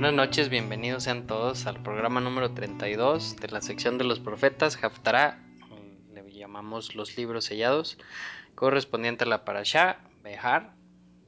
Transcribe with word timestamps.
Buenas 0.00 0.16
noches, 0.16 0.48
bienvenidos 0.48 1.04
sean 1.04 1.26
todos 1.26 1.66
al 1.66 1.82
programa 1.82 2.22
número 2.22 2.54
32 2.54 3.36
de 3.36 3.48
la 3.48 3.60
sección 3.60 3.98
de 3.98 4.04
los 4.04 4.18
profetas, 4.18 4.82
Haftarah, 4.82 5.44
le 6.14 6.32
llamamos 6.32 6.94
los 6.94 7.18
libros 7.18 7.44
sellados, 7.44 7.98
correspondiente 8.54 9.24
a 9.24 9.26
la 9.26 9.44
Parashá, 9.44 9.98
Behar, 10.22 10.72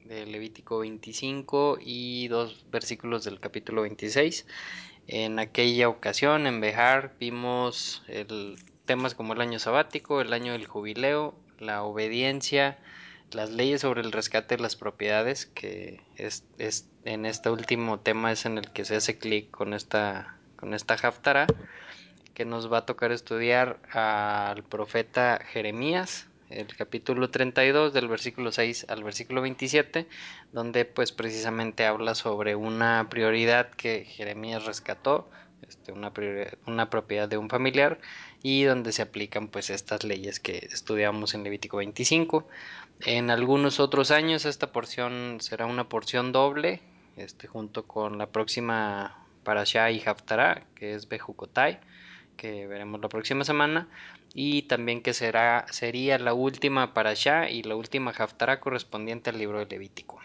de 0.07 0.25
Levítico 0.25 0.79
25 0.79 1.81
y 1.83 2.29
dos 2.29 2.65
versículos 2.71 3.25
del 3.25 3.41
capítulo 3.41 3.83
26. 3.83 4.47
En 5.07 5.39
aquella 5.39 5.91
ocasión, 5.91 6.47
en 6.47 6.63
Behar, 6.63 7.15
vimos 7.21 8.03
temas 8.87 9.15
como 9.15 9.35
el 9.35 9.43
año 9.43 9.59
sabático, 9.59 10.23
el 10.23 10.33
año 10.33 10.53
del 10.53 10.67
jubileo, 10.67 11.35
la 11.59 11.83
obediencia, 11.83 12.79
las 13.35 13.51
leyes 13.51 13.81
sobre 13.81 14.03
el 14.03 14.13
rescate 14.13 14.57
de 14.57 14.63
las 14.63 14.77
propiedades, 14.77 15.47
que 15.47 16.01
es, 16.17 16.45
en 17.05 17.27
este 17.27 17.51
último 17.51 18.01
tema 18.01 18.33
es 18.33 18.47
en 18.47 18.59
el 18.59 18.71
que 18.71 18.85
se 18.85 18.97
hace 18.97 19.19
clic 19.19 19.51
con 19.51 19.75
esta, 19.75 20.37
con 20.57 20.75
esta 20.75 20.95
haftara, 20.95 21.47
que 22.35 22.45
nos 22.45 22.73
va 22.73 22.79
a 22.79 22.87
tocar 22.87 23.13
estudiar 23.13 23.79
al 23.93 24.63
profeta 24.65 25.41
Jeremías, 25.53 26.29
el 26.51 26.67
capítulo 26.77 27.31
32 27.31 27.93
del 27.93 28.09
versículo 28.09 28.53
6 28.53 28.87
al 28.89 29.05
versículo 29.05 29.43
27, 29.43 30.07
donde 30.53 30.85
pues 30.85 31.13
precisamente 31.13 31.87
habla 31.87 32.15
sobre 32.15 32.57
una 32.57 33.09
prioridad 33.09 33.71
que 33.71 34.05
Jeremías 34.05 34.65
rescató, 34.65 35.29
este, 35.67 35.93
una, 35.93 36.13
una 36.67 36.91
propiedad 36.91 37.29
de 37.29 37.39
un 37.39 37.49
familiar 37.49 37.99
y 38.43 38.65
donde 38.65 38.93
se 38.93 39.03
aplican 39.03 39.49
pues 39.49 39.71
estas 39.71 40.05
leyes 40.05 40.41
que 40.41 40.69
estudiamos 40.71 41.35
en 41.35 41.45
Levítico 41.45 41.79
25. 41.79 42.47
En 43.05 43.31
algunos 43.31 43.81
otros 43.81 44.13
años 44.13 44.45
esta 44.45 44.71
porción 44.71 45.39
será 45.41 45.67
una 45.67 45.89
porción 45.89 46.31
doble, 46.31 46.81
este, 47.17 47.49
junto 47.49 47.85
con 47.87 48.17
la 48.17 48.27
próxima 48.27 49.27
Parashá 49.43 49.91
y 49.91 50.01
Haftarah, 50.05 50.65
que 50.77 50.95
es 50.95 51.09
Bejukotai, 51.09 51.81
que 52.37 52.69
veremos 52.69 53.01
la 53.01 53.09
próxima 53.09 53.45
semana, 53.45 53.89
y 54.35 54.63
también 54.63 55.03
que 55.03 55.15
será, 55.15 55.67
sería 55.71 56.17
la 56.19 56.33
última 56.33 56.95
Parashá 56.95 57.51
y 57.51 57.65
la 57.65 57.75
última 57.75 58.13
Haftarah 58.13 58.61
correspondiente 58.61 59.31
al 59.31 59.39
libro 59.39 59.59
de 59.59 59.67
Levítico. 59.67 60.21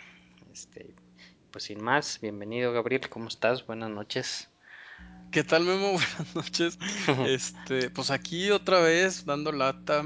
Este, 0.53 0.93
pues 1.49 1.63
sin 1.63 1.83
más, 1.83 2.19
bienvenido 2.21 2.73
Gabriel, 2.73 3.09
¿cómo 3.09 3.27
estás? 3.27 3.65
Buenas 3.65 3.89
noches. 3.89 4.49
¿Qué 5.31 5.43
tal, 5.43 5.63
Memo? 5.63 5.93
Buenas 5.93 6.35
noches. 6.35 6.77
Este, 7.25 7.89
pues 7.89 8.11
aquí 8.11 8.51
otra 8.51 8.81
vez 8.81 9.25
dando 9.25 9.51
lata. 9.51 10.05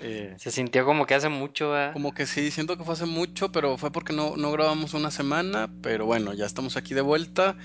Eh, 0.00 0.34
Se 0.38 0.50
sintió 0.50 0.84
como 0.84 1.06
que 1.06 1.14
hace 1.14 1.28
mucho, 1.28 1.72
Como 1.92 2.12
que 2.12 2.26
sí, 2.26 2.50
siento 2.50 2.76
que 2.76 2.84
fue 2.84 2.94
hace 2.94 3.06
mucho, 3.06 3.50
pero 3.50 3.78
fue 3.78 3.90
porque 3.90 4.12
no, 4.12 4.36
no 4.36 4.52
grabamos 4.52 4.94
una 4.94 5.10
semana. 5.10 5.70
Pero 5.82 6.06
bueno, 6.06 6.34
ya 6.34 6.46
estamos 6.46 6.76
aquí 6.76 6.94
de 6.94 7.00
vuelta. 7.00 7.56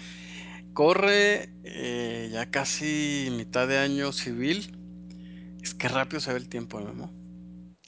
Corre 0.74 1.50
eh, 1.64 2.30
ya 2.32 2.50
casi 2.50 3.28
mitad 3.32 3.68
de 3.68 3.78
año 3.78 4.12
civil. 4.12 4.78
Es 5.62 5.74
que 5.74 5.88
rápido 5.90 6.20
se 6.20 6.32
ve 6.32 6.40
el 6.40 6.50
tiempo, 6.50 6.80
Memo. 6.80 7.12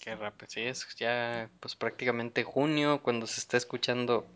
Qué 0.02 0.16
rápido, 0.16 0.48
sí, 0.50 0.62
es 0.62 0.86
ya 0.98 1.50
pues 1.62 1.76
prácticamente 1.78 2.44
junio 2.44 3.02
cuando 3.02 3.26
se 3.26 3.40
está 3.40 3.56
escuchando. 3.56 4.28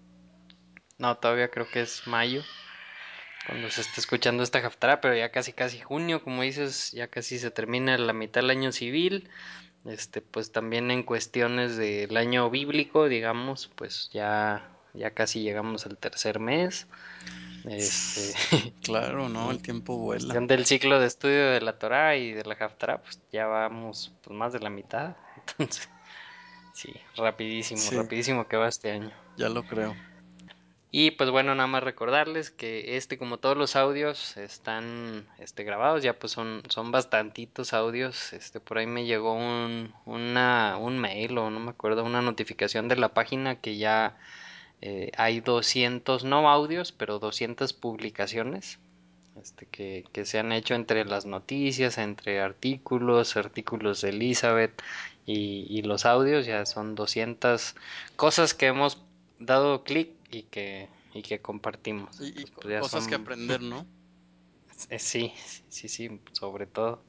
No, 0.97 1.17
todavía 1.17 1.49
creo 1.49 1.69
que 1.69 1.81
es 1.81 2.07
mayo 2.07 2.41
cuando 3.47 3.69
se 3.69 3.81
está 3.81 4.01
escuchando 4.01 4.43
esta 4.43 4.59
Haftarah, 4.59 4.99
pero 4.99 5.15
ya 5.15 5.31
casi 5.31 5.53
casi 5.53 5.79
junio, 5.79 6.21
como 6.21 6.41
dices, 6.41 6.91
ya 6.91 7.07
casi 7.07 7.39
se 7.39 7.49
termina 7.49 7.97
la 7.97 8.13
mitad 8.13 8.41
del 8.41 8.49
año 8.49 8.71
civil. 8.73 9.29
Este, 9.87 10.21
pues 10.21 10.51
también 10.51 10.91
en 10.91 11.03
cuestiones 11.03 11.77
del 11.77 12.15
año 12.17 12.49
bíblico, 12.49 13.07
digamos, 13.07 13.71
pues 13.75 14.09
ya 14.11 14.69
ya 14.97 15.11
casi 15.11 15.41
llegamos 15.41 15.85
al 15.85 15.97
tercer 15.97 16.39
mes. 16.39 16.87
Este, 17.65 18.73
claro, 18.83 19.29
no, 19.29 19.51
el 19.51 19.61
tiempo 19.61 19.97
vuela. 19.97 20.33
Del 20.39 20.65
ciclo 20.65 20.99
de 20.99 21.07
estudio 21.07 21.51
de 21.51 21.61
la 21.61 21.77
Torah 21.77 22.15
y 22.15 22.33
de 22.33 22.43
la 22.43 22.55
Haftarah, 22.55 23.01
pues 23.01 23.19
ya 23.31 23.45
vamos 23.45 24.13
pues, 24.23 24.35
más 24.35 24.53
de 24.53 24.59
la 24.59 24.69
mitad. 24.69 25.15
Entonces, 25.57 25.89
sí, 26.73 26.93
rapidísimo, 27.15 27.81
rapidísimo 28.01 28.47
que 28.47 28.57
va 28.57 28.67
este 28.67 28.91
año. 28.91 29.11
Ya 29.37 29.49
lo 29.49 29.63
creo. 29.63 29.95
Y 30.89 31.11
pues 31.11 31.29
bueno, 31.29 31.53
nada 31.53 31.67
más 31.67 31.83
recordarles 31.83 32.49
que 32.49 32.95
este, 32.95 33.17
como 33.17 33.37
todos 33.37 33.57
los 33.57 33.75
audios, 33.75 34.37
están 34.37 35.27
este, 35.37 35.63
grabados, 35.65 36.01
ya 36.01 36.17
pues 36.17 36.31
son, 36.31 36.63
son 36.69 36.91
bastantitos 36.91 37.73
audios. 37.73 38.31
Este, 38.31 38.61
por 38.61 38.77
ahí 38.77 38.87
me 38.87 39.05
llegó 39.05 39.33
un, 39.33 39.93
una, 40.05 40.77
un 40.79 40.97
mail 40.97 41.37
o 41.37 41.49
no 41.49 41.59
me 41.59 41.71
acuerdo, 41.71 42.05
una 42.05 42.21
notificación 42.21 42.87
de 42.87 42.95
la 42.95 43.09
página 43.09 43.59
que 43.59 43.77
ya 43.77 44.17
eh, 44.81 45.11
hay 45.17 45.41
200, 45.41 46.23
no 46.23 46.49
audios, 46.49 46.93
pero 46.93 47.19
200 47.19 47.73
publicaciones. 47.73 48.79
Este, 49.41 49.67
que, 49.67 50.05
que 50.13 50.25
se 50.25 50.39
han 50.39 50.51
hecho 50.51 50.73
entre 50.73 51.05
las 51.05 51.25
noticias, 51.25 51.97
entre 51.99 52.41
artículos, 52.41 53.37
artículos 53.37 54.01
de 54.01 54.09
Elizabeth 54.09 54.81
y, 55.27 55.67
y 55.69 55.83
los 55.83 56.05
audios, 56.05 56.45
ya 56.47 56.65
son 56.65 56.95
200 56.95 57.75
cosas 58.15 58.53
que 58.55 58.67
hemos 58.67 58.99
dado 59.39 59.83
clic 59.83 60.16
y 60.29 60.43
que, 60.43 60.89
y 61.13 61.21
que 61.21 61.39
compartimos. 61.39 62.19
Y, 62.21 62.45
pues 62.45 62.81
cosas 62.81 63.07
que 63.07 63.15
aprender, 63.15 63.61
¿no? 63.61 63.85
Eh, 64.91 64.99
sí, 64.99 65.33
sí, 65.69 65.87
sí, 65.87 66.21
sobre 66.33 66.67
todo. 66.67 67.01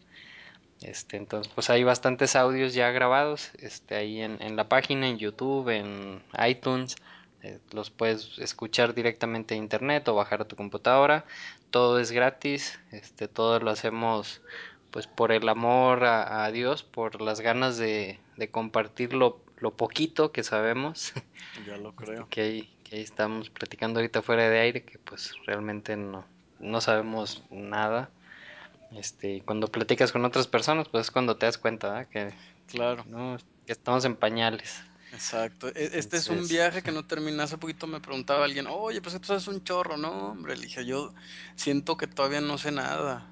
Este, 0.80 1.18
entonces, 1.18 1.52
pues 1.54 1.68
hay 1.68 1.84
bastantes 1.84 2.34
audios 2.34 2.72
ya 2.72 2.90
grabados, 2.92 3.50
este, 3.58 3.94
ahí 3.94 4.22
en, 4.22 4.40
en 4.40 4.56
la 4.56 4.70
página, 4.70 5.06
en 5.06 5.18
YouTube, 5.18 5.68
en 5.68 6.22
iTunes, 6.46 6.96
eh, 7.42 7.60
los 7.72 7.90
puedes 7.90 8.38
escuchar 8.38 8.94
directamente 8.94 9.54
en 9.54 9.62
internet 9.62 10.08
o 10.08 10.14
bajar 10.14 10.42
a 10.42 10.48
tu 10.48 10.56
computadora, 10.56 11.24
todo 11.70 12.00
es 12.00 12.10
gratis, 12.10 12.80
este, 12.90 13.28
todo 13.28 13.60
lo 13.60 13.70
hacemos 13.70 14.40
pues 14.90 15.06
por 15.06 15.32
el 15.32 15.48
amor 15.48 16.04
a, 16.04 16.50
Dios, 16.50 16.82
por 16.82 17.20
las 17.20 17.40
ganas 17.40 17.76
de, 17.76 18.18
de 18.36 18.50
compartir 18.50 19.12
lo, 19.12 19.40
lo, 19.58 19.76
poquito 19.76 20.32
que 20.32 20.42
sabemos. 20.42 21.12
Ya 21.66 21.76
lo 21.76 21.92
creo. 21.96 22.26
que 22.30 22.40
hay, 22.40 22.77
que 22.88 22.96
ahí 22.96 23.02
estamos 23.02 23.50
platicando 23.50 24.00
ahorita 24.00 24.22
fuera 24.22 24.48
de 24.48 24.60
aire, 24.60 24.82
que 24.82 24.98
pues 24.98 25.32
realmente 25.46 25.96
no, 25.96 26.24
no 26.58 26.80
sabemos 26.80 27.42
nada. 27.50 28.10
Este, 28.92 29.42
cuando 29.44 29.68
platicas 29.68 30.12
con 30.12 30.24
otras 30.24 30.46
personas, 30.46 30.88
pues 30.88 31.06
es 31.06 31.10
cuando 31.10 31.36
te 31.36 31.46
das 31.46 31.58
cuenta 31.58 32.06
que, 32.06 32.32
claro. 32.66 33.04
¿no? 33.06 33.36
que 33.66 33.72
estamos 33.72 34.04
en 34.04 34.16
pañales. 34.16 34.82
Exacto. 35.12 35.68
E, 35.68 35.90
este 35.94 36.16
es 36.16 36.28
un 36.28 36.46
viaje 36.48 36.82
que 36.82 36.92
no 36.92 37.04
termina. 37.04 37.44
Hace 37.44 37.58
poquito 37.58 37.86
me 37.86 38.00
preguntaba 38.00 38.44
alguien, 38.44 38.66
oye, 38.66 39.02
pues 39.02 39.18
tú 39.20 39.26
sabes 39.26 39.46
un 39.48 39.62
chorro, 39.62 39.96
¿no? 39.96 40.30
Hombre, 40.30 40.56
le 40.56 40.62
dije, 40.62 40.86
yo 40.86 41.14
siento 41.56 41.96
que 41.96 42.06
todavía 42.06 42.40
no 42.40 42.56
sé 42.56 42.72
nada. 42.72 43.30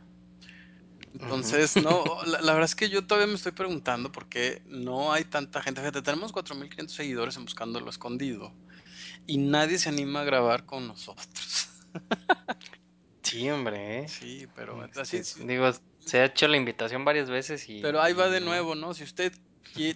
Entonces, 1.15 1.77
no, 1.77 2.05
la, 2.27 2.53
verdad 2.53 2.65
es 2.65 2.75
que 2.75 2.91
yo 2.91 3.07
todavía 3.07 3.27
me 3.27 3.35
estoy 3.35 3.53
preguntando 3.53 4.13
por 4.13 4.27
qué 4.27 4.61
no 4.67 5.13
hay 5.13 5.25
tanta 5.25 5.63
gente. 5.63 5.81
Fíjate, 5.81 6.03
tenemos 6.03 6.35
4.500 6.35 6.89
seguidores 6.89 7.37
en 7.39 7.45
Buscando 7.45 7.81
lo 7.81 7.89
Escondido 7.89 8.53
y 9.27 9.39
nadie 9.39 9.79
se 9.79 9.89
anima 9.89 10.21
a 10.21 10.25
grabar 10.25 10.67
con 10.67 10.87
nosotros. 10.87 11.69
sí, 13.23 13.51
hombre. 13.51 14.01
¿eh? 14.01 14.09
Sí, 14.09 14.47
pero 14.55 14.89
así, 14.97 15.21
digo, 15.45 15.71
se 16.01 16.21
ha 16.21 16.27
hecho 16.27 16.49
la 16.49 16.57
invitación 16.57 17.05
varias 17.05 17.29
veces 17.31 17.69
y... 17.69 17.81
Pero 17.81 18.01
ahí 18.01 18.13
va 18.13 18.29
de 18.29 18.41
nuevo, 18.41 18.75
¿no? 18.75 18.95
Si 18.95 19.05
usted 19.05 19.33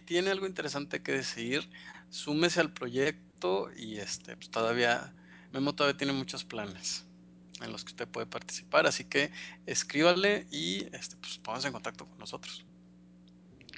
tiene 0.05 0.31
algo 0.31 0.46
interesante 0.46 1.02
que 1.02 1.12
decir, 1.12 1.69
súmese 2.10 2.60
al 2.60 2.72
proyecto 2.72 3.70
y 3.76 3.99
este, 3.99 4.37
pues 4.37 4.50
todavía, 4.50 5.14
Memo 5.52 5.75
todavía 5.75 5.96
tiene 5.96 6.12
muchos 6.12 6.44
planes 6.44 7.06
en 7.62 7.72
los 7.72 7.84
que 7.84 7.90
usted 7.90 8.08
puede 8.08 8.26
participar, 8.26 8.87
así 8.87 9.05
que 9.05 9.31
escríbale 9.66 10.46
y 10.50 10.87
este, 10.94 11.16
pues 11.16 11.38
pónganse 11.38 11.69
en 11.69 11.72
contacto 11.72 12.06
con 12.06 12.19
nosotros. 12.19 12.64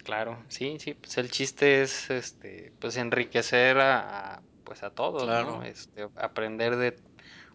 Claro, 0.04 0.44
sí, 0.48 0.78
sí, 0.80 0.94
pues 0.94 1.16
el 1.18 1.30
chiste 1.30 1.82
es 1.82 2.10
este, 2.10 2.72
pues 2.80 2.96
enriquecer 2.96 3.78
a 3.78 4.42
pues 4.64 4.82
a 4.82 4.90
todos, 4.90 5.26
¿no? 5.26 5.62
Este, 5.62 6.08
aprender 6.16 6.76
de 6.76 6.98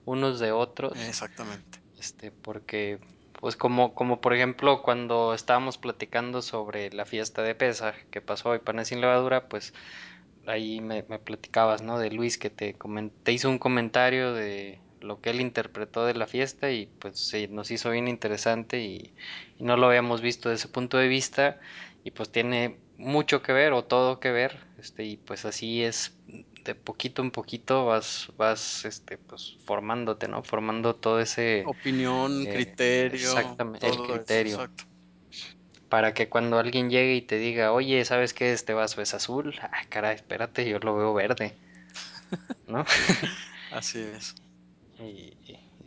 unos 0.05 0.39
de 0.39 0.51
otros. 0.51 0.97
Exactamente. 1.07 1.79
Este, 1.97 2.31
porque 2.31 2.99
pues 3.33 3.55
como, 3.55 3.93
como 3.93 4.19
por 4.19 4.33
ejemplo 4.33 4.81
cuando 4.81 5.33
estábamos 5.33 5.77
platicando 5.77 6.41
sobre 6.41 6.91
la 6.91 7.05
fiesta 7.05 7.43
de 7.43 7.55
Pesaj 7.55 7.95
que 8.09 8.21
pasó 8.21 8.49
hoy, 8.49 8.59
Panes 8.59 8.87
sin 8.87 9.01
levadura, 9.01 9.47
pues 9.47 9.73
ahí 10.45 10.81
me, 10.81 11.03
platicabas, 11.03 11.81
¿no? 11.81 11.99
De 11.99 12.09
Luis 12.09 12.37
que 12.37 12.49
te, 12.49 12.75
te 13.23 13.31
hizo 13.31 13.49
un 13.49 13.59
comentario 13.59 14.33
de 14.33 14.79
lo 15.01 15.21
que 15.21 15.29
él 15.29 15.41
interpretó 15.41 16.05
de 16.05 16.15
la 16.15 16.25
fiesta 16.25 16.71
y 16.71 16.87
pues 16.99 17.19
sí, 17.19 17.47
nos 17.47 17.69
hizo 17.69 17.91
bien 17.91 18.07
interesante 18.07 18.79
y, 18.79 19.13
y, 19.57 19.63
no 19.63 19.77
lo 19.77 19.87
habíamos 19.87 20.21
visto 20.21 20.49
desde 20.49 20.65
ese 20.65 20.73
punto 20.73 20.97
de 20.97 21.07
vista 21.07 21.59
y 22.03 22.11
pues 22.11 22.31
tiene 22.31 22.79
mucho 22.97 23.43
que 23.43 23.53
ver 23.53 23.73
o 23.73 23.83
todo 23.83 24.19
que 24.19 24.31
ver 24.31 24.59
este 24.79 25.03
y 25.03 25.17
pues 25.17 25.45
así 25.45 25.83
es 25.83 26.17
de 26.67 26.75
poquito 26.75 27.21
en 27.21 27.31
poquito 27.31 27.85
vas, 27.85 28.29
vas, 28.37 28.85
este, 28.85 29.17
pues 29.17 29.57
formándote, 29.65 30.27
¿no? 30.27 30.43
Formando 30.43 30.95
todo 30.95 31.19
ese... 31.21 31.63
Opinión, 31.65 32.45
eh, 32.45 32.53
criterio. 32.53 33.19
Exactamente, 33.19 33.87
el 33.87 33.97
criterio. 33.97 34.69
Para 35.87 36.13
que 36.13 36.27
cuando 36.27 36.59
alguien 36.59 36.89
llegue 36.89 37.15
y 37.15 37.21
te 37.21 37.37
diga, 37.37 37.71
oye, 37.71 38.03
¿sabes 38.03 38.33
qué? 38.33 38.51
Este 38.51 38.73
vaso 38.73 39.01
es 39.01 39.13
azul. 39.13 39.55
Ah, 39.63 39.85
caray, 39.89 40.15
espérate, 40.15 40.69
yo 40.69 40.79
lo 40.79 40.95
veo 40.95 41.13
verde. 41.13 41.55
¿No? 42.67 42.85
Así 43.71 43.99
es. 43.99 44.35
Y, 44.99 45.37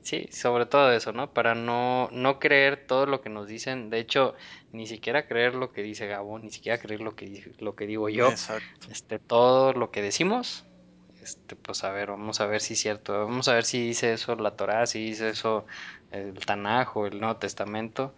sí, 0.03 0.29
sobre 0.31 0.67
todo 0.67 0.93
eso, 0.93 1.13
¿no? 1.13 1.33
Para 1.33 1.57
no, 1.57 2.09
no 2.13 2.39
creer 2.39 2.87
todo 2.87 3.07
lo 3.07 3.21
que 3.21 3.29
nos 3.29 3.49
dicen. 3.49 3.91
De 3.91 3.99
hecho, 3.99 4.35
ni 4.73 4.87
siquiera 4.87 5.27
creer 5.27 5.55
lo 5.55 5.73
que 5.73 5.83
dice 5.83 6.07
Gabo, 6.07 6.39
ni 6.39 6.51
siquiera 6.51 6.79
creer 6.79 7.01
lo 7.01 7.17
que, 7.17 7.53
lo 7.59 7.75
que 7.75 7.87
digo 7.87 8.09
yo. 8.09 8.29
Exacto. 8.29 8.89
Este, 8.91 9.19
todo 9.19 9.73
lo 9.73 9.91
que 9.91 10.03
decimos, 10.03 10.65
este, 11.23 11.57
pues 11.57 11.85
a 11.85 11.91
ver, 11.91 12.11
vamos 12.11 12.41
a 12.41 12.47
ver 12.47 12.61
si 12.61 12.75
es 12.75 12.81
cierto. 12.81 13.27
Vamos 13.27 13.49
a 13.49 13.55
ver 13.55 13.65
si 13.65 13.87
dice 13.87 14.13
eso 14.13 14.35
la 14.37 14.53
Torah, 14.53 14.87
si 14.87 15.05
dice 15.05 15.31
eso 15.31 15.67
el 16.11 16.45
Tanaj 16.45 16.97
o 16.97 17.07
el 17.07 17.21
Nuevo 17.21 17.37
Testamento. 17.37 18.15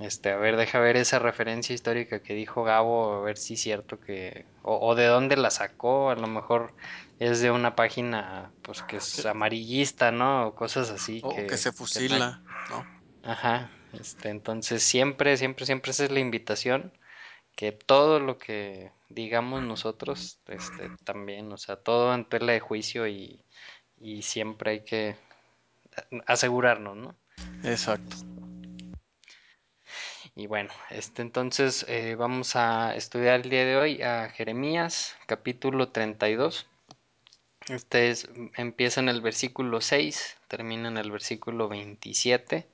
Este, 0.00 0.30
a 0.30 0.36
ver, 0.36 0.56
deja 0.56 0.78
ver 0.78 0.96
esa 0.96 1.18
referencia 1.18 1.74
histórica 1.74 2.20
que 2.20 2.34
dijo 2.34 2.62
Gabo, 2.62 3.14
a 3.14 3.20
ver 3.20 3.36
si 3.36 3.54
es 3.54 3.60
cierto 3.60 3.98
que, 3.98 4.46
o, 4.62 4.94
de 4.94 5.06
dónde 5.06 5.36
la 5.36 5.50
sacó, 5.50 6.10
a 6.10 6.14
lo 6.14 6.28
mejor 6.28 6.72
es 7.18 7.40
de 7.40 7.50
una 7.50 7.74
página, 7.74 8.52
pues 8.62 8.82
que 8.82 8.98
es 8.98 9.26
amarillista, 9.26 10.12
¿no? 10.12 10.48
O 10.48 10.54
cosas 10.54 10.90
así. 10.90 11.20
O 11.24 11.34
que, 11.34 11.56
se 11.56 11.72
fusila, 11.72 12.40
¿no? 12.70 12.86
Ajá, 13.28 13.70
este, 13.92 14.28
entonces 14.28 14.84
siempre, 14.84 15.36
siempre, 15.36 15.66
siempre 15.66 15.90
esa 15.90 16.04
es 16.04 16.12
la 16.12 16.20
invitación, 16.20 16.92
que 17.58 17.72
todo 17.72 18.20
lo 18.20 18.38
que 18.38 18.92
digamos 19.08 19.64
nosotros, 19.64 20.38
este, 20.46 20.90
también, 21.02 21.50
o 21.50 21.56
sea, 21.56 21.74
todo 21.74 22.14
en 22.14 22.24
tela 22.24 22.52
de 22.52 22.60
juicio 22.60 23.08
y, 23.08 23.44
y 23.98 24.22
siempre 24.22 24.70
hay 24.70 24.84
que 24.84 25.16
asegurarnos, 26.26 26.96
¿no? 26.96 27.16
Exacto. 27.64 28.14
Y 30.36 30.46
bueno, 30.46 30.70
este 30.90 31.22
entonces 31.22 31.84
eh, 31.88 32.14
vamos 32.14 32.54
a 32.54 32.94
estudiar 32.94 33.40
el 33.40 33.50
día 33.50 33.64
de 33.64 33.76
hoy 33.76 34.02
a 34.02 34.28
Jeremías 34.28 35.16
capítulo 35.26 35.88
32. 35.88 36.68
Este 37.70 38.10
es, 38.10 38.28
empieza 38.56 39.00
en 39.00 39.08
el 39.08 39.20
versículo 39.20 39.80
6, 39.80 40.36
termina 40.46 40.86
en 40.86 40.96
el 40.96 41.10
versículo 41.10 41.68
27. 41.68 42.68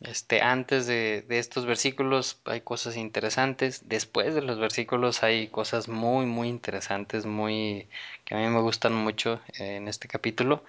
Este, 0.00 0.42
antes 0.42 0.86
de, 0.86 1.24
de, 1.26 1.38
estos 1.38 1.64
versículos 1.64 2.38
hay 2.44 2.60
cosas 2.60 2.96
interesantes, 2.96 3.88
después 3.88 4.34
de 4.34 4.42
los 4.42 4.58
versículos 4.58 5.22
hay 5.22 5.48
cosas 5.48 5.88
muy 5.88 6.26
muy 6.26 6.48
interesantes, 6.48 7.24
muy 7.24 7.88
que 8.26 8.34
a 8.34 8.38
mí 8.38 8.46
me 8.48 8.60
gustan 8.60 8.94
mucho 8.94 9.40
en 9.58 9.88
este 9.88 10.06
capítulo. 10.08 10.64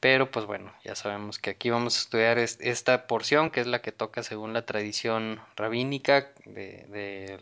Pero 0.00 0.30
pues 0.30 0.46
bueno, 0.46 0.72
ya 0.84 0.94
sabemos 0.94 1.38
que 1.38 1.50
aquí 1.50 1.70
vamos 1.70 1.96
a 1.96 2.00
estudiar 2.00 2.38
esta 2.38 3.06
porción 3.06 3.50
que 3.50 3.60
es 3.60 3.66
la 3.66 3.82
que 3.82 3.92
toca 3.92 4.22
según 4.22 4.52
la 4.52 4.66
tradición 4.66 5.40
rabínica 5.56 6.32
de, 6.44 7.38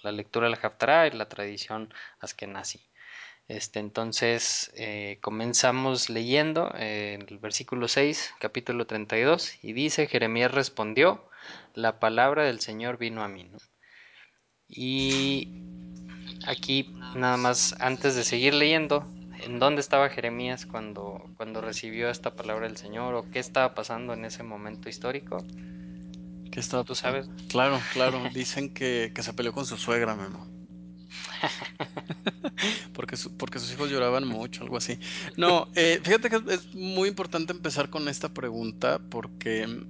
la 0.00 0.12
lectura 0.12 0.46
de 0.46 0.52
la 0.52 0.60
Haftarah 0.62 1.06
y 1.06 1.10
la 1.12 1.28
tradición 1.28 1.92
askenazi. 2.20 2.87
Este, 3.48 3.80
entonces 3.80 4.70
eh, 4.76 5.18
comenzamos 5.22 6.10
leyendo 6.10 6.70
en 6.76 7.22
el 7.28 7.38
versículo 7.38 7.88
6, 7.88 8.34
capítulo 8.38 8.86
32, 8.86 9.58
y 9.62 9.72
dice, 9.72 10.06
Jeremías 10.06 10.52
respondió, 10.52 11.24
la 11.74 11.98
palabra 11.98 12.44
del 12.44 12.60
Señor 12.60 12.98
vino 12.98 13.22
a 13.22 13.28
mí. 13.28 13.50
Y 14.68 15.48
aquí 16.46 16.94
nada 17.14 17.38
más 17.38 17.74
antes 17.80 18.14
de 18.14 18.24
seguir 18.24 18.52
leyendo, 18.52 19.10
en 19.40 19.58
dónde 19.58 19.80
estaba 19.80 20.10
Jeremías 20.10 20.66
cuando, 20.66 21.24
cuando 21.36 21.60
recibió 21.60 22.10
esta 22.10 22.34
palabra 22.34 22.66
del 22.66 22.76
Señor 22.76 23.14
o 23.14 23.30
qué 23.30 23.38
estaba 23.38 23.74
pasando 23.74 24.12
en 24.12 24.24
ese 24.24 24.42
momento 24.42 24.88
histórico. 24.88 25.38
¿Qué 26.50 26.60
estaba 26.60 26.84
¿Tú 26.84 26.94
sabes? 26.94 27.28
Claro, 27.48 27.80
claro. 27.92 28.20
Dicen 28.34 28.74
que, 28.74 29.12
se 29.16 29.32
peleó 29.32 29.52
con 29.52 29.64
su 29.64 29.76
suegra, 29.76 30.14
Memo. 30.14 30.46
porque, 33.36 33.58
sus 33.58 33.72
hijos 33.72 33.90
lloraban 33.90 34.26
mucho, 34.26 34.62
algo 34.62 34.76
así. 34.76 34.98
No, 35.36 35.68
eh, 35.74 36.00
fíjate 36.02 36.30
que 36.30 36.36
es 36.54 36.74
muy 36.74 37.08
importante 37.08 37.52
empezar 37.52 37.90
con 37.90 38.08
esta 38.08 38.28
pregunta 38.28 39.00
porque 39.10 39.84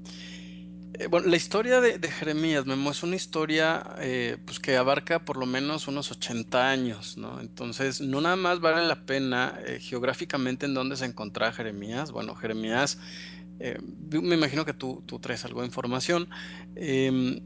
eh, 0.95 1.07
bueno, 1.09 1.29
la 1.29 1.37
historia 1.37 1.81
de, 1.81 1.99
Jeremías, 2.11 2.67
Memo, 2.67 2.91
es 2.91 3.03
una 3.03 3.17
historia 3.17 3.85
eh, 3.99 4.39
pues 4.45 4.59
que 4.59 4.77
abarca 4.77 5.25
por 5.25 5.37
lo 5.37 5.47
menos 5.47 5.89
unos 5.89 6.11
80 6.11 6.71
años, 6.71 7.17
¿no? 7.17 7.41
Entonces, 7.41 8.01
no 8.01 8.21
nada 8.21 8.37
más 8.37 8.61
vale 8.61 8.87
la 8.87 9.05
pena 9.05 9.59
geográficamente 9.81 10.67
en 10.67 10.75
dónde 10.75 10.97
se 10.97 11.05
encontraba 11.05 11.53
Jeremías. 11.53 12.11
Bueno, 12.11 12.35
Jeremías, 12.35 12.99
me 13.59 14.35
imagino 14.35 14.65
que 14.65 14.73
tú, 14.73 15.03
tú, 15.07 15.19
traes 15.19 15.45
algo 15.45 15.61
de 15.61 15.67
información. 15.67 16.29
Em, 16.77 17.41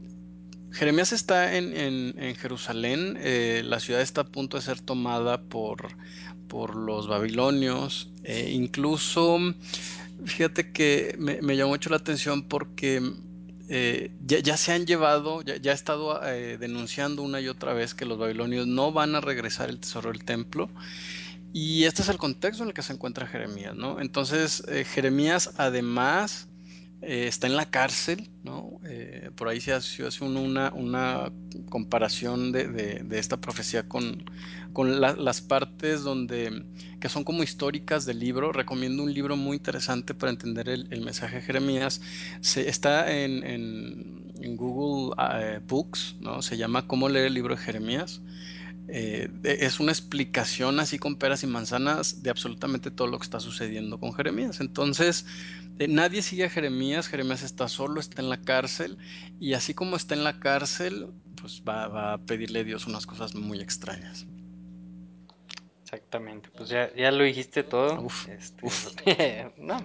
Jeremías 0.73 1.13
está 1.13 1.55
en, 1.55 2.35
Jerusalén, 2.35 3.17
la 3.69 3.79
ciudad 3.79 4.01
está 4.01 4.21
a 4.21 4.25
punto 4.25 4.57
de 4.57 4.63
ser 4.63 4.81
tomada 4.81 5.41
por, 5.41 5.89
por 6.47 6.75
los 6.75 7.07
babilonios, 7.07 8.11
incluso... 8.25 9.39
Fíjate 10.25 10.71
que 10.71 11.15
me, 11.17 11.55
llamó 11.55 11.71
mucho 11.71 11.89
la 11.89 11.97
atención 11.97 12.43
porque 12.43 13.01
eh, 13.67 14.11
ya, 14.25 14.57
se 14.57 14.71
han 14.71 14.85
llevado, 14.85 15.41
ya, 15.41 15.57
ya 15.57 15.71
ha 15.71 15.75
estado 15.75 16.21
eh, 16.23 16.57
denunciando 16.57 17.23
una 17.23 17.41
y 17.41 17.47
otra 17.47 17.73
vez 17.73 17.93
que 17.93 18.05
los 18.05 18.17
babilonios 18.17 18.67
no 18.67 18.91
van 18.91 19.15
a 19.15 19.21
regresar 19.21 19.69
el 19.69 19.79
tesoro 19.79 20.11
del 20.11 20.23
templo. 20.23 20.69
Y 21.53 21.83
este 21.83 22.01
es 22.01 22.09
el 22.09 22.17
contexto 22.17 22.63
en 22.63 22.69
el 22.69 22.75
que 22.75 22.81
se 22.81 22.93
encuentra 22.93 23.27
Jeremías, 23.27 23.75
¿no? 23.75 23.99
Entonces, 23.99 24.63
eh, 24.67 24.85
Jeremías 24.85 25.53
además 25.57 26.47
está 27.05 27.47
en 27.47 27.55
la 27.55 27.69
cárcel, 27.69 28.29
¿no? 28.43 28.79
por 29.35 29.47
ahí 29.47 29.61
se 29.61 29.73
hace, 29.73 30.23
una, 30.23 31.31
comparación 31.69 32.51
de, 32.51 33.05
esta 33.11 33.37
profecía 33.37 33.87
con, 33.87 34.25
las 34.75 35.41
partes 35.41 36.01
donde, 36.01 36.65
que 36.99 37.09
son 37.09 37.23
como 37.23 37.43
históricas 37.43 38.05
del 38.05 38.19
libro. 38.19 38.51
Recomiendo 38.51 39.03
un 39.03 39.13
libro 39.13 39.35
muy 39.35 39.57
interesante 39.57 40.13
para 40.13 40.31
entender 40.31 40.69
el, 40.69 41.01
mensaje 41.01 41.37
de 41.37 41.41
Jeremías. 41.41 42.01
Está 42.55 43.11
en, 43.11 44.55
Google 44.57 45.15
eh, 45.35 45.59
Books, 45.65 46.15
¿no? 46.19 46.41
Se 46.41 46.57
llama 46.57 46.87
Cómo 46.87 47.09
leer 47.09 47.27
el 47.27 47.33
libro 47.33 47.55
de 47.55 47.61
Jeremías. 47.61 48.21
Eh, 48.89 49.29
es 49.43 49.79
una 49.79 49.91
explicación 49.91 50.79
así 50.79 50.99
con 50.99 51.15
peras 51.15 51.43
y 51.43 51.47
manzanas 51.47 52.21
de 52.21 52.29
absolutamente 52.29 52.91
todo 52.91 53.07
lo 53.07 53.17
que 53.17 53.23
está 53.23 53.39
sucediendo 53.39 53.99
con 53.99 54.13
Jeremías. 54.13 54.59
Entonces, 54.59 55.25
eh, 55.25 55.62
nadie 55.87 56.21
sigue 56.21 56.45
a 56.45 56.49
Jeremías, 56.49 57.07
Jeremías 57.07 57.43
está 57.43 57.67
solo, 57.67 57.99
está 57.99 58.21
en 58.21 58.29
la 58.29 58.41
cárcel, 58.41 58.97
y 59.39 59.53
así 59.53 59.73
como 59.73 59.95
está 59.95 60.15
en 60.15 60.23
la 60.23 60.39
cárcel, 60.39 61.07
pues 61.39 61.63
va, 61.67 61.87
va 61.87 62.13
a 62.13 62.17
pedirle 62.19 62.61
a 62.61 62.63
Dios 62.63 62.87
unas 62.87 63.05
cosas 63.05 63.35
muy 63.35 63.59
extrañas. 63.59 64.25
Exactamente, 65.83 66.49
pues 66.49 66.69
ya, 66.69 66.91
ya 66.95 67.11
lo 67.11 67.23
dijiste 67.23 67.63
todo. 67.63 68.01
Uf, 68.01 68.27
este, 68.27 69.51
no, 69.57 69.77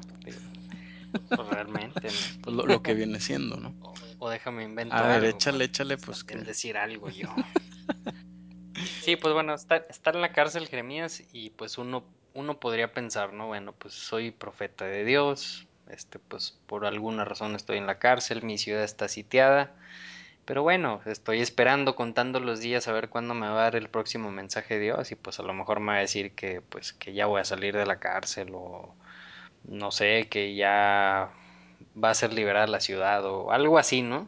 pues 1.29 1.49
realmente. 1.51 2.09
Pues 2.43 2.57
lo, 2.57 2.83
que 2.83 2.95
viene 2.95 3.21
siendo, 3.21 3.57
¿no? 3.57 3.75
O, 4.19 4.31
déjame 4.31 4.65
inventar. 4.65 5.05
A 5.05 5.09
ver, 5.19 5.25
échale, 5.25 5.65
échale, 5.65 5.99
pues 5.99 6.25
que. 6.25 6.37
decir 6.37 6.79
algo 6.79 7.11
yo. 7.11 7.29
sí, 9.03 9.17
pues 9.17 9.35
bueno, 9.35 9.55
estar, 9.55 9.87
estar 9.91 10.15
en 10.15 10.23
la 10.23 10.33
cárcel 10.33 10.67
Jeremías 10.67 11.23
y 11.33 11.51
pues 11.51 11.77
uno, 11.77 12.05
uno 12.33 12.59
podría 12.59 12.93
pensar, 12.93 13.35
¿no? 13.35 13.49
Bueno, 13.49 13.75
pues 13.75 13.95
soy 13.95 14.31
profeta 14.31 14.87
de 14.87 15.05
Dios, 15.05 15.68
este, 15.91 16.19
pues 16.19 16.59
por 16.67 16.87
alguna 16.87 17.25
razón 17.25 17.55
estoy 17.55 17.79
en 17.79 17.87
la 17.87 17.99
cárcel, 17.99 18.43
mi 18.43 18.59
ciudad 18.59 18.85
está 18.85 19.09
sitiada 19.09 19.73
pero 20.49 20.63
bueno, 20.63 21.03
estoy 21.05 21.43
esperando, 21.43 21.95
contando 21.95 22.41
los 22.41 22.61
días 22.61 22.89
a 22.89 22.93
ver 22.93 23.11
cuándo 23.11 23.35
me 23.35 23.47
va 23.49 23.53
a 23.53 23.63
dar 23.65 23.77
el 23.77 23.91
próximo 23.91 24.31
mensaje 24.31 24.75
de 24.77 24.81
Dios 24.81 25.13
y 25.13 25.15
pues 25.15 25.39
a 25.39 25.43
lo 25.43 25.53
mejor 25.53 25.79
me 25.81 25.93
va 25.93 25.99
a 25.99 26.01
decir 26.01 26.33
que 26.35 26.63
pues 26.63 26.95
que 26.95 27.13
ya 27.13 27.27
voy 27.27 27.43
a 27.43 27.45
salir 27.45 27.77
de 27.77 27.85
la 27.85 27.99
cárcel 28.01 28.53
o 28.55 28.95
no 29.65 29.91
sé, 29.91 30.29
que 30.31 30.55
ya 30.57 31.31
va 32.03 32.11
a 32.11 32.15
ser 32.15 32.33
liberada 32.33 32.67
la 32.67 32.81
ciudad 32.81 33.27
o 33.27 33.53
algo 33.53 33.79
así, 33.79 34.01
¿no? 34.01 34.27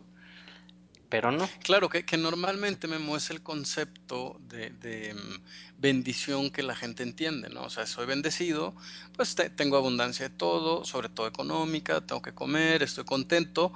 Pero 1.11 1.33
no. 1.33 1.49
Claro, 1.63 1.91
que, 1.91 2.05
que 2.05 2.17
normalmente 2.17 2.89
me 2.89 2.99
muestra 2.99 3.35
el 3.35 3.43
concepto 3.43 4.41
de, 4.49 4.71
de, 4.71 5.13
mm, 5.13 5.43
bendición 5.79 6.51
que 6.51 6.63
la 6.63 6.75
gente 6.75 7.03
entiende, 7.03 7.51
¿no? 7.51 7.65
O 7.65 7.71
sea, 7.71 7.87
soy 7.87 8.07
bendecido, 8.07 8.75
pues 9.17 9.37
tengo 9.57 9.77
abundancia 9.77 10.29
de 10.29 10.35
todo, 10.35 10.85
sobre 10.85 11.09
todo 11.09 11.27
económica, 11.27 12.01
tengo 12.01 12.23
que 12.23 12.33
comer, 12.33 12.83
estoy 12.83 13.05
contento, 13.05 13.73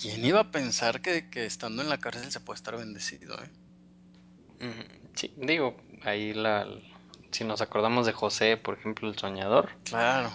¿Quién 0.00 0.24
iba 0.24 0.40
a 0.40 0.50
pensar 0.50 1.00
que, 1.00 1.28
estando 1.34 1.82
en 1.82 1.88
la 1.88 1.98
cárcel 1.98 2.30
se 2.30 2.40
puede 2.40 2.56
estar 2.56 2.76
bendecido? 2.76 3.36
Eh? 3.42 4.72
Sí, 5.14 5.32
digo, 5.36 5.76
ahí 6.02 6.32
la, 6.32 6.66
si 7.30 7.44
nos 7.44 7.60
acordamos 7.60 8.06
de 8.06 8.12
José, 8.12 8.56
por 8.56 8.78
ejemplo, 8.78 9.08
el 9.08 9.18
soñador. 9.18 9.70
Claro. 9.84 10.30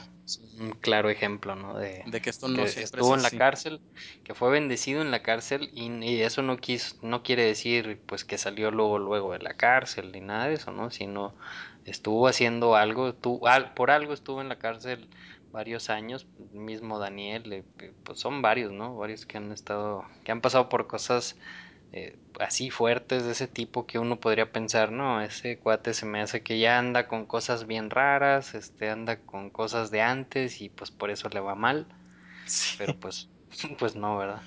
Un 0.60 0.72
claro 0.72 1.10
ejemplo, 1.10 1.56
¿no? 1.56 1.78
De, 1.78 2.04
que 2.22 2.30
esto 2.30 2.48
no 2.48 2.64
estuvo 2.64 3.16
en 3.16 3.24
la 3.24 3.32
cárcel, 3.32 3.80
que 4.24 4.34
fue 4.34 4.50
bendecido 4.50 5.02
en 5.02 5.12
la 5.12 5.24
cárcel 5.24 5.70
y, 5.74 6.22
eso 6.22 6.42
no 6.42 6.58
quiso, 6.58 6.96
no 7.02 7.24
quiere 7.24 7.44
decir 7.44 8.00
pues 8.06 8.26
que 8.26 8.38
salió 8.38 8.72
luego 8.72 9.00
luego 9.00 9.34
de 9.34 9.40
la 9.40 9.54
cárcel 9.54 10.12
ni 10.12 10.22
nada 10.22 10.48
de 10.48 10.56
eso, 10.56 10.72
¿no? 10.72 10.92
Sino 10.92 11.34
estuvo 11.86 12.28
haciendo 12.28 12.76
algo, 12.76 13.14
tú, 13.14 13.42
por 13.76 13.92
algo 13.92 14.14
estuvo 14.14 14.42
en 14.42 14.50
la 14.50 14.60
cárcel 14.60 15.08
varios 15.52 15.90
años, 15.90 16.28
mismo 16.52 17.00
Daniel, 17.00 17.52
eh, 17.54 17.64
pues 18.04 18.20
son 18.20 18.42
varios, 18.42 18.72
¿no? 18.72 18.98
Varios 18.98 19.26
que 19.26 19.38
han 19.38 19.52
estado, 19.52 20.04
que 20.24 20.32
han 20.32 20.42
pasado 20.42 20.68
por 20.70 20.88
cosas 20.88 21.38
eh, 21.94 22.17
así 22.39 22.70
fuertes 22.70 23.25
de 23.25 23.32
ese 23.32 23.48
tipo 23.48 23.86
que 23.88 24.00
uno 24.00 24.20
podría 24.20 24.51
pensar, 24.51 24.91
no, 24.91 25.22
ese 25.22 25.58
cuate 25.60 25.94
se 25.94 26.06
me 26.06 26.22
hace 26.22 26.44
que 26.44 26.60
ya 26.60 26.77
anda 26.77 27.08
con 27.08 27.25
cosas 27.25 27.67
bien 27.67 27.89
raras, 27.89 28.56
este 28.56 28.89
anda 28.89 29.17
con 29.25 29.50
cosas 29.50 29.91
de 29.91 30.01
antes 30.01 30.62
y 30.62 30.70
pues 30.70 30.91
por 30.91 31.10
eso 31.10 31.29
le 31.29 31.39
va 31.39 31.56
mal. 31.56 31.88
Pero 32.77 33.00
pues, 33.00 33.29
pues 33.79 33.96
no, 33.96 34.17
¿verdad? 34.17 34.44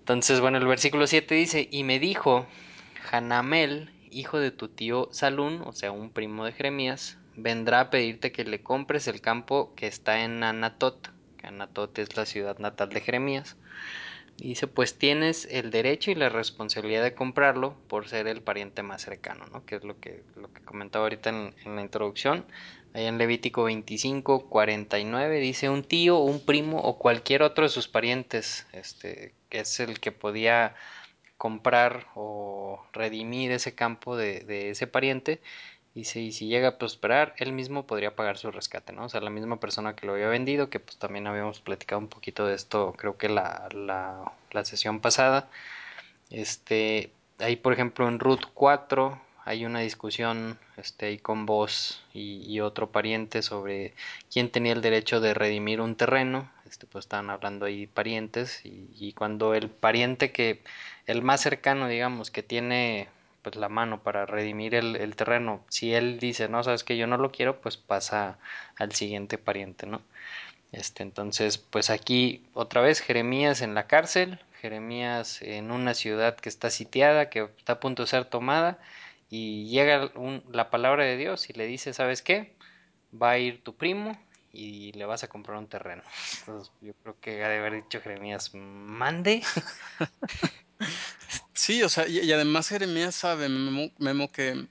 Entonces, 0.00 0.40
bueno, 0.40 0.58
el 0.58 0.66
versículo 0.66 1.06
7 1.06 1.34
dice, 1.36 1.68
y 1.70 1.84
me 1.84 1.98
dijo, 2.00 2.46
Hanamel, 3.12 3.90
hijo 4.10 4.38
de 4.38 4.50
tu 4.50 4.68
tío 4.68 5.08
Salún, 5.12 5.62
o 5.64 5.72
sea, 5.72 5.92
un 5.92 6.10
primo 6.10 6.44
de 6.44 6.52
Jeremías, 6.52 7.18
vendrá 7.36 7.80
a 7.80 7.90
pedirte 7.90 8.32
que 8.32 8.44
le 8.44 8.62
compres 8.62 9.06
el 9.08 9.20
campo 9.20 9.74
que 9.76 9.86
está 9.86 10.24
en 10.24 10.42
Anatot, 10.42 11.12
que 11.36 11.46
Anatot 11.46 11.96
es 11.98 12.16
la 12.16 12.26
ciudad 12.26 12.58
natal 12.58 12.88
de 12.90 13.00
Jeremías. 13.00 13.56
Dice, 14.40 14.66
pues 14.66 14.96
tienes 14.96 15.46
el 15.50 15.70
derecho 15.70 16.10
y 16.10 16.14
la 16.14 16.30
responsabilidad 16.30 17.02
de 17.02 17.14
comprarlo 17.14 17.76
por 17.88 18.08
ser 18.08 18.26
el 18.26 18.42
pariente 18.42 18.82
más 18.82 19.02
cercano, 19.02 19.44
¿no? 19.52 19.66
Que 19.66 19.76
es 19.76 19.84
lo 19.84 20.00
que, 20.00 20.22
lo 20.36 20.50
que 20.52 20.62
comentaba 20.62 21.04
ahorita 21.04 21.28
en, 21.30 21.54
en 21.64 21.76
la 21.76 21.82
introducción. 21.82 22.46
Ahí 22.94 23.06
en 23.06 23.18
Levítico 23.18 23.64
25, 23.64 24.48
49 24.48 25.40
dice 25.40 25.68
un 25.68 25.84
tío, 25.84 26.18
un 26.18 26.44
primo 26.44 26.78
o 26.80 26.98
cualquier 26.98 27.42
otro 27.42 27.64
de 27.64 27.68
sus 27.68 27.86
parientes, 27.86 28.66
este, 28.72 29.34
que 29.50 29.60
es 29.60 29.78
el 29.78 30.00
que 30.00 30.10
podía 30.10 30.74
comprar 31.36 32.06
o 32.14 32.82
redimir 32.92 33.52
ese 33.52 33.74
campo 33.74 34.16
de, 34.16 34.40
de 34.40 34.70
ese 34.70 34.86
pariente. 34.86 35.40
Y 35.94 36.04
si 36.04 36.30
llega 36.30 36.68
a 36.68 36.78
prosperar, 36.78 37.34
él 37.38 37.52
mismo 37.52 37.86
podría 37.86 38.14
pagar 38.14 38.38
su 38.38 38.50
rescate, 38.50 38.92
¿no? 38.92 39.06
O 39.06 39.08
sea, 39.08 39.20
la 39.20 39.30
misma 39.30 39.58
persona 39.58 39.96
que 39.96 40.06
lo 40.06 40.12
había 40.14 40.28
vendido, 40.28 40.70
que 40.70 40.78
pues 40.78 40.98
también 40.98 41.26
habíamos 41.26 41.60
platicado 41.60 42.00
un 42.00 42.08
poquito 42.08 42.46
de 42.46 42.54
esto, 42.54 42.94
creo 42.96 43.18
que 43.18 43.28
la, 43.28 43.68
la, 43.72 44.32
la 44.52 44.64
sesión 44.64 45.00
pasada. 45.00 45.48
Este, 46.30 47.12
ahí 47.38 47.56
por 47.56 47.72
ejemplo 47.72 48.06
en 48.08 48.20
Ruth 48.20 48.44
4 48.54 49.20
hay 49.44 49.64
una 49.64 49.80
discusión 49.80 50.58
este, 50.76 51.06
ahí 51.06 51.18
con 51.18 51.46
vos 51.46 52.04
y, 52.14 52.44
y, 52.46 52.60
otro 52.60 52.92
pariente 52.92 53.42
sobre 53.42 53.94
quién 54.32 54.50
tenía 54.50 54.72
el 54.72 54.82
derecho 54.82 55.20
de 55.20 55.34
redimir 55.34 55.80
un 55.80 55.96
terreno. 55.96 56.50
Este, 56.66 56.86
pues 56.86 57.06
estaban 57.06 57.30
hablando 57.30 57.66
ahí 57.66 57.86
parientes 57.88 58.64
y, 58.64 58.88
y 58.98 59.12
cuando 59.12 59.54
el 59.54 59.70
pariente 59.70 60.30
que, 60.30 60.62
el 61.06 61.22
más 61.22 61.40
cercano, 61.40 61.88
digamos, 61.88 62.30
que 62.30 62.44
tiene 62.44 63.08
pues 63.42 63.56
la 63.56 63.68
mano 63.68 64.02
para 64.02 64.26
redimir 64.26 64.74
el, 64.74 64.96
el, 64.96 65.16
terreno. 65.16 65.64
Si 65.68 65.94
él 65.94 66.18
dice, 66.18 66.48
no, 66.48 66.62
sabes 66.62 66.84
que 66.84 66.96
yo 66.96 67.06
no 67.06 67.16
lo 67.16 67.32
quiero, 67.32 67.60
pues 67.60 67.76
pasa 67.76 68.38
al 68.76 68.92
siguiente 68.92 69.38
pariente, 69.38 69.86
¿no? 69.86 70.02
Este, 70.72 71.02
entonces, 71.02 71.58
pues 71.58 71.90
aquí 71.90 72.44
otra 72.54 72.80
vez 72.80 73.00
Jeremías 73.00 73.60
en 73.60 73.74
la 73.74 73.86
cárcel, 73.86 74.38
Jeremías 74.60 75.42
en 75.42 75.70
una 75.70 75.94
ciudad 75.94 76.36
que 76.36 76.48
está 76.48 76.70
sitiada, 76.70 77.28
que 77.30 77.48
está 77.58 77.74
a 77.74 77.80
punto 77.80 78.02
de 78.02 78.08
ser 78.08 78.24
tomada, 78.26 78.78
y 79.30 79.68
llega 79.68 80.10
la 80.52 80.70
palabra 80.70 81.04
de 81.04 81.16
Dios 81.16 81.50
y 81.50 81.54
le 81.54 81.66
dice, 81.66 81.92
¿sabes 81.92 82.22
qué? 82.22 82.54
Va 83.20 83.30
a 83.30 83.38
ir 83.38 83.62
tu 83.64 83.74
primo 83.76 84.18
y 84.52 84.92
le 84.92 85.04
vas 85.06 85.24
a 85.24 85.28
comprar 85.28 85.58
un 85.58 85.68
terreno. 85.68 86.02
Entonces, 86.40 86.72
yo 86.80 86.92
creo 87.02 87.16
que 87.20 87.44
ha 87.44 87.48
de 87.48 87.58
haber 87.58 87.74
dicho 87.74 88.00
Jeremías, 88.00 88.54
mande. 88.54 89.42
Sí, 91.60 91.82
o 91.82 91.90
sea, 91.90 92.08
y, 92.08 92.32
además 92.32 92.68
Jeremías 92.68 93.14
sabe, 93.14 93.50
Memo, 93.50 94.32
que, 94.32 94.66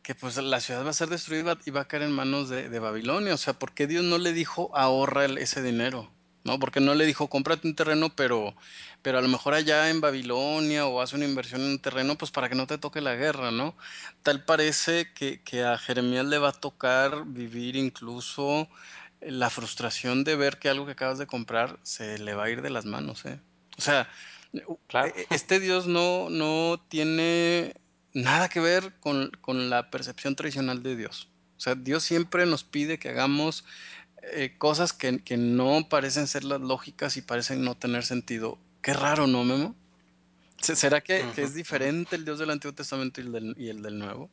que 0.00 0.14
pues 0.14 0.36
la 0.36 0.60
ciudad 0.60 0.86
va 0.86 0.90
a 0.90 0.92
ser 0.92 1.08
destruida 1.08 1.58
y 1.66 1.72
va 1.72 1.80
a 1.80 1.88
caer 1.88 2.04
en 2.04 2.12
manos 2.12 2.48
de, 2.48 2.68
de 2.68 2.78
Babilonia. 2.78 3.34
O 3.34 3.36
sea, 3.36 3.54
¿por 3.54 3.72
qué 3.74 3.88
Dios 3.88 4.04
no 4.04 4.16
le 4.16 4.32
dijo 4.32 4.70
ahorra 4.76 5.24
el, 5.24 5.38
ese 5.38 5.60
dinero? 5.60 6.08
¿No? 6.44 6.60
Porque 6.60 6.78
no 6.78 6.94
le 6.94 7.04
dijo 7.04 7.28
cómprate 7.28 7.66
un 7.66 7.74
terreno, 7.74 8.14
pero, 8.14 8.54
pero 9.02 9.18
a 9.18 9.22
lo 9.22 9.26
mejor 9.26 9.54
allá 9.54 9.90
en 9.90 10.00
Babilonia 10.00 10.86
o 10.86 11.00
haz 11.00 11.14
una 11.14 11.24
inversión 11.24 11.62
en 11.62 11.70
un 11.70 11.78
terreno, 11.80 12.16
pues 12.16 12.30
para 12.30 12.48
que 12.48 12.54
no 12.54 12.68
te 12.68 12.78
toque 12.78 13.00
la 13.00 13.16
guerra, 13.16 13.50
¿no? 13.50 13.76
Tal 14.22 14.44
parece 14.44 15.12
que, 15.12 15.42
que 15.42 15.64
a 15.64 15.78
Jeremías 15.78 16.26
le 16.26 16.38
va 16.38 16.50
a 16.50 16.52
tocar 16.52 17.24
vivir 17.26 17.74
incluso 17.74 18.68
la 19.20 19.50
frustración 19.50 20.22
de 20.22 20.36
ver 20.36 20.60
que 20.60 20.68
algo 20.68 20.86
que 20.86 20.92
acabas 20.92 21.18
de 21.18 21.26
comprar 21.26 21.80
se 21.82 22.18
le 22.20 22.34
va 22.34 22.44
a 22.44 22.50
ir 22.50 22.62
de 22.62 22.70
las 22.70 22.84
manos, 22.84 23.24
¿eh? 23.26 23.40
O 23.76 23.82
sea, 23.82 24.08
Claro. 24.88 25.12
este 25.30 25.60
Dios 25.60 25.86
no, 25.86 26.28
no 26.28 26.84
tiene 26.88 27.74
nada 28.12 28.48
que 28.48 28.60
ver 28.60 28.92
con, 29.00 29.30
con, 29.40 29.70
la 29.70 29.90
percepción 29.90 30.34
tradicional 30.34 30.82
de 30.82 30.96
Dios. 30.96 31.28
O 31.56 31.60
sea, 31.60 31.74
Dios 31.74 32.02
siempre 32.02 32.46
nos 32.46 32.64
pide 32.64 32.98
que 32.98 33.10
hagamos 33.10 33.64
eh, 34.32 34.54
cosas 34.58 34.92
que, 34.92 35.22
que, 35.22 35.36
no 35.36 35.88
parecen 35.88 36.26
ser 36.26 36.44
las 36.44 36.60
lógicas 36.60 37.16
y 37.16 37.22
parecen 37.22 37.62
no 37.62 37.76
tener 37.76 38.04
sentido. 38.04 38.58
Qué 38.82 38.92
raro, 38.92 39.26
¿no, 39.26 39.44
Memo? 39.44 39.74
¿Será 40.60 41.00
que, 41.00 41.22
uh 41.22 41.26
-huh, 41.26 41.34
que 41.34 41.42
es 41.42 41.54
diferente 41.54 42.16
el 42.16 42.24
Dios 42.24 42.38
del 42.38 42.50
Antiguo 42.50 42.74
Testamento 42.74 43.20
y 43.20 43.24
el 43.24 43.32
del, 43.32 43.54
y 43.56 43.68
el 43.68 43.82
del 43.82 43.98
Nuevo? 43.98 44.30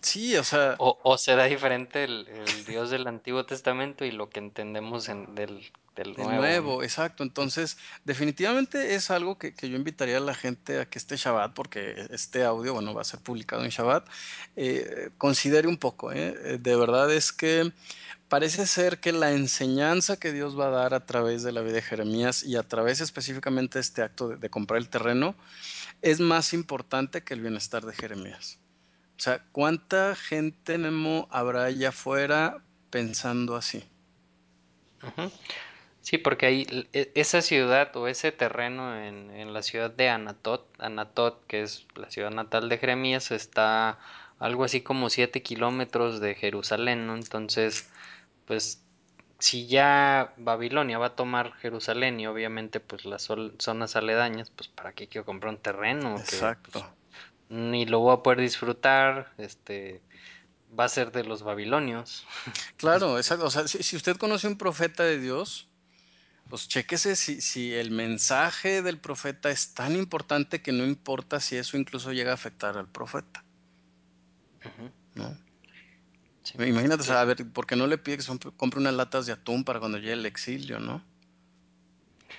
Sí, 0.00 0.36
o 0.36 0.44
sea. 0.44 0.76
O, 0.78 0.98
o 1.02 1.18
será 1.18 1.44
diferente 1.44 2.04
el, 2.04 2.26
el, 2.28 2.64
Dios 2.64 2.90
del 2.90 3.06
Antiguo 3.06 3.44
Testamento 3.44 4.04
y 4.04 4.10
lo 4.10 4.30
que 4.30 4.40
entendemos 4.40 5.08
en, 5.08 5.34
del, 5.34 5.70
del 5.96 6.14
del 6.14 6.16
Nuevo. 6.16 6.40
nuevo 6.40 6.82
exacto. 6.82 7.22
Entonces, 7.22 7.76
definitivamente 8.04 8.94
es 8.94 9.10
algo 9.10 9.38
que, 9.38 9.54
que, 9.54 9.68
yo 9.68 9.76
invitaría 9.76 10.16
a 10.16 10.20
la 10.20 10.34
gente 10.34 10.80
a 10.80 10.86
que 10.86 10.98
este 10.98 11.16
Shabbat, 11.16 11.52
porque 11.52 12.06
este 12.10 12.44
audio, 12.44 12.74
bueno, 12.74 12.94
va 12.94 13.02
a 13.02 13.04
ser 13.04 13.20
publicado 13.20 13.64
en 13.64 13.70
Shabbat, 13.70 14.06
eh, 14.56 15.10
considere 15.18 15.68
un 15.68 15.76
poco. 15.76 16.12
¿eh? 16.12 16.58
De 16.58 16.76
verdad 16.76 17.12
es 17.12 17.32
que 17.32 17.72
parece 18.28 18.66
ser 18.66 19.00
que 19.00 19.12
la 19.12 19.32
enseñanza 19.32 20.18
que 20.18 20.32
Dios 20.32 20.58
va 20.58 20.68
a 20.68 20.70
dar 20.70 20.94
a 20.94 21.04
través 21.04 21.42
de 21.42 21.52
la 21.52 21.60
vida 21.62 21.74
de 21.74 21.82
Jeremías 21.82 22.44
y 22.44 22.56
a 22.56 22.62
través 22.62 23.00
específicamente 23.00 23.78
de 23.78 23.82
este 23.82 24.02
acto 24.02 24.28
de, 24.28 24.36
de 24.36 24.50
comprar 24.50 24.78
el 24.78 24.88
terreno 24.88 25.34
es 26.00 26.20
más 26.20 26.54
importante 26.54 27.22
que 27.22 27.34
el 27.34 27.42
bienestar 27.42 27.84
de 27.84 27.92
Jeremías. 27.92 28.59
O 29.20 29.22
sea, 29.22 29.44
¿cuánta 29.52 30.16
gente, 30.16 30.78
Nemo, 30.78 31.28
habrá 31.30 31.64
allá 31.64 31.90
afuera 31.90 32.62
pensando 32.88 33.54
así? 33.54 33.84
Sí, 36.00 36.16
porque 36.16 36.46
ahí 36.46 36.88
e, 36.94 37.12
esa 37.14 37.42
ciudad 37.42 37.94
o 37.98 38.08
ese 38.08 38.32
terreno 38.32 38.96
en, 38.96 39.30
en, 39.30 39.52
la 39.52 39.60
ciudad 39.60 39.90
de 39.90 40.08
Anatot, 40.08 40.66
Anatot, 40.78 41.46
que 41.46 41.60
es 41.60 41.86
la 41.96 42.10
ciudad 42.10 42.30
natal 42.30 42.70
de 42.70 42.78
Jeremías, 42.78 43.30
está 43.30 43.98
algo 44.38 44.64
así 44.64 44.80
como 44.80 45.10
7 45.10 45.42
kilómetros 45.42 46.20
de 46.20 46.34
Jerusalén, 46.34 47.06
¿no? 47.06 47.14
Entonces, 47.14 47.90
pues 48.46 48.82
si 49.38 49.66
ya 49.66 50.32
Babilonia 50.38 50.96
va 50.96 51.08
a 51.08 51.14
tomar 51.14 51.52
Jerusalén 51.56 52.20
y 52.20 52.26
obviamente 52.26 52.80
pues 52.80 53.04
las 53.04 53.28
zonas 53.58 53.96
aledañas, 53.96 54.48
pues 54.48 54.68
para 54.68 54.94
qué 54.94 55.08
quiero 55.08 55.26
comprar 55.26 55.52
un 55.52 55.60
terreno 55.60 56.16
Exacto. 56.16 56.70
que 56.72 56.78
pues, 56.78 56.84
ni 57.50 57.84
lo 57.84 57.98
voy 57.98 58.14
a 58.14 58.22
poder 58.22 58.40
disfrutar, 58.40 59.34
este 59.36 60.00
va 60.78 60.84
a 60.84 60.88
ser 60.88 61.12
de 61.12 61.24
los 61.24 61.42
babilonios. 61.42 62.26
Claro, 62.76 63.18
exacto. 63.18 63.44
O 63.44 63.50
sea, 63.50 63.68
si, 63.68 63.82
si 63.82 63.96
usted 63.96 64.16
conoce 64.16 64.46
un 64.46 64.56
profeta 64.56 65.02
de 65.02 65.18
Dios, 65.18 65.68
pues 66.48 66.68
chéquese 66.68 67.16
si, 67.16 67.40
si, 67.40 67.74
el 67.74 67.90
mensaje 67.90 68.82
del 68.82 68.98
profeta 68.98 69.50
es 69.50 69.74
tan 69.74 69.96
importante 69.96 70.62
que 70.62 70.72
no 70.72 70.86
importa 70.86 71.40
si 71.40 71.56
eso 71.56 71.76
incluso 71.76 72.12
llega 72.12 72.30
a 72.30 72.34
afectar 72.34 72.78
al 72.78 72.88
profeta. 72.88 73.44
Uh 74.64 74.68
-huh. 74.68 74.90
¿no? 75.16 75.38
Sí. 76.42 76.54
Imagínate, 76.54 77.02
sí. 77.02 77.10
o 77.10 77.12
sea, 77.12 77.20
a 77.20 77.24
ver, 77.24 77.44
¿por 77.52 77.66
qué 77.66 77.76
no 77.76 77.86
le 77.86 77.98
pide 77.98 78.18
que 78.18 78.24
compre 78.56 78.80
unas 78.80 78.94
latas 78.94 79.26
de 79.26 79.32
atún 79.32 79.64
para 79.64 79.80
cuando 79.80 79.98
llegue 79.98 80.12
el 80.12 80.26
exilio, 80.26 80.78
no? 80.78 81.04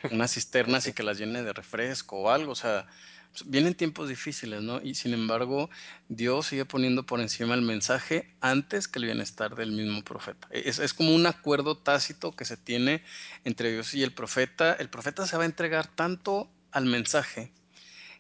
Unas 0.10 0.34
cisternas 0.34 0.88
y 0.88 0.94
que 0.94 1.04
las 1.04 1.18
llene 1.20 1.44
de 1.44 1.54
refresco 1.54 2.18
o 2.18 2.30
algo, 2.30 2.54
o 2.54 2.56
sea, 2.56 2.88
pues, 3.32 3.50
vienen 3.50 3.76
tiempos 3.76 4.10
difíciles, 4.10 4.62
¿no? 4.62 4.82
Y 4.82 4.96
sin 4.96 5.14
embargo, 5.14 5.70
Dios 6.10 6.48
sigue 6.48 6.66
poniendo 6.66 7.06
por 7.06 7.20
encima 7.20 7.56
el 7.56 7.62
mensaje 7.62 8.34
antes 8.42 8.88
que 8.88 9.00
el 9.00 9.06
bienestar 9.06 9.56
del 9.56 9.72
mismo 9.72 10.04
profeta. 10.04 10.48
Es, 10.52 10.80
es, 10.80 10.94
como 10.94 11.14
un 11.16 11.26
acuerdo 11.26 11.78
tácito 11.78 12.36
que 12.36 12.46
se 12.46 12.58
tiene 12.58 13.04
entre 13.44 13.72
Dios 13.72 13.94
y 13.94 14.04
el 14.04 14.14
profeta. 14.14 14.74
El 14.74 14.90
profeta 14.90 15.26
se 15.28 15.38
va 15.38 15.44
a 15.44 15.48
entregar 15.48 15.88
tanto 15.88 16.50
al 16.72 16.86
mensaje 16.86 17.52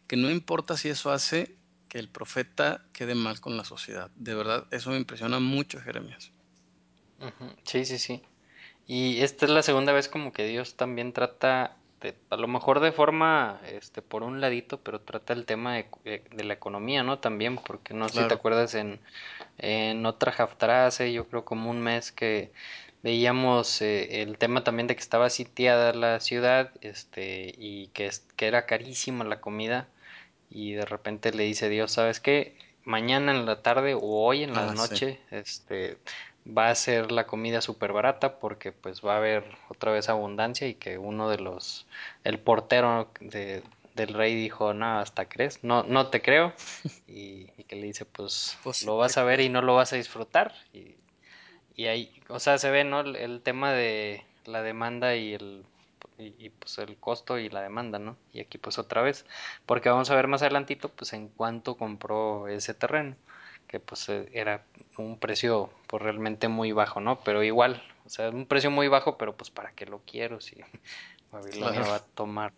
que 0.08 0.18
no 0.18 0.30
importa 0.30 0.76
si 0.76 0.90
eso 0.90 1.12
hace 1.12 1.56
que 1.88 2.00
el 2.00 2.10
profeta 2.10 2.86
quede 2.94 3.16
mal 3.16 3.42
con 3.42 3.58
la 3.58 3.66
sociedad. 3.66 4.12
De 4.16 4.34
verdad, 4.34 4.66
eso 4.72 4.92
me 4.92 4.98
impresiona 4.98 5.40
mucho, 5.40 5.80
Jeremías. 5.82 6.32
Sí, 7.64 7.86
sí, 7.86 8.00
sí. 8.00 8.22
Y 8.88 9.22
esta 9.22 9.46
es 9.46 9.52
la 9.52 9.62
segunda 9.62 9.92
vez 9.92 10.08
como 10.08 10.34
que 10.34 10.46
Dios 10.46 10.76
también 10.76 11.14
trata, 11.14 11.78
a 12.30 12.38
lo 12.38 12.48
mejor 12.48 12.80
de 12.80 12.92
forma, 12.92 13.60
este, 13.72 14.02
por 14.02 14.24
un 14.24 14.42
ladito, 14.42 14.80
pero 14.80 15.02
trata 15.02 15.34
el 15.34 15.46
tema 15.46 15.76
de, 15.76 16.24
de 16.32 16.44
la 16.44 16.54
economía, 16.54 17.04
¿no? 17.04 17.20
También, 17.20 17.58
porque 17.58 17.94
no 17.94 18.08
sé 18.08 18.14
claro. 18.14 18.26
si 18.26 18.30
te 18.30 18.36
acuerdas 18.36 18.76
en, 18.76 19.00
en 19.58 20.06
otra 20.06 20.34
Haftarah 20.36 20.88
hace 20.88 21.14
yo 21.14 21.28
creo 21.28 21.46
como 21.46 21.70
un 21.70 21.82
mes 21.82 22.12
que 22.12 22.52
veíamos 23.04 23.82
eh, 23.82 24.22
el 24.22 24.38
tema 24.38 24.64
también 24.64 24.88
de 24.88 24.96
que 24.96 25.02
estaba 25.02 25.30
sitiada 25.30 25.94
la 25.94 26.20
ciudad, 26.20 26.72
este, 26.82 27.54
y 27.58 27.88
que, 27.88 28.10
que 28.36 28.48
era 28.48 28.66
carísima 28.66 29.24
la 29.24 29.42
comida, 29.42 29.88
y 30.50 30.74
de 30.74 30.86
repente 30.86 31.32
le 31.34 31.44
dice 31.44 31.70
Dios, 31.70 31.92
¿sabes 31.92 32.20
qué? 32.20 32.58
Mañana 32.84 33.32
en 33.32 33.46
la 33.46 33.62
tarde 33.62 33.94
o 33.94 34.02
hoy 34.02 34.44
en 34.44 34.54
la 34.54 34.70
ah, 34.70 34.74
noche, 34.74 35.20
sí. 35.30 35.36
este 35.36 35.98
va 36.46 36.70
a 36.70 36.76
ser 36.76 37.12
la 37.12 37.28
comida 37.28 37.62
súper 37.62 37.94
barata 37.94 38.40
porque 38.40 38.72
pues 38.72 39.02
va 39.06 39.14
a 39.14 39.18
haber 39.18 39.44
otra 39.70 39.92
vez 39.92 40.10
abundancia 40.10 40.68
y 40.68 40.76
que 40.76 40.98
uno 40.98 41.30
de 41.30 41.38
los, 41.38 41.88
el 42.24 42.40
portero 42.40 43.10
de, 43.20 43.64
el 43.96 44.14
rey 44.14 44.36
dijo, 44.36 44.74
no, 44.74 45.00
hasta 45.00 45.28
crees, 45.28 45.64
no, 45.64 45.84
no 45.84 46.08
te 46.08 46.22
creo. 46.22 46.54
Y, 47.08 47.46
que 47.68 47.76
le 47.76 47.88
dice, 47.88 48.06
pues, 48.06 48.58
pues 48.64 48.84
lo 48.84 48.98
vas 48.98 49.18
a 49.18 49.24
ver 49.24 49.40
y 49.42 49.50
no 49.50 49.62
lo 49.62 49.76
vas 49.76 49.94
a 49.94 49.98
disfrutar. 49.98 50.54
Y, 50.74 50.96
y 51.76 51.88
ahí, 51.88 52.12
o 52.28 52.40
sea, 52.40 52.58
se 52.58 52.70
ve, 52.72 52.84
¿no? 52.84 53.02
El, 53.02 53.42
tema 53.42 53.72
de 53.72 54.24
la 54.46 54.62
demanda 54.62 55.16
y 55.16 55.34
el, 55.34 55.66
y, 56.18 56.50
pues 56.50 56.78
el 56.80 56.98
costo 56.98 57.38
y 57.38 57.50
la 57.50 57.62
demanda, 57.62 58.00
¿no? 58.00 58.18
Y 58.34 58.40
aquí 58.40 58.58
pues 58.58 58.78
otra 58.80 59.02
vez, 59.02 59.26
porque 59.66 59.90
vamos 59.90 60.10
a 60.10 60.16
ver 60.16 60.28
más 60.28 60.42
adelantito, 60.42 60.90
pues 60.90 61.14
en 61.14 61.30
cuánto 61.30 61.76
compró 61.76 62.48
ese 62.48 62.74
terreno, 62.74 63.16
que 63.72 63.80
pues 63.80 64.10
eh, 64.10 64.30
era 64.34 64.66
un 64.98 65.18
precio 65.18 65.72
pues 65.88 66.04
realmente 66.04 66.50
muy 66.50 66.74
bajo, 66.74 67.00
¿no? 67.00 67.22
Pero 67.22 67.44
igual, 67.44 67.82
o 68.06 68.10
sea, 68.10 68.30
un 68.30 68.46
precio 68.46 68.70
muy 68.70 68.90
bajo, 68.90 69.18
pero 69.18 69.36
pues 69.36 69.50
para 69.50 69.72
qué 69.72 69.86
lo 69.86 70.02
quiero 70.06 70.42
si 70.42 70.58
Babilonia 71.32 71.82
va 71.82 71.96
a 71.96 72.06
tomar 72.06 72.54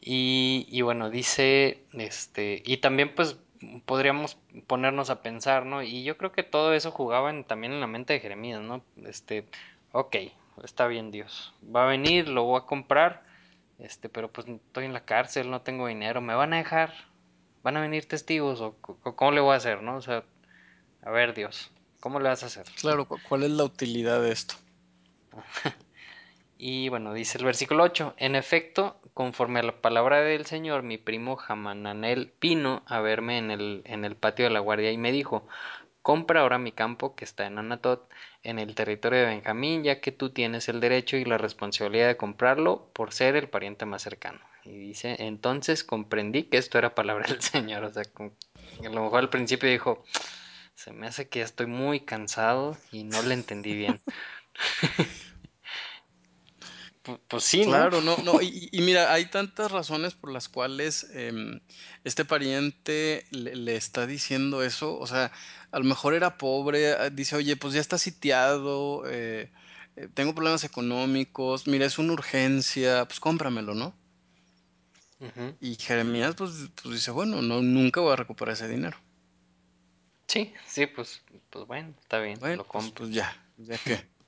y, 0.00 0.66
y 0.70 0.80
bueno, 0.82 1.10
dice, 1.10 1.84
este, 1.92 2.62
y 2.64 2.78
también 2.78 3.14
pues 3.14 3.36
podríamos 3.84 4.38
ponernos 4.66 5.10
a 5.10 5.20
pensar, 5.20 5.66
¿no? 5.66 5.82
Y 5.82 6.04
yo 6.04 6.16
creo 6.16 6.32
que 6.32 6.42
todo 6.42 6.72
eso 6.72 6.90
jugaba 6.90 7.30
también 7.44 7.74
en 7.74 7.80
la 7.80 7.86
mente 7.86 8.14
de 8.14 8.20
Jeremías, 8.20 8.62
¿no? 8.62 8.82
Este, 9.04 9.44
ok, 9.92 10.16
está 10.64 10.86
bien 10.86 11.10
Dios, 11.10 11.52
va 11.64 11.84
a 11.84 11.88
venir, 11.88 12.28
lo 12.28 12.44
voy 12.44 12.60
a 12.60 12.66
comprar, 12.66 13.22
este, 13.78 14.08
pero 14.08 14.28
pues 14.28 14.48
estoy 14.48 14.86
en 14.86 14.94
la 14.94 15.04
cárcel, 15.04 15.50
no 15.50 15.60
tengo 15.60 15.86
dinero, 15.86 16.22
¿me 16.22 16.34
van 16.34 16.54
a 16.54 16.58
dejar? 16.58 16.94
¿Van 17.62 17.76
a 17.76 17.80
venir 17.80 18.06
testigos? 18.06 18.60
¿O, 18.60 18.76
cómo 18.80 19.32
le 19.32 19.40
voy 19.40 19.54
a 19.54 19.56
hacer, 19.56 19.82
no? 19.82 19.96
O 19.96 20.00
sea, 20.00 20.24
a 21.02 21.10
ver 21.10 21.34
Dios, 21.34 21.70
¿cómo 22.00 22.20
le 22.20 22.28
vas 22.28 22.42
a 22.42 22.46
hacer? 22.46 22.66
Claro, 22.80 23.06
¿cuál 23.06 23.42
es 23.42 23.50
la 23.50 23.64
utilidad 23.64 24.20
de 24.22 24.32
esto? 24.32 24.54
Y 26.62 26.90
bueno, 26.90 27.14
dice 27.14 27.38
el 27.38 27.46
versículo 27.46 27.84
8, 27.84 28.12
en 28.18 28.34
efecto, 28.34 29.00
conforme 29.14 29.60
a 29.60 29.62
la 29.62 29.80
palabra 29.80 30.20
del 30.20 30.44
Señor, 30.44 30.82
mi 30.82 30.98
primo 30.98 31.36
Jamananel 31.36 32.34
vino 32.38 32.82
a 32.84 33.00
verme 33.00 33.38
en 33.38 33.50
el, 33.50 33.80
en 33.86 34.04
el 34.04 34.14
patio 34.14 34.44
de 34.44 34.50
la 34.50 34.60
guardia 34.60 34.92
y 34.92 34.98
me 34.98 35.10
dijo, 35.10 35.48
compra 36.02 36.42
ahora 36.42 36.58
mi 36.58 36.70
campo 36.70 37.14
que 37.14 37.24
está 37.24 37.46
en 37.46 37.56
Anatot, 37.56 38.06
en 38.42 38.58
el 38.58 38.74
territorio 38.74 39.20
de 39.20 39.24
Benjamín, 39.24 39.84
ya 39.84 40.02
que 40.02 40.12
tú 40.12 40.34
tienes 40.34 40.68
el 40.68 40.80
derecho 40.80 41.16
y 41.16 41.24
la 41.24 41.38
responsabilidad 41.38 42.08
de 42.08 42.18
comprarlo 42.18 42.90
por 42.92 43.14
ser 43.14 43.36
el 43.36 43.48
pariente 43.48 43.86
más 43.86 44.02
cercano. 44.02 44.40
Y 44.64 44.76
dice, 44.78 45.16
entonces 45.18 45.84
comprendí 45.84 46.44
que 46.44 46.58
esto 46.58 46.78
era 46.78 46.94
palabra 46.94 47.26
del 47.26 47.40
Señor, 47.42 47.84
o 47.84 47.92
sea, 47.92 48.02
a 48.02 48.88
lo 48.88 49.04
mejor 49.04 49.20
al 49.20 49.30
principio 49.30 49.68
dijo, 49.68 50.04
se 50.74 50.92
me 50.92 51.06
hace 51.06 51.28
que 51.28 51.42
estoy 51.42 51.66
muy 51.66 52.00
cansado 52.00 52.76
y 52.92 53.04
no 53.04 53.22
le 53.22 53.34
entendí 53.34 53.74
bien. 53.74 54.00
Pues 57.28 57.44
sí, 57.44 57.64
Claro, 57.64 58.02
no, 58.02 58.18
no, 58.18 58.42
y, 58.42 58.68
mira, 58.74 59.12
hay 59.12 59.24
tantas 59.26 59.72
razones 59.72 60.14
por 60.14 60.30
las 60.30 60.50
cuales 60.50 61.06
em, 61.14 61.60
este 62.04 62.26
pariente 62.26 63.24
le, 63.30 63.74
está 63.74 64.06
diciendo 64.06 64.62
eso. 64.62 64.98
O 64.98 65.06
sea, 65.06 65.32
a 65.72 65.78
lo 65.78 65.84
mejor 65.84 66.12
era 66.12 66.36
pobre, 66.36 66.92
ah, 66.92 67.08
dice, 67.08 67.36
oye, 67.36 67.56
pues 67.56 67.72
ya 67.72 67.80
está 67.80 67.96
sitiado, 67.96 69.04
eh, 69.06 69.50
eh, 69.96 70.08
tengo 70.12 70.34
problemas 70.34 70.62
económicos, 70.64 71.66
mira, 71.66 71.86
es 71.86 71.98
una 71.98 72.12
urgencia, 72.12 73.06
pues 73.06 73.18
cómpramelo, 73.18 73.74
¿no? 73.74 73.94
Y 75.60 75.74
Jeremías, 75.76 76.34
pues, 76.34 76.70
pues, 76.82 76.94
dice, 76.94 77.10
bueno, 77.10 77.42
no, 77.42 77.60
nunca 77.60 78.00
voy 78.00 78.12
a 78.12 78.16
recuperar 78.16 78.54
ese 78.54 78.68
dinero. 78.68 78.96
Sí, 80.26 80.54
sí, 80.66 80.86
pues, 80.86 81.22
pues 81.50 81.66
bueno, 81.66 81.92
está 82.00 82.20
bien, 82.20 82.38
lo 82.40 82.64
pues, 82.64 82.68
compro. 82.68 83.04
Pues, 83.04 83.10
ya, 83.10 83.36
ya 83.58 83.76
que. 83.78 84.08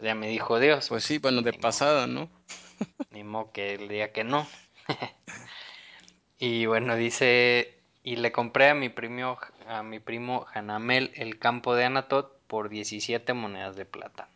Ya 0.00 0.14
me 0.14 0.28
dijo 0.28 0.58
Dios. 0.58 0.88
Pues 0.88 1.04
sí, 1.04 1.18
bueno, 1.18 1.40
de 1.40 1.52
pasada, 1.52 2.06
¿no? 2.06 2.28
Ni 3.10 3.22
modo 3.22 3.52
que 3.52 3.74
el 3.74 3.88
día 3.88 4.12
que 4.12 4.24
no. 4.24 4.46
y 6.38 6.66
bueno, 6.66 6.96
dice, 6.96 7.78
y 8.02 8.16
le 8.16 8.32
compré 8.32 8.68
a 8.70 8.74
mi 8.74 8.88
primo, 8.90 9.38
a 9.66 9.82
mi 9.82 10.00
primo 10.00 10.46
Hanamel 10.52 11.12
el 11.14 11.38
campo 11.38 11.74
de 11.74 11.84
Anatot 11.84 12.38
por 12.48 12.68
17 12.68 13.32
monedas 13.32 13.76
de 13.76 13.86
plata. 13.86 14.28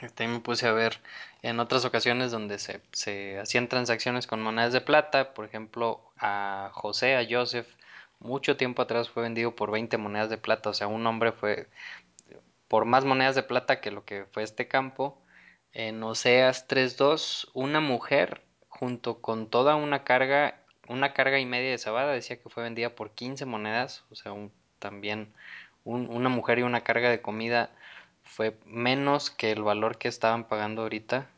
También 0.00 0.32
me 0.32 0.40
puse 0.40 0.66
a 0.66 0.72
ver 0.72 1.00
en 1.42 1.60
otras 1.60 1.84
ocasiones 1.84 2.30
donde 2.30 2.58
se, 2.58 2.80
se 2.92 3.38
hacían 3.38 3.68
transacciones 3.68 4.26
con 4.26 4.42
monedas 4.42 4.72
de 4.72 4.80
plata, 4.80 5.34
por 5.34 5.44
ejemplo, 5.44 6.00
a 6.18 6.70
José, 6.72 7.16
a 7.16 7.26
Joseph, 7.28 7.66
mucho 8.18 8.56
tiempo 8.56 8.82
atrás 8.82 9.10
fue 9.10 9.22
vendido 9.22 9.54
por 9.54 9.70
20 9.70 9.96
monedas 9.98 10.30
de 10.30 10.38
plata, 10.38 10.70
o 10.70 10.74
sea, 10.74 10.86
un 10.86 11.06
hombre 11.06 11.32
fue 11.32 11.68
por 12.68 12.84
más 12.84 13.04
monedas 13.04 13.34
de 13.34 13.42
plata 13.42 13.80
que 13.80 13.90
lo 13.90 14.04
que 14.04 14.24
fue 14.32 14.42
este 14.42 14.68
campo. 14.68 15.18
En 15.72 16.02
Oseas 16.02 16.66
3.2, 16.68 17.50
una 17.54 17.80
mujer 17.80 18.42
junto 18.68 19.20
con 19.20 19.48
toda 19.50 19.76
una 19.76 20.04
carga, 20.04 20.60
una 20.88 21.12
carga 21.12 21.38
y 21.38 21.46
media 21.46 21.70
de 21.70 21.78
cebada, 21.78 22.12
decía 22.12 22.40
que 22.40 22.48
fue 22.48 22.62
vendida 22.62 22.94
por 22.94 23.10
15 23.12 23.44
monedas, 23.46 24.04
o 24.10 24.14
sea, 24.14 24.32
también 24.78 25.32
una 25.84 26.28
mujer 26.28 26.58
y 26.58 26.62
una 26.62 26.82
carga 26.82 27.10
de 27.10 27.22
comida 27.22 27.70
fue 28.26 28.56
menos 28.66 29.30
que 29.30 29.52
el 29.52 29.62
valor 29.62 29.98
que 29.98 30.08
estaban 30.08 30.44
pagando 30.44 30.82
ahorita. 30.82 31.28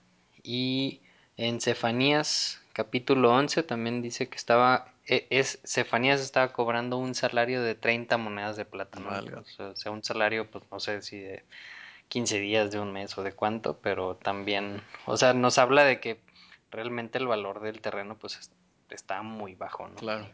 Y 0.43 1.01
en 1.37 1.61
Cefanías 1.61 2.61
capítulo 2.73 3.33
11 3.33 3.63
también 3.63 4.03
dice 4.03 4.29
que 4.29 4.37
estaba 4.37 4.93
e, 5.07 5.27
es 5.31 5.61
Cefanías 5.65 6.21
estaba 6.21 6.53
cobrando 6.53 6.99
un 6.99 7.15
salario 7.15 7.63
de 7.63 7.75
30 7.75 8.19
monedas 8.19 8.57
de 8.57 8.65
plata, 8.65 9.01
¿no? 9.01 9.09
O, 9.11 9.75
sea, 9.75 9.91
un 9.91 10.05
salario, 10.05 10.51
pues 10.51 10.65
no 10.71 10.79
sé 10.79 11.03
si 11.03 11.19
de 11.19 11.45
15 12.09 12.39
días, 12.41 12.71
de 12.71 12.79
un 12.79 12.93
mes 12.93 13.17
o 13.17 13.23
de 13.23 13.33
cuánto, 13.33 13.79
pero 13.79 14.17
también, 14.17 14.83
o 15.07 15.17
sea, 15.17 15.33
nos 15.33 15.59
habla 15.59 15.85
de 15.85 16.01
que 16.01 16.21
realmente 16.71 17.19
el 17.19 17.27
valor 17.27 17.61
del 17.61 17.81
terreno, 17.81 18.17
pues 18.19 18.51
está 18.91 19.23
muy 19.23 19.55
bajo, 19.55 19.89
¿no? 19.89 19.97
Claro. 19.97 20.29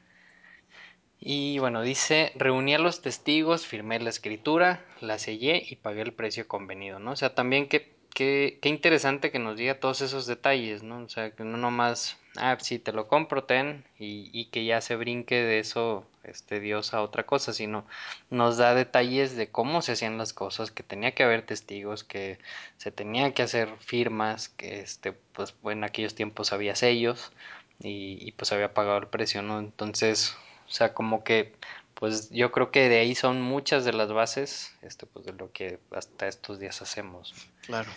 Y 1.27 1.59
bueno, 1.59 1.81
dice, 1.81 2.33
reuní 2.35 2.75
a 2.75 2.79
los 2.79 3.01
testigos, 3.01 3.67
firmé 3.67 3.99
la 3.99 4.11
escritura, 4.11 4.85
la 5.01 5.19
sellé 5.19 5.65
y 5.67 5.77
pagué 5.77 6.03
el 6.03 6.13
precio 6.13 6.47
convenido, 6.47 6.99
¿no? 6.99 7.13
O 7.13 7.17
sea, 7.17 7.35
también 7.35 7.67
que 7.67 7.95
qué, 8.15 8.59
qué 8.61 8.69
interesante 8.69 9.31
que 9.31 9.39
nos 9.39 9.57
diga 9.57 9.81
todos 9.81 10.03
esos 10.03 10.27
detalles, 10.27 10.83
¿no? 10.83 11.03
O 11.03 11.09
sea, 11.09 11.31
que 11.31 11.45
no 11.45 11.57
nomás, 11.57 12.19
ah, 12.37 12.59
sí, 12.61 12.79
te 12.79 12.93
lo 12.93 13.09
compro, 13.09 13.45
ten, 13.45 13.85
y, 13.99 14.29
y 14.39 14.47
que 14.51 14.67
ya 14.67 14.83
se 14.83 14.97
brinque 14.97 15.37
de 15.37 15.61
eso 15.61 16.07
este 16.25 16.61
Dios 16.61 16.93
a 16.93 17.01
otra 17.01 17.25
cosa, 17.25 17.55
sino 17.55 17.87
nos 18.29 18.59
da 18.59 18.75
detalles 18.75 19.35
de 19.35 19.51
cómo 19.51 19.81
se 19.81 19.93
hacían 19.93 20.19
las 20.19 20.35
cosas, 20.35 20.71
que 20.71 20.83
tenía 20.83 21.13
que 21.15 21.23
haber 21.25 21.47
testigos, 21.47 22.05
que 22.05 22.39
se 22.77 22.91
tenía 22.93 23.33
que 23.33 23.43
hacer 23.43 23.71
firmas, 23.81 24.51
que 24.51 24.81
este, 24.81 25.13
pues 25.13 25.55
en 25.65 25.85
aquellos 25.85 26.15
tiempos 26.15 26.53
había 26.53 26.77
sellos 26.77 27.33
y, 27.81 28.19
y 28.21 28.33
pues 28.33 28.53
había 28.53 28.75
pagado 28.75 28.99
el 28.99 29.09
precio, 29.09 29.41
¿no? 29.43 29.59
Entonces, 29.59 30.37
o 30.67 30.71
sea, 30.71 30.95
como 30.95 31.25
que 31.25 31.55
pues 31.95 32.31
yo 32.31 32.53
creo 32.53 32.71
que 32.71 32.89
de 32.89 32.99
ahí 32.99 33.15
son 33.15 33.41
muchas 33.41 33.85
de 33.85 33.93
las 33.93 34.13
bases 34.13 34.75
este, 34.83 35.07
pues 35.07 35.25
de 35.25 35.33
lo 35.33 35.53
que 35.53 35.79
hasta 35.93 36.27
estos 36.27 36.59
días 36.59 36.83
hacemos. 36.83 37.35
Claro. 37.63 37.91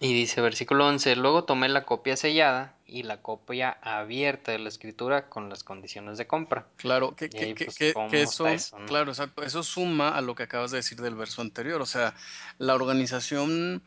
Y 0.00 0.14
dice 0.14 0.40
versículo 0.40 0.86
11, 0.86 1.16
luego 1.16 1.44
tomé 1.44 1.68
la 1.68 1.84
copia 1.84 2.16
sellada 2.16 2.74
y 2.86 3.02
la 3.02 3.22
copia 3.22 3.78
abierta 3.82 4.52
de 4.52 4.58
la 4.58 4.68
escritura 4.68 5.28
con 5.28 5.48
las 5.48 5.62
condiciones 5.62 6.18
de 6.18 6.26
compra. 6.26 6.66
Claro, 6.76 7.14
que, 7.14 7.28
que, 7.28 7.54
pues, 7.54 8.12
eso, 8.12 8.46
claro, 8.86 9.10
exacto, 9.10 9.42
eso 9.42 9.62
suma 9.62 10.16
a 10.16 10.20
lo 10.20 10.34
que 10.34 10.44
acabas 10.44 10.70
de 10.70 10.78
decir 10.78 11.00
del 11.00 11.14
verso 11.14 11.42
anterior, 11.42 11.80
o 11.80 11.86
sea, 11.86 12.14
la 12.58 12.74
organización 12.74 13.82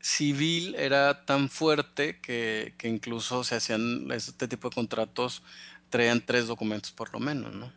civil 0.00 0.74
era 0.74 1.24
tan 1.24 1.48
fuerte 1.48 2.20
que, 2.20 2.74
que 2.76 2.88
incluso 2.88 3.44
se 3.44 3.54
hacían 3.54 4.10
este 4.10 4.48
tipo 4.48 4.68
de 4.68 4.74
contratos 4.74 5.44
traían 5.92 6.24
tres 6.24 6.48
documentos 6.48 6.90
por 6.90 7.12
lo 7.12 7.20
menos, 7.20 7.54
¿no? 7.54 7.72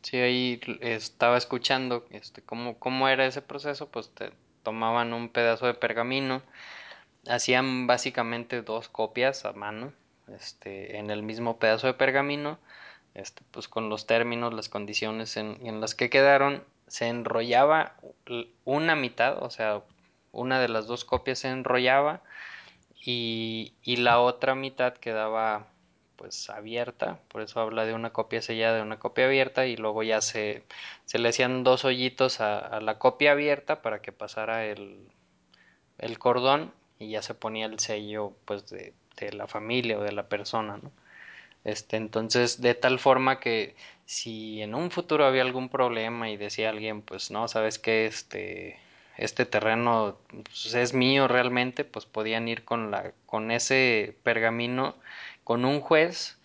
Sí, 0.00 0.16
ahí 0.18 0.60
estaba 0.80 1.36
escuchando 1.36 2.06
este, 2.10 2.40
cómo, 2.40 2.78
cómo 2.78 3.08
era 3.08 3.26
ese 3.26 3.42
proceso, 3.42 3.90
pues 3.90 4.14
te 4.14 4.30
tomaban 4.62 5.12
un 5.12 5.28
pedazo 5.28 5.66
de 5.66 5.74
pergamino, 5.74 6.42
hacían 7.28 7.88
básicamente 7.88 8.62
dos 8.62 8.88
copias 8.88 9.44
a 9.44 9.52
mano, 9.52 9.92
este, 10.28 10.98
en 10.98 11.10
el 11.10 11.24
mismo 11.24 11.58
pedazo 11.58 11.88
de 11.88 11.94
pergamino, 11.94 12.58
este, 13.14 13.42
pues 13.50 13.66
con 13.66 13.88
los 13.88 14.06
términos, 14.06 14.54
las 14.54 14.68
condiciones 14.68 15.36
en, 15.36 15.58
en 15.66 15.80
las 15.80 15.96
que 15.96 16.08
quedaron, 16.08 16.62
se 16.86 17.08
enrollaba 17.08 17.96
una 18.64 18.94
mitad, 18.94 19.42
o 19.42 19.50
sea, 19.50 19.82
una 20.30 20.60
de 20.60 20.68
las 20.68 20.86
dos 20.86 21.04
copias 21.04 21.40
se 21.40 21.48
enrollaba 21.48 22.22
y, 22.94 23.74
y 23.82 23.96
la 23.96 24.20
otra 24.20 24.54
mitad 24.54 24.94
quedaba 24.94 25.66
pues 26.16 26.50
abierta, 26.50 27.20
por 27.28 27.42
eso 27.42 27.60
habla 27.60 27.84
de 27.84 27.94
una 27.94 28.12
copia 28.12 28.42
sellada, 28.42 28.76
de 28.76 28.82
una 28.82 28.98
copia 28.98 29.26
abierta 29.26 29.66
y 29.66 29.76
luego 29.76 30.02
ya 30.02 30.20
se, 30.20 30.64
se 31.04 31.18
le 31.18 31.28
hacían 31.28 31.64
dos 31.64 31.84
hoyitos 31.84 32.40
a, 32.40 32.80
la 32.80 32.98
copia 32.98 33.32
abierta 33.32 33.82
para 33.82 34.00
que 34.02 34.12
pasara 34.12 34.66
el, 34.66 35.08
el 35.98 36.18
cordón 36.18 36.72
y 36.98 37.10
ya 37.10 37.22
se 37.22 37.34
ponía 37.34 37.66
el 37.66 37.78
sello 37.78 38.32
pues 38.44 38.68
de, 38.68 38.94
de 39.16 39.32
la 39.32 39.46
familia 39.46 39.98
o 39.98 40.02
de 40.02 40.12
la 40.12 40.28
persona. 40.28 40.80
Este, 41.64 41.96
entonces, 41.96 42.60
de 42.60 42.74
tal 42.74 42.98
forma 43.00 43.40
que 43.40 43.74
si 44.04 44.62
en 44.62 44.74
un 44.74 44.90
futuro 44.92 45.26
había 45.26 45.42
algún 45.42 45.68
problema 45.68 46.30
y 46.30 46.36
decía 46.36 46.70
alguien, 46.70 47.02
pues 47.02 47.30
no, 47.32 47.48
sabes 47.48 47.78
que 47.80 48.06
este, 48.06 48.78
este 49.16 49.46
terreno 49.46 50.18
pues, 50.44 50.74
es 50.74 50.94
mío 50.94 51.26
realmente, 51.28 51.84
pues 51.84 52.06
podían 52.06 52.46
ir 52.48 52.64
con 52.64 52.90
la 52.92 53.12
con 53.26 53.50
ese 53.50 54.16
pergamino 54.22 54.94
con 55.46 55.64
un 55.64 55.80
juez 55.80 56.36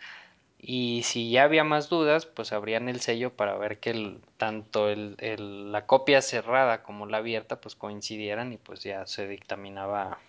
y 0.62 1.02
si 1.06 1.32
ya 1.32 1.46
había 1.46 1.64
más 1.64 1.90
dudas, 1.90 2.28
pues 2.28 2.52
abrían 2.52 2.88
el 2.88 3.02
sello 3.02 3.34
para 3.34 3.58
ver 3.58 3.80
que 3.80 3.90
el, 3.90 4.20
tanto 4.38 4.90
el, 4.90 5.16
el, 5.18 5.72
la 5.72 5.88
copia 5.88 6.22
cerrada 6.22 6.84
como 6.84 7.08
la 7.08 7.18
abierta 7.18 7.60
pues 7.60 7.74
coincidieran 7.74 8.54
y 8.54 8.58
pues 8.58 8.84
ya 8.84 9.08
se 9.08 9.28
dictaminaba 9.28 10.20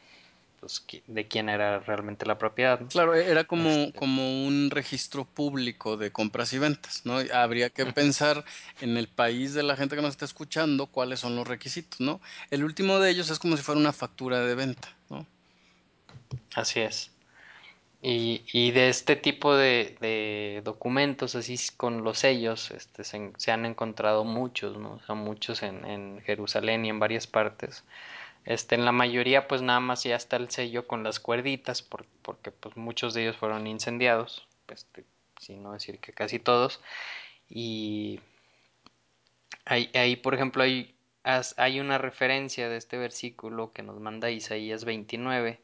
pues, 0.59 0.87
de 1.07 1.29
quién 1.29 1.51
era 1.51 1.81
realmente 1.81 2.25
la 2.25 2.39
propiedad. 2.39 2.81
Claro, 2.89 3.15
e-, 3.15 3.31
era 3.31 3.45
como, 3.45 3.69
este 3.69 3.93
como 3.93 4.47
un 4.47 4.71
registro 4.71 5.27
público 5.27 5.99
de 5.99 6.11
compras 6.11 6.55
y 6.55 6.59
ventas, 6.59 7.03
¿no? 7.05 7.19
Habría 7.31 7.69
que 7.69 7.85
pensar 7.85 8.43
en 8.81 8.97
el 8.97 9.07
país 9.07 9.53
de 9.53 9.65
la 9.65 9.77
gente 9.77 9.97
que 9.97 10.03
nos 10.03 10.13
está 10.13 10.25
escuchando 10.25 10.87
cuáles 10.87 11.21
son 11.21 11.37
los 11.37 11.47
requisitos, 11.47 12.01
¿no? 12.01 12.23
El 12.51 12.65
último 12.65 13.01
de 13.01 13.11
ellos 13.11 13.29
es 13.29 13.39
como 13.39 13.59
si 13.59 13.63
fuera 13.63 13.79
una 13.79 13.93
factura 13.93 14.41
de 14.41 14.55
venta, 14.55 14.89
¿no? 15.11 15.27
Así 16.55 16.81
es. 16.81 17.12
Y, 18.05 18.73
de 18.73 18.89
este 18.89 19.15
tipo 19.15 19.55
de, 19.57 20.61
documentos, 20.65 21.37
así 21.37 21.57
con 21.77 22.03
los 22.03 22.19
sellos, 22.19 22.73
este, 22.73 23.05
se, 23.05 23.53
han 23.53 23.65
encontrado 23.65 24.25
muchos, 24.25 24.77
¿no? 24.77 24.95
O 24.95 25.01
sea, 25.07 25.15
muchos 25.15 25.63
en, 25.63 26.21
Jerusalén 26.23 26.85
y 26.85 26.89
en 26.89 26.99
varias 26.99 27.29
partes. 27.29 27.85
Este, 28.45 28.75
en 28.75 28.85
la 28.85 28.93
mayoría 28.93 29.47
pues 29.47 29.63
nada 29.63 29.79
más 29.79 30.03
ya 30.03 30.17
está 30.17 30.37
el 30.37 30.51
sello 30.51 30.89
con 30.89 31.05
las 31.05 31.21
cuerditas 31.21 31.81
por, 31.83 32.05
porque 32.23 32.51
pues 32.51 32.77
muchos 32.77 33.15
de 33.15 33.23
ellos 33.23 33.37
fueron 33.37 33.69
incendiados, 33.69 34.49
este, 34.69 35.05
si 35.41 35.55
no 35.55 35.73
decir 35.73 36.01
que 36.01 36.13
casi 36.13 36.41
todos. 36.41 36.81
Y 37.49 38.21
ahí, 39.65 39.91
ahí 39.95 40.17
por 40.17 40.35
ejemplo 40.35 40.65
hay, 40.65 40.95
hay 41.57 41.81
una 41.81 41.99
referencia 41.99 42.69
de 42.69 42.79
este 42.79 42.99
versículo 42.99 43.73
que 43.73 43.83
nos 43.85 44.01
manda 44.01 44.31
Isaías 44.31 44.85
29, 44.85 45.61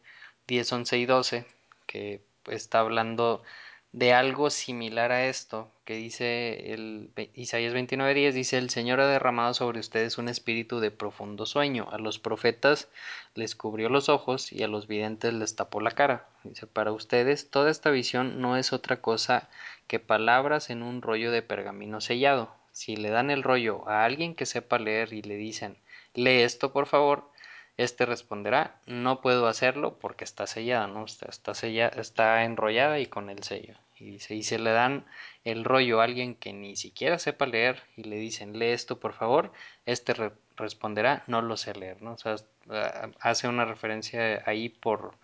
10, 0.46 0.72
11 0.72 0.98
y 0.98 1.06
12, 1.06 1.57
que 1.88 2.22
está 2.46 2.78
hablando 2.78 3.42
de 3.92 4.12
algo 4.12 4.50
similar 4.50 5.12
a 5.12 5.26
esto 5.26 5.72
que 5.86 5.94
dice 5.94 6.74
el 6.74 7.10
Isaías 7.34 7.72
29:10 7.72 8.32
dice 8.32 8.58
el 8.58 8.68
Señor 8.68 9.00
ha 9.00 9.06
derramado 9.06 9.54
sobre 9.54 9.80
ustedes 9.80 10.18
un 10.18 10.28
espíritu 10.28 10.78
de 10.80 10.90
profundo 10.90 11.46
sueño. 11.46 11.88
A 11.90 11.98
los 11.98 12.18
profetas 12.18 12.88
les 13.34 13.56
cubrió 13.56 13.88
los 13.88 14.10
ojos 14.10 14.52
y 14.52 14.62
a 14.62 14.68
los 14.68 14.86
videntes 14.86 15.32
les 15.32 15.56
tapó 15.56 15.80
la 15.80 15.92
cara 15.92 16.26
dice 16.44 16.66
para 16.66 16.92
ustedes 16.92 17.50
toda 17.50 17.70
esta 17.70 17.90
visión 17.90 18.40
no 18.40 18.56
es 18.58 18.72
otra 18.74 19.00
cosa 19.00 19.48
que 19.86 19.98
palabras 19.98 20.68
en 20.70 20.82
un 20.82 21.00
rollo 21.00 21.32
de 21.32 21.42
pergamino 21.42 22.00
sellado. 22.02 22.54
Si 22.72 22.96
le 22.96 23.08
dan 23.08 23.30
el 23.30 23.42
rollo 23.42 23.88
a 23.88 24.04
alguien 24.04 24.34
que 24.34 24.46
sepa 24.46 24.78
leer 24.78 25.14
y 25.14 25.22
le 25.22 25.36
dicen 25.36 25.78
lee 26.14 26.42
esto 26.42 26.72
por 26.72 26.86
favor 26.86 27.30
este 27.78 28.04
responderá 28.04 28.74
no 28.86 29.22
puedo 29.22 29.46
hacerlo 29.46 29.98
porque 29.98 30.24
está 30.24 30.46
sellada 30.46 30.88
no 30.88 31.04
está, 31.04 31.26
está 31.30 31.52
está 31.52 32.44
enrollada 32.44 32.98
y 32.98 33.06
con 33.06 33.30
el 33.30 33.42
sello. 33.44 33.76
Y 33.96 34.10
dice 34.10 34.34
y 34.34 34.42
se 34.42 34.58
le 34.58 34.70
dan 34.72 35.06
el 35.44 35.64
rollo 35.64 36.00
a 36.00 36.04
alguien 36.04 36.34
que 36.34 36.52
ni 36.52 36.76
siquiera 36.76 37.18
sepa 37.18 37.46
leer 37.46 37.82
y 37.96 38.02
le 38.02 38.16
dicen 38.16 38.58
lee 38.58 38.66
esto 38.72 39.00
por 39.00 39.12
favor 39.12 39.52
este 39.86 40.12
re 40.12 40.32
responderá 40.56 41.22
no 41.28 41.40
lo 41.40 41.56
sé 41.56 41.72
leer 41.74 42.02
no 42.02 42.16
hace 43.20 43.48
una 43.48 43.64
referencia 43.64 44.42
ahí 44.44 44.68
por 44.68 45.14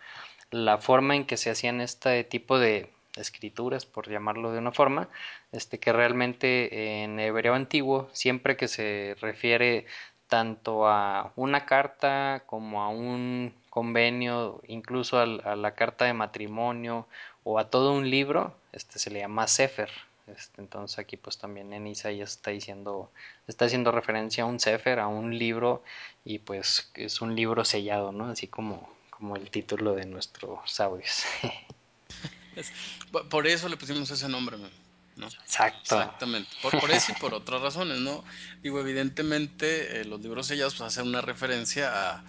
la 0.51 0.79
forma 0.79 1.17
en 1.17 1.27
que 1.27 1.37
se 1.37 1.51
hacían 1.51 1.81
este 1.81 2.23
tipo 2.23 2.59
de 2.59 2.91
escrituras 3.17 3.85
por 3.87 4.09
llamarlo 4.09 4.53
de 4.53 4.59
una 4.59 4.73
forma 4.73 5.09
este 5.53 5.79
que 5.79 5.93
realmente 5.93 7.03
en 7.03 7.19
hebreo 7.19 7.55
antiguo 7.55 8.09
siempre 8.13 8.57
que 8.57 8.69
se 8.69 9.17
refiere 9.21 9.87
tanto 10.29 10.89
a 10.89 11.33
una 11.37 11.67
carta 11.67 12.43
como 12.47 12.83
a 12.83 12.89
un 12.89 13.55
convenio, 13.71 14.61
incluso 14.67 15.19
a, 15.19 15.27
la 15.27 15.75
carta 15.75 16.05
de 16.05 16.13
matrimonio 16.13 17.07
o 17.43 17.59
a 17.59 17.71
todo 17.71 17.93
un 17.93 18.11
libro, 18.11 18.55
este 18.73 18.99
se 18.99 19.11
le 19.11 19.21
llama 19.21 19.49
Sefer. 19.49 19.91
Este, 20.27 20.63
entonces 20.63 20.99
aquí 20.99 21.19
pues 21.19 21.37
también 21.37 21.73
en 21.75 21.87
Isaías 21.87 22.31
está 22.31 22.51
diciendo, 22.51 23.11
está 23.47 23.67
haciendo 23.67 23.93
referencia 23.93 24.45
a 24.45 24.47
un 24.47 24.59
Sefer, 24.59 24.99
a 24.99 25.07
un 25.07 25.39
libro 25.39 25.83
y 26.25 26.39
pues 26.39 26.91
es 26.95 27.21
un 27.21 27.37
libro 27.37 27.65
sellado, 27.65 28.13
¿no? 28.13 28.27
Así 28.27 28.47
como, 28.47 28.89
como 29.11 29.37
el 29.37 29.51
título 29.51 29.95
de 29.95 30.07
nuestros 30.07 30.81
audios. 30.81 31.25
por 33.31 33.47
eso 33.47 33.69
le 33.69 33.77
pusimos 33.77 34.11
ese 34.11 34.29
nombre, 34.29 34.57
man. 34.57 34.71
¿No? 35.17 35.27
Exacto. 35.27 36.01
Exactamente. 36.01 36.51
Por, 36.63 36.79
por, 36.81 36.91
eso 36.91 37.13
y 37.13 37.21
por 37.21 37.35
otras 37.35 37.61
razones, 37.61 37.99
¿no? 37.99 38.25
Digo, 38.63 38.81
evidentemente 38.81 40.01
eh, 40.01 40.05
los 40.05 40.21
libros 40.21 40.47
sellados 40.47 40.75
pues, 40.75 40.89
hacen 40.89 41.09
una 41.09 41.21
referencia 41.21 42.13
a, 42.13 42.25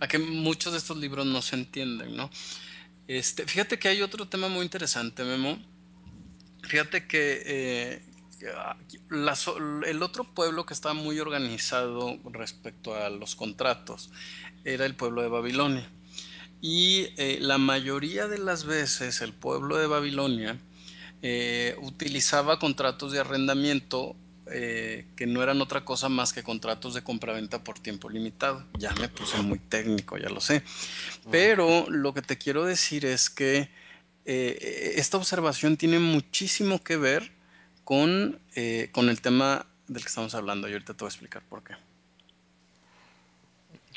a, 0.00 0.08
que 0.08 0.18
muchos 0.18 0.72
de 0.72 0.78
estos 0.78 0.96
libros 0.96 1.26
no 1.26 1.42
se 1.42 1.56
entienden, 1.56 2.16
¿no? 2.16 2.30
Este, 3.06 3.46
fíjate 3.46 3.78
que 3.78 3.88
hay 3.88 4.02
otro 4.02 4.26
tema 4.28 4.48
muy 4.48 4.62
interesante, 4.62 5.24
Memo. 5.24 5.58
Fíjate 6.62 7.06
que 7.06 7.42
eh, 7.44 8.02
la, 9.10 9.36
el 9.86 10.02
otro 10.02 10.24
pueblo 10.24 10.66
que 10.66 10.74
estaba 10.74 10.94
muy 10.94 11.20
organizado 11.20 12.18
respecto 12.24 12.94
a 12.94 13.10
los 13.10 13.36
contratos 13.36 14.10
era 14.64 14.86
el 14.86 14.94
pueblo 14.94 15.22
de 15.22 15.28
Babilonia. 15.28 15.88
Y 16.60 17.08
eh, 17.18 17.38
la 17.40 17.58
mayoría 17.58 18.26
de 18.26 18.38
las 18.38 18.64
veces 18.64 19.20
el 19.20 19.34
pueblo 19.34 19.76
de 19.76 19.86
Babilonia 19.86 20.58
eh, 21.26 21.74
utilizaba 21.80 22.58
contratos 22.58 23.10
de 23.10 23.18
arrendamiento 23.18 24.14
eh, 24.52 25.06
que 25.16 25.26
no 25.26 25.42
eran 25.42 25.62
otra 25.62 25.82
cosa 25.82 26.10
más 26.10 26.34
que 26.34 26.42
contratos 26.42 26.92
de 26.92 27.02
compraventa 27.02 27.64
por 27.64 27.78
tiempo 27.78 28.10
limitado. 28.10 28.66
Ya 28.78 28.92
me 28.96 29.08
puse 29.08 29.38
muy 29.38 29.58
técnico, 29.58 30.18
ya 30.18 30.28
lo 30.28 30.42
sé. 30.42 30.62
Pero 31.30 31.86
lo 31.88 32.12
que 32.12 32.20
te 32.20 32.36
quiero 32.36 32.66
decir 32.66 33.06
es 33.06 33.30
que 33.30 33.70
eh, 34.26 34.92
esta 34.96 35.16
observación 35.16 35.78
tiene 35.78 35.98
muchísimo 35.98 36.84
que 36.84 36.98
ver 36.98 37.32
con, 37.84 38.38
eh, 38.54 38.90
con 38.92 39.08
el 39.08 39.22
tema 39.22 39.64
del 39.88 40.02
que 40.02 40.08
estamos 40.08 40.34
hablando 40.34 40.68
y 40.68 40.72
ahorita 40.72 40.92
te 40.92 41.04
voy 41.04 41.06
a 41.06 41.08
explicar 41.08 41.42
por 41.48 41.64
qué. 41.64 41.72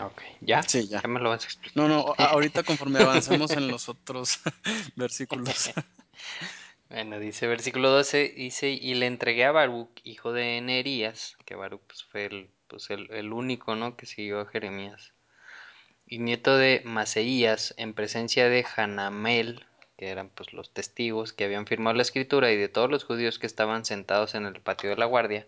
Ok, 0.01 0.21
¿ya? 0.39 0.63
Sí, 0.63 0.87
ya. 0.87 1.01
¿Ya 1.01 1.09
me 1.09 1.19
lo 1.19 1.31
vas 1.31 1.43
a 1.43 1.47
explicar? 1.47 1.75
No, 1.75 1.89
no, 1.89 2.13
ahorita 2.17 2.63
conforme 2.63 2.99
avancemos 2.99 3.51
en 3.51 3.67
los 3.67 3.89
otros 3.89 4.39
versículos. 4.95 5.71
Bueno, 6.89 7.19
dice 7.19 7.47
versículo 7.47 7.89
12, 7.89 8.33
dice, 8.37 8.69
y 8.69 8.93
le 8.93 9.07
entregué 9.07 9.43
a 9.43 9.51
Baruch, 9.51 9.99
hijo 10.05 10.31
de 10.31 10.61
Nerías, 10.61 11.35
que 11.43 11.55
Baruch 11.55 11.81
pues, 11.85 12.03
fue 12.05 12.25
el, 12.25 12.49
pues, 12.67 12.89
el, 12.89 13.11
el, 13.11 13.33
único, 13.33 13.75
¿no?, 13.75 13.97
que 13.97 14.05
siguió 14.05 14.39
a 14.39 14.45
Jeremías, 14.45 15.13
y 16.05 16.19
nieto 16.19 16.55
de 16.57 16.81
Maseías, 16.85 17.73
en 17.77 17.93
presencia 17.93 18.47
de 18.47 18.65
Hanamel, 18.77 19.65
que 19.97 20.07
eran 20.07 20.29
pues 20.29 20.53
los 20.53 20.73
testigos 20.73 21.33
que 21.33 21.43
habían 21.43 21.67
firmado 21.67 21.97
la 21.97 22.03
escritura, 22.03 22.51
y 22.53 22.55
de 22.55 22.69
todos 22.69 22.89
los 22.89 23.03
judíos 23.03 23.37
que 23.37 23.47
estaban 23.47 23.83
sentados 23.83 24.33
en 24.33 24.45
el 24.45 24.61
patio 24.61 24.89
de 24.89 24.95
la 24.95 25.05
guardia, 25.07 25.45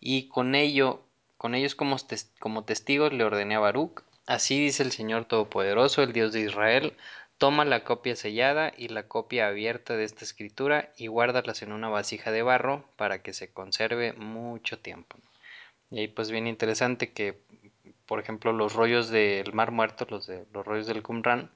y 0.00 0.26
con 0.26 0.56
ello, 0.56 1.06
con 1.36 1.54
ellos 1.54 1.76
como, 1.76 1.98
como 2.40 2.64
testigos 2.64 3.12
le 3.12 3.22
ordené 3.22 3.54
a 3.54 3.60
Baruch, 3.60 4.02
así 4.26 4.58
dice 4.58 4.82
el 4.82 4.90
Señor 4.90 5.26
Todopoderoso, 5.26 6.02
el 6.02 6.12
Dios 6.12 6.32
de 6.32 6.40
Israel, 6.40 6.96
Toma 7.42 7.64
la 7.64 7.82
copia 7.82 8.14
sellada 8.14 8.72
y 8.76 8.86
la 8.86 9.08
copia 9.08 9.48
abierta 9.48 9.96
de 9.96 10.04
esta 10.04 10.24
escritura 10.24 10.92
y 10.96 11.08
guárdalas 11.08 11.62
en 11.62 11.72
una 11.72 11.88
vasija 11.88 12.30
de 12.30 12.44
barro 12.44 12.84
para 12.94 13.20
que 13.20 13.32
se 13.32 13.52
conserve 13.52 14.12
mucho 14.12 14.78
tiempo. 14.78 15.16
Y 15.90 15.98
ahí 15.98 16.06
pues 16.06 16.30
bien 16.30 16.46
interesante 16.46 17.10
que, 17.10 17.40
por 18.06 18.20
ejemplo, 18.20 18.52
los 18.52 18.74
rollos 18.74 19.08
del 19.08 19.52
Mar 19.54 19.72
Muerto, 19.72 20.06
los, 20.08 20.28
de, 20.28 20.44
los 20.52 20.64
rollos 20.64 20.86
del 20.86 21.02
Qumran, 21.02 21.50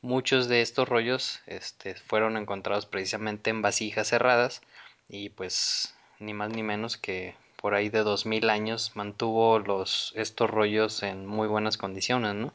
muchos 0.00 0.46
de 0.46 0.62
estos 0.62 0.88
rollos 0.88 1.40
este, 1.48 1.96
fueron 1.96 2.36
encontrados 2.36 2.86
precisamente 2.86 3.50
en 3.50 3.62
vasijas 3.62 4.06
cerradas 4.06 4.62
y 5.08 5.30
pues 5.30 5.92
ni 6.20 6.34
más 6.34 6.50
ni 6.50 6.62
menos 6.62 6.96
que 6.96 7.34
por 7.62 7.74
ahí 7.74 7.88
de 7.88 8.00
dos 8.00 8.26
mil 8.26 8.50
años 8.50 8.92
mantuvo 8.96 9.58
los 9.58 10.12
estos 10.16 10.50
rollos 10.50 11.02
en 11.02 11.26
muy 11.26 11.48
buenas 11.48 11.78
condiciones, 11.78 12.34
¿no? 12.34 12.52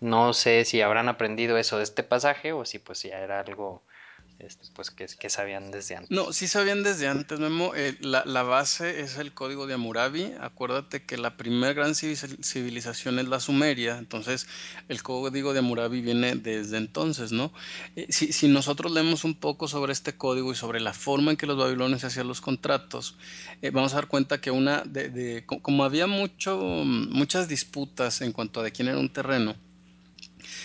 No 0.00 0.32
sé 0.34 0.64
si 0.64 0.82
habrán 0.82 1.08
aprendido 1.08 1.58
eso 1.58 1.78
de 1.78 1.84
este 1.84 2.04
pasaje 2.04 2.52
o 2.52 2.64
si 2.64 2.78
pues 2.78 3.02
ya 3.02 3.18
era 3.18 3.40
algo 3.40 3.82
este, 4.40 4.66
pues 4.74 4.90
que, 4.90 5.30
sabían 5.30 5.70
desde 5.70 5.96
antes. 5.96 6.10
No, 6.10 6.32
sí 6.32 6.48
sabían 6.48 6.82
desde 6.82 7.08
antes, 7.08 7.38
Memo. 7.38 7.72
Eh, 7.74 7.96
la, 8.00 8.42
base 8.42 9.00
es 9.00 9.18
el 9.18 9.32
código 9.32 9.66
de 9.66 9.74
Hammurabi. 9.74 10.32
Acuérdate 10.40 11.02
que 11.04 11.16
la 11.16 11.36
primera 11.36 11.72
gran 11.72 11.94
civilización 11.94 13.18
es 13.18 13.28
la 13.28 13.40
Sumeria, 13.40 13.98
entonces 13.98 14.46
el 14.88 15.02
código 15.02 15.52
de 15.52 15.60
Hammurabi 15.60 16.00
viene 16.00 16.34
desde 16.36 16.78
entonces, 16.78 17.32
¿no? 17.32 17.52
Eh, 17.96 18.06
si, 18.10 18.48
nosotros 18.48 18.92
leemos 18.92 19.24
un 19.24 19.34
poco 19.34 19.68
sobre 19.68 19.92
este 19.92 20.16
código 20.16 20.52
y 20.52 20.56
sobre 20.56 20.80
la 20.80 20.92
forma 20.92 21.30
en 21.30 21.36
que 21.36 21.46
los 21.46 21.56
babilonios 21.56 22.04
hacían 22.04 22.28
los 22.28 22.40
contratos, 22.40 23.16
eh, 23.62 23.70
vamos 23.70 23.92
a 23.92 23.96
dar 23.96 24.08
cuenta 24.08 24.40
que 24.40 24.50
una 24.50 24.82
de, 24.84 25.08
de 25.10 25.46
como 25.46 25.84
había 25.84 26.06
mucho, 26.06 26.58
muchas 26.58 27.48
disputas 27.48 28.20
en 28.22 28.32
cuanto 28.32 28.60
a 28.60 28.64
de 28.64 28.72
quién 28.72 28.88
era 28.88 28.98
un 28.98 29.12
terreno, 29.12 29.54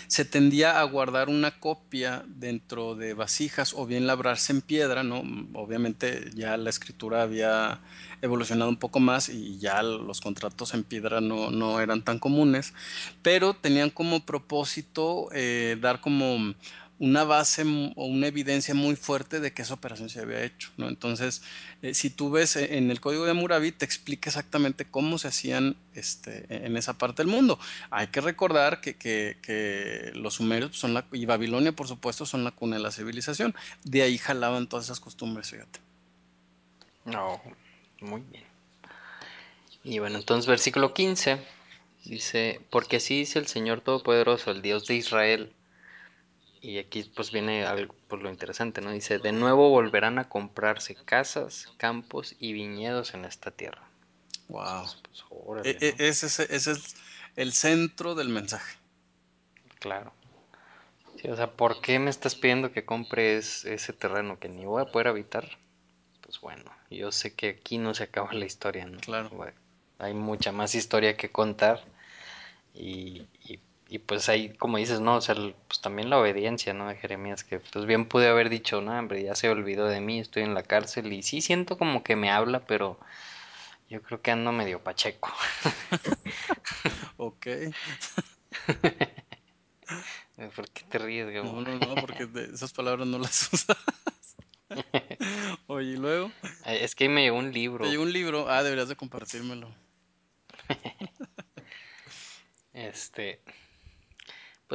se 0.07 0.25
tendía 0.25 0.79
a 0.79 0.83
guardar 0.83 1.29
una 1.29 1.59
copia 1.59 2.23
dentro 2.27 2.95
de 2.95 3.13
vasijas 3.13 3.73
o 3.73 3.85
bien 3.85 4.07
labrarse 4.07 4.53
en 4.53 4.61
piedra, 4.61 5.03
¿no? 5.03 5.23
Obviamente 5.53 6.29
ya 6.35 6.57
la 6.57 6.69
escritura 6.69 7.23
había 7.23 7.79
evolucionado 8.21 8.69
un 8.69 8.77
poco 8.77 8.99
más 8.99 9.29
y 9.29 9.57
ya 9.59 9.83
los 9.83 10.21
contratos 10.21 10.73
en 10.73 10.83
piedra 10.83 11.21
no, 11.21 11.51
no 11.51 11.79
eran 11.79 12.03
tan 12.03 12.19
comunes, 12.19 12.73
pero 13.21 13.53
tenían 13.53 13.89
como 13.89 14.25
propósito 14.25 15.29
eh, 15.33 15.77
dar 15.79 16.01
como 16.01 16.53
una 16.97 17.25
base 17.25 17.63
o 17.95 18.05
una 18.05 18.27
evidencia 18.27 18.73
muy 18.73 18.95
fuerte 18.95 19.39
de 19.39 19.53
que 19.53 19.63
esa 19.63 19.73
operación 19.73 20.09
se 20.09 20.21
había 20.21 20.43
hecho. 20.43 20.71
¿no? 20.77 20.87
Entonces, 20.87 21.41
eh, 21.81 21.93
si 21.93 22.09
tú 22.09 22.29
ves 22.29 22.55
eh, 22.55 22.77
en 22.77 22.89
el 22.89 23.01
código 23.01 23.25
de 23.25 23.31
Hammurabi, 23.31 23.71
te 23.71 23.85
explica 23.85 24.29
exactamente 24.29 24.85
cómo 24.85 25.17
se 25.17 25.27
hacían 25.27 25.75
este, 25.93 26.45
en 26.49 26.77
esa 26.77 26.97
parte 26.97 27.23
del 27.23 27.31
mundo. 27.31 27.59
Hay 27.89 28.07
que 28.07 28.21
recordar 28.21 28.79
que, 28.79 28.95
que, 28.95 30.11
los 30.15 30.35
sumerios 30.35 30.77
son 30.77 30.93
la, 30.93 31.05
y 31.11 31.25
Babilonia, 31.25 31.73
por 31.73 31.87
supuesto, 31.87 32.25
son 32.25 32.43
la 32.43 32.51
cuna 32.51 32.77
de 32.77 32.83
la 32.83 32.91
civilización. 32.91 33.53
De 33.83 34.01
ahí 34.01 34.17
jalaban 34.17 34.67
todas 34.67 34.85
esas 34.85 34.99
costumbres, 34.99 35.49
fíjate. 35.49 35.79
No, 37.03 37.41
muy 37.99 38.21
bien. 38.31 38.43
Y 39.83 39.99
bueno, 39.99 40.17
entonces 40.17 40.47
versículo 40.47 40.93
15 40.93 41.39
dice, 42.05 42.61
porque 42.71 42.97
así 42.97 43.19
dice 43.19 43.37
el 43.37 43.47
Señor 43.47 43.81
Todopoderoso, 43.81 44.51
el 44.51 44.61
Dios 44.61 44.87
de 44.87 44.95
Israel. 44.95 45.53
Y 46.65 46.79
aquí 46.79 47.03
pues 47.15 47.31
viene 47.31 47.63
algo 47.63 47.93
por 48.07 48.23
lo 48.23 48.29
interesante, 48.31 48.81
¿no? 48.81 48.91
Dice, 48.91 49.19
de 49.19 49.31
nuevo 49.31 49.69
volverán 49.69 50.17
a 50.17 50.29
comprarse 50.29 50.95
casas, 50.95 51.71
campos 51.77 52.35
y 52.39 52.53
viñedos 52.53 53.13
en 53.13 53.23
esta 53.23 53.51
tierra. 53.51 53.87
Wow. 54.47 54.85
Pues, 55.03 55.63
e, 55.63 55.77
e, 55.79 56.07
ese, 56.07 56.27
es 56.55 56.95
el 57.35 57.53
centro 57.53 58.15
del 58.15 58.29
mensaje. 58.29 58.79
Claro. 59.79 60.11
Sí, 61.21 61.27
o 61.27 61.35
sea, 61.35 61.51
¿por 61.51 61.81
qué 61.81 61.99
me 61.99 62.09
estás 62.09 62.33
pidiendo 62.33 62.71
que 62.71 62.83
compres 62.83 63.63
ese 63.65 63.93
terreno 63.93 64.39
que 64.39 64.49
ni 64.49 64.65
voy 64.65 64.81
a 64.81 64.91
poder 64.91 65.09
habitar? 65.09 65.47
Pues 66.21 66.41
bueno, 66.41 66.71
yo 66.89 67.11
sé 67.11 67.35
que 67.35 67.49
aquí 67.49 67.77
no 67.77 67.93
se 67.93 68.05
acaba 68.05 68.33
la 68.33 68.45
historia, 68.45 68.87
¿no? 68.87 68.99
Claro. 69.01 69.29
hay 69.99 70.15
mucha 70.15 70.51
más 70.51 70.73
historia 70.73 71.15
que 71.15 71.31
contar 71.31 71.83
y, 72.73 73.27
y, 73.43 73.59
pues 73.99 74.29
ahí, 74.29 74.49
como 74.49 74.77
dices, 74.77 74.99
¿no? 74.99 75.15
O 75.15 75.21
sea, 75.21 75.35
pues 75.35 75.79
también 75.81 76.09
la 76.09 76.17
obediencia, 76.19 76.73
¿no? 76.73 76.87
De 76.87 76.95
Jeremías, 76.95 77.43
que 77.43 77.59
pues 77.59 77.85
bien 77.85 78.05
pude 78.07 78.27
haber 78.27 78.49
dicho, 78.49 78.81
no, 78.81 78.97
hombre, 78.97 79.23
ya 79.23 79.35
se 79.35 79.49
olvidó 79.49 79.87
de 79.87 80.01
mí, 80.01 80.19
estoy 80.19 80.43
en 80.43 80.53
la 80.53 80.63
cárcel 80.63 81.13
y 81.13 81.21
sí 81.21 81.41
siento 81.41 81.77
como 81.77 82.03
que 82.03 82.15
me 82.15 82.31
habla, 82.31 82.65
pero 82.65 82.99
yo 83.89 84.01
creo 84.01 84.21
que 84.21 84.31
ando 84.31 84.51
medio 84.51 84.83
pacheco. 84.83 85.31
ok. 87.17 87.47
¿Por 90.55 90.69
qué 90.69 90.83
te 90.83 90.97
ríes, 90.97 91.27
No, 91.43 91.61
no, 91.61 91.77
no, 91.77 91.95
porque 92.01 92.27
esas 92.53 92.73
palabras 92.73 93.07
no 93.07 93.19
las 93.19 93.49
usas. 93.53 93.77
Oye, 95.67 95.91
¿y 95.91 95.97
luego? 95.97 96.31
Es 96.65 96.95
que 96.95 97.07
me 97.07 97.21
llegó 97.21 97.37
un 97.37 97.53
libro. 97.53 97.85
Te 97.85 97.91
llegó 97.91 98.03
un 98.03 98.11
libro. 98.11 98.49
Ah, 98.49 98.63
deberías 98.63 98.89
de 98.89 98.95
compartírmelo. 98.95 99.69
este. 102.73 103.41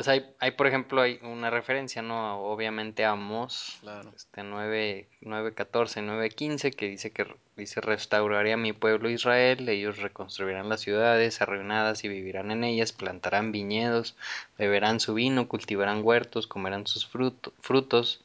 Pues 0.00 0.08
hay, 0.08 0.24
hay, 0.38 0.52
por 0.52 0.66
ejemplo, 0.66 1.02
hay 1.02 1.18
una 1.20 1.50
referencia, 1.50 2.00
¿no? 2.00 2.40
Obviamente 2.44 3.04
a 3.04 3.10
Amos, 3.10 3.76
claro. 3.82 4.10
este 4.16 4.42
9, 4.42 5.06
9, 5.20 5.52
14, 5.52 6.00
9, 6.00 6.30
15, 6.30 6.70
que 6.70 6.88
dice 6.88 7.10
que 7.10 7.26
dice 7.54 7.82
restauraré 7.82 8.54
a 8.54 8.56
mi 8.56 8.72
pueblo 8.72 9.10
Israel, 9.10 9.68
ellos 9.68 9.98
reconstruirán 9.98 10.70
las 10.70 10.80
ciudades 10.80 11.42
arruinadas 11.42 12.02
y 12.02 12.08
vivirán 12.08 12.50
en 12.50 12.64
ellas, 12.64 12.92
plantarán 12.92 13.52
viñedos, 13.52 14.16
beberán 14.56 15.00
su 15.00 15.12
vino, 15.12 15.48
cultivarán 15.48 16.00
huertos, 16.02 16.46
comerán 16.46 16.86
sus 16.86 17.06
frutos, 17.06 18.24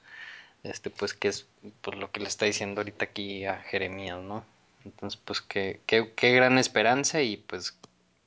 este 0.63 0.89
pues 0.89 1.13
que 1.13 1.27
es 1.27 1.45
pues, 1.81 1.97
lo 1.97 2.09
que 2.09 2.21
le 2.21 2.29
está 2.29 2.45
diciendo 2.45 2.79
ahorita 2.79 3.03
aquí 3.03 3.43
a 3.43 3.57
Jeremías, 3.57 4.21
¿no? 4.21 4.45
Entonces, 4.85 5.19
pues 5.25 5.41
qué, 5.41 5.81
qué, 5.85 6.13
qué 6.15 6.31
gran 6.31 6.57
esperanza 6.57 7.21
y 7.21 7.35
pues 7.35 7.77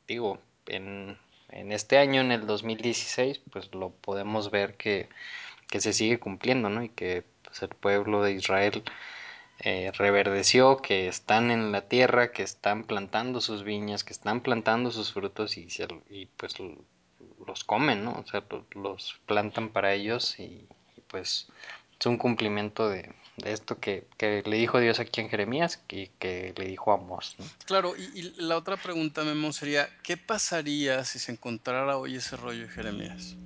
digo, 0.06 0.38
en 0.66 1.16
en 1.50 1.72
este 1.72 1.98
año, 1.98 2.20
en 2.20 2.32
el 2.32 2.46
2016, 2.46 3.40
pues 3.50 3.74
lo 3.74 3.90
podemos 3.90 4.50
ver 4.50 4.76
que, 4.76 5.08
se 5.70 5.92
sigue 5.92 6.18
cumpliendo, 6.18 6.68
¿no? 6.70 6.82
Y 6.82 6.88
que 6.88 7.24
pues, 7.44 7.62
el 7.62 7.70
pueblo 7.70 8.22
de 8.22 8.32
Israel 8.32 8.82
eh, 9.60 9.90
reverdeció, 9.94 10.78
que 10.78 11.08
están 11.08 11.50
en 11.50 11.72
la 11.72 11.88
tierra, 11.88 12.32
que 12.32 12.42
están 12.42 12.84
plantando 12.84 13.40
sus 13.40 13.64
viñas, 13.64 14.04
que 14.04 14.12
están 14.12 14.40
plantando 14.40 14.90
sus 14.90 15.12
frutos 15.12 15.58
y, 15.58 15.68
y 16.10 16.26
pues 16.26 16.56
los 17.46 17.64
comen, 17.64 18.04
¿no? 18.04 18.12
O 18.12 18.26
sea, 18.26 18.44
los 18.74 19.20
plantan 19.26 19.70
para 19.70 19.94
ellos 19.94 20.38
y 20.38 20.66
pues 21.08 21.48
es 21.98 22.06
un 22.06 22.18
cumplimiento 22.18 22.88
de, 22.88 23.12
de 23.38 23.52
esto 23.52 23.78
que, 23.78 24.06
le 24.20 24.56
dijo 24.56 24.80
Dios 24.80 25.00
aquí 25.00 25.20
en 25.20 25.28
Jeremías 25.28 25.82
y 25.88 26.08
que 26.18 26.54
le 26.56 26.66
dijo 26.66 26.92
a 26.92 26.94
Amós. 26.94 27.36
Claro, 27.64 27.94
y, 27.96 28.34
la 28.42 28.56
otra 28.56 28.76
pregunta, 28.76 29.24
Memo, 29.24 29.52
sería, 29.52 29.88
¿qué 30.02 30.16
pasaría 30.16 31.04
si 31.04 31.18
se 31.18 31.32
encontrara 31.32 31.96
hoy 31.96 32.16
ese 32.16 32.36
rollo 32.36 32.62
de 32.62 32.68
Jeremías? 32.68 33.36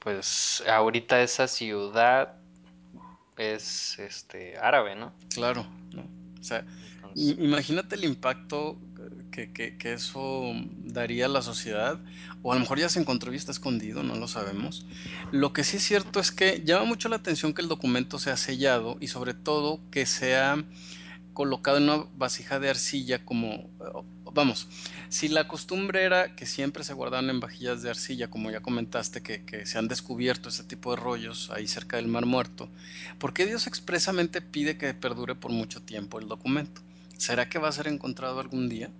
Pues 0.00 0.62
ahorita 0.68 1.22
esa 1.22 1.48
ciudad 1.48 2.36
es 3.38 3.98
este 3.98 4.58
árabe, 4.58 4.94
¿no? 4.94 5.12
Claro, 5.30 5.66
¿no? 5.92 6.02
O 6.38 6.44
sea, 6.44 6.64
imagínate 7.14 7.94
el 7.94 8.04
impacto 8.04 8.78
que, 9.34 9.76
eso 9.92 10.52
daría 10.84 11.26
a 11.26 11.28
la 11.28 11.42
sociedad, 11.42 11.98
o 12.42 12.52
a 12.52 12.54
lo 12.54 12.60
mejor 12.60 12.78
ya 12.78 12.88
se 12.88 13.00
encontró 13.00 13.32
y 13.32 13.36
está 13.36 13.50
escondido, 13.50 14.02
no 14.02 14.14
lo 14.14 14.28
sabemos. 14.28 14.86
Lo 15.32 15.52
que 15.52 15.64
sí 15.64 15.78
es 15.78 15.82
cierto 15.82 16.20
es 16.20 16.30
que 16.30 16.62
llama 16.64 16.84
mucho 16.84 17.08
la 17.08 17.16
atención 17.16 17.52
que 17.52 17.62
el 17.62 17.68
documento 17.68 18.18
sea 18.18 18.36
sellado 18.36 18.96
y 19.00 19.08
sobre 19.08 19.34
todo 19.34 19.80
que 19.90 20.06
sea 20.06 20.64
colocado 21.32 21.78
en 21.78 21.84
una 21.84 22.04
vasija 22.16 22.60
de 22.60 22.70
arcilla 22.70 23.24
como, 23.24 23.68
vamos, 24.32 24.68
si 25.08 25.28
la 25.28 25.48
costumbre 25.48 26.04
era 26.04 26.36
que 26.36 26.46
siempre 26.46 26.84
se 26.84 26.94
guardaban 26.94 27.28
en 27.28 27.40
vajillas 27.40 27.82
de 27.82 27.90
arcilla, 27.90 28.30
como 28.30 28.52
ya 28.52 28.60
comentaste, 28.60 29.20
que, 29.20 29.44
que, 29.44 29.66
se 29.66 29.78
han 29.78 29.88
descubierto 29.88 30.48
ese 30.48 30.62
tipo 30.62 30.90
de 30.94 31.02
rollos 31.02 31.50
ahí 31.50 31.66
cerca 31.66 31.96
del 31.96 32.06
Mar 32.06 32.24
Muerto, 32.24 32.68
¿por 33.18 33.34
qué 33.34 33.46
Dios 33.46 33.66
expresamente 33.66 34.40
pide 34.40 34.78
que 34.78 34.94
perdure 34.94 35.34
por 35.34 35.50
mucho 35.50 35.82
tiempo 35.82 36.20
el 36.20 36.28
documento? 36.28 36.82
¿Será 37.16 37.48
que 37.48 37.58
va 37.58 37.68
a 37.68 37.72
ser 37.72 37.88
encontrado 37.88 38.38
algún 38.38 38.68
día? 38.68 38.90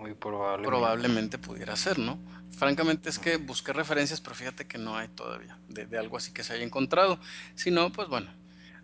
Muy 0.00 0.14
probablemente. 0.14 0.68
Probablemente 0.68 1.38
pudiera 1.38 1.76
ser, 1.76 1.98
¿no? 1.98 2.18
Francamente 2.56 3.10
es 3.10 3.18
que 3.18 3.36
busqué 3.36 3.74
referencias, 3.74 4.20
pero 4.20 4.34
fíjate 4.34 4.66
que 4.66 4.78
no 4.78 4.96
hay 4.96 5.08
todavía 5.08 5.58
de, 5.68 5.98
algo 5.98 6.16
así 6.16 6.32
que 6.32 6.42
se 6.42 6.54
haya 6.54 6.64
encontrado. 6.64 7.18
Si 7.54 7.70
no, 7.70 7.92
pues 7.92 8.08
bueno, 8.08 8.30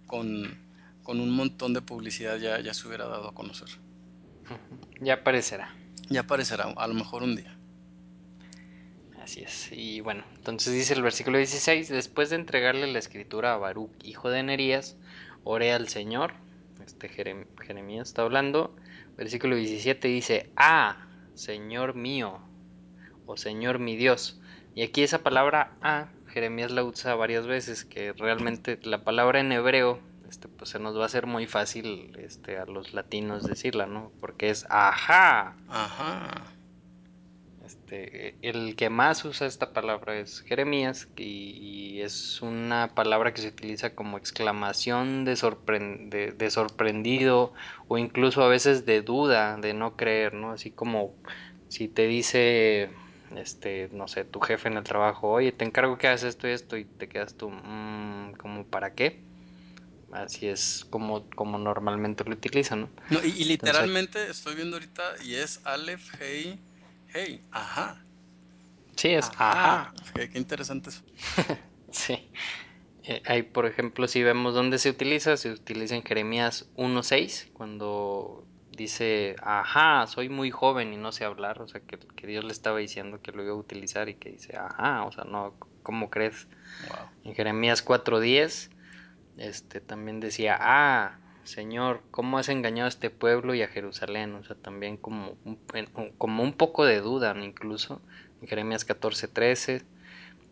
con, 0.06 0.58
un 1.06 1.30
montón 1.30 1.72
de 1.72 1.80
publicidad 1.80 2.36
ya, 2.36 2.60
ya 2.60 2.74
se 2.74 2.86
hubiera 2.86 3.06
dado 3.06 3.28
a 3.28 3.34
conocer. 3.34 3.68
Ya 5.00 5.14
aparecerá. 5.14 5.74
Ya 6.10 6.20
aparecerá, 6.20 6.64
a 6.76 6.86
lo 6.86 6.94
mejor 6.94 7.22
un 7.22 7.34
día. 7.34 7.56
Así 9.22 9.40
es. 9.40 9.70
Y 9.72 10.02
bueno, 10.02 10.22
entonces 10.36 10.72
dice 10.74 10.94
el 10.94 11.02
versículo 11.02 11.38
16, 11.38 11.88
después 11.88 12.30
de 12.30 12.36
entregarle 12.36 12.86
la 12.86 12.98
escritura 12.98 13.54
a 13.54 13.56
Baruch, 13.56 13.90
hijo 14.04 14.28
de 14.28 14.42
Nerías, 14.42 14.96
oré 15.44 15.72
al 15.72 15.88
Señor, 15.88 16.34
este 16.84 17.08
Jeremías 17.08 18.08
está 18.08 18.22
hablando, 18.22 18.76
versículo 19.16 19.56
17 19.56 20.08
dice, 20.08 20.50
ah, 20.56 21.05
Señor 21.36 21.94
mío, 21.94 22.40
o 23.26 23.36
Señor 23.36 23.78
mi 23.78 23.96
Dios. 23.96 24.40
Y 24.74 24.82
aquí 24.82 25.02
esa 25.02 25.22
palabra 25.22 25.76
a, 25.80 26.08
Jeremías 26.28 26.70
la 26.70 26.82
usa 26.82 27.14
varias 27.14 27.46
veces, 27.46 27.84
que 27.84 28.12
realmente 28.12 28.78
la 28.82 29.04
palabra 29.04 29.40
en 29.40 29.52
hebreo, 29.52 30.00
este, 30.28 30.48
pues 30.48 30.70
se 30.70 30.78
nos 30.78 30.96
va 30.98 31.04
a 31.04 31.06
hacer 31.06 31.26
muy 31.26 31.46
fácil 31.46 32.16
este, 32.18 32.58
a 32.58 32.66
los 32.66 32.92
latinos 32.92 33.44
decirla, 33.44 33.86
¿no? 33.86 34.12
Porque 34.20 34.50
es 34.50 34.66
ajá. 34.68 35.56
Ajá. 35.68 36.55
Este, 37.66 38.38
el 38.42 38.76
que 38.76 38.90
más 38.90 39.24
usa 39.24 39.48
esta 39.48 39.72
palabra 39.72 40.20
es 40.20 40.40
Jeremías 40.42 41.08
y, 41.16 42.00
es 42.00 42.40
una 42.40 42.94
palabra 42.94 43.34
que 43.34 43.40
se 43.40 43.48
utiliza 43.48 43.94
como 43.96 44.18
exclamación 44.18 45.24
de, 45.24 45.32
de, 46.36 46.50
sorprendido 46.50 47.54
o 47.88 47.98
incluso 47.98 48.44
a 48.44 48.48
veces 48.48 48.86
de 48.86 49.02
duda, 49.02 49.56
de 49.56 49.74
no 49.74 49.96
creer, 49.96 50.34
¿no? 50.34 50.52
Así 50.52 50.70
como 50.70 51.16
si 51.66 51.88
te 51.88 52.06
dice, 52.06 52.90
este, 53.34 53.88
no 53.90 54.06
sé, 54.06 54.24
tu 54.24 54.38
jefe 54.40 54.68
en 54.68 54.76
el 54.76 54.84
trabajo, 54.84 55.30
oye, 55.30 55.50
te 55.50 55.64
encargo 55.64 55.98
que 55.98 56.06
hagas 56.06 56.22
esto 56.22 56.46
y 56.46 56.52
esto 56.52 56.76
y 56.76 56.84
te 56.84 57.08
quedas 57.08 57.34
tú, 57.36 57.50
mmm, 57.50 58.34
¿como 58.34 58.64
para 58.68 58.94
qué? 58.94 59.24
Así 60.12 60.46
es 60.46 60.86
como, 60.88 61.28
como 61.30 61.58
normalmente 61.58 62.22
lo 62.22 62.34
utilizan, 62.34 62.82
¿no? 62.82 62.90
no 63.10 63.24
y, 63.24 63.44
literalmente 63.44 64.30
estoy 64.30 64.54
viendo 64.54 64.76
ahorita 64.76 65.02
y 65.24 65.34
es 65.34 65.60
Aleph, 65.64 66.08
Hey 66.20 66.60
hey, 67.16 67.42
ajá. 67.50 68.04
Sí, 68.96 69.08
es 69.08 69.30
ajá. 69.38 69.92
Qué, 70.14 70.30
interesante 70.34 70.90
eso. 70.90 71.02
sí. 71.90 72.30
Eh, 73.04 73.22
hay, 73.24 73.42
por 73.42 73.66
ejemplo, 73.66 74.08
si 74.08 74.22
vemos 74.22 74.54
dónde 74.54 74.78
se 74.78 74.90
utiliza, 74.90 75.36
se 75.36 75.50
utiliza 75.50 75.94
en 75.94 76.02
Jeremías 76.02 76.70
1.6, 76.76 77.48
cuando 77.52 78.46
dice, 78.70 79.36
ajá, 79.42 80.06
soy 80.06 80.28
muy 80.28 80.50
joven 80.50 80.92
y 80.92 80.96
no 80.96 81.12
sé 81.12 81.24
hablar, 81.24 81.62
o 81.62 81.68
sea, 81.68 81.80
que, 81.80 82.26
Dios 82.26 82.44
le 82.44 82.52
estaba 82.52 82.78
diciendo 82.78 83.20
que 83.22 83.32
lo 83.32 83.44
iba 83.44 83.52
a 83.52 83.56
utilizar 83.56 84.08
y 84.08 84.14
que 84.14 84.30
dice, 84.30 84.56
ajá, 84.56 85.04
o 85.04 85.12
sea, 85.12 85.24
no, 85.24 85.56
¿cómo 85.82 86.10
crees? 86.10 86.48
En 87.22 87.34
Jeremías 87.34 87.84
4.10, 87.84 88.70
este, 89.36 89.80
también 89.80 90.18
decía, 90.20 90.58
ah, 90.60 91.20
Señor, 91.46 92.02
¿cómo 92.10 92.38
has 92.38 92.48
engañado 92.48 92.86
a 92.86 92.88
este 92.88 93.08
pueblo 93.10 93.54
y 93.54 93.62
a 93.62 93.68
Jerusalén? 93.68 94.34
O 94.34 94.44
sea, 94.44 94.56
también 94.56 94.96
como, 94.96 95.36
como 96.18 96.42
un 96.42 96.52
poco 96.52 96.84
de 96.84 97.00
duda, 97.00 97.34
incluso, 97.40 98.00
en 98.42 98.48
Jeremías 98.48 98.86
14.13, 98.86 99.84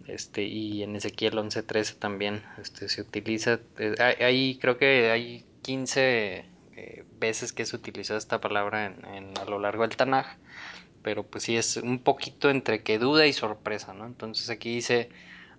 este, 0.06 0.44
y 0.44 0.82
en 0.82 0.96
Ezequiel 0.96 1.34
11.13 1.34 1.98
también 1.98 2.42
este, 2.58 2.88
se 2.88 3.00
utiliza, 3.00 3.60
eh, 3.78 3.94
ahí 4.20 4.58
creo 4.60 4.76
que 4.76 5.10
hay 5.10 5.44
15 5.62 6.44
eh, 6.76 7.04
veces 7.18 7.52
que 7.52 7.64
se 7.64 7.74
utiliza 7.74 8.16
esta 8.16 8.40
palabra 8.40 8.86
en, 8.86 9.36
a 9.38 9.44
lo 9.46 9.58
largo 9.58 9.82
del 9.86 9.96
Tanaj, 9.96 10.26
pero 11.02 11.24
pues 11.24 11.44
sí 11.44 11.56
es 11.56 11.76
un 11.76 11.98
poquito 11.98 12.50
entre 12.50 12.82
que 12.82 12.98
duda 12.98 13.26
y 13.26 13.32
sorpresa, 13.32 13.94
¿no? 13.94 14.06
Entonces 14.06 14.50
aquí 14.50 14.74
dice, 14.74 15.10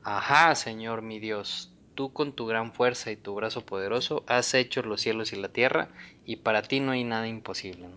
ajá, 0.04 0.56
Señor 0.56 1.02
mi 1.02 1.20
Dios, 1.20 1.75
tú 1.96 2.14
con 2.14 2.34
tu 2.34 2.46
gran 2.46 2.74
fuerza 2.74 3.12
y 3.12 3.16
tu 3.16 3.34
brazo 3.34 3.66
poderoso 3.66 4.24
has 4.28 4.54
hecho 4.54 4.84
los 4.84 5.02
cielos 5.02 5.34
y 5.34 5.38
la 5.38 5.50
tierra, 5.50 5.90
y 6.26 6.38
para 6.38 6.62
ti 6.62 6.80
no 6.80 6.92
hay 6.92 7.04
nada 7.04 7.28
imposible. 7.28 7.88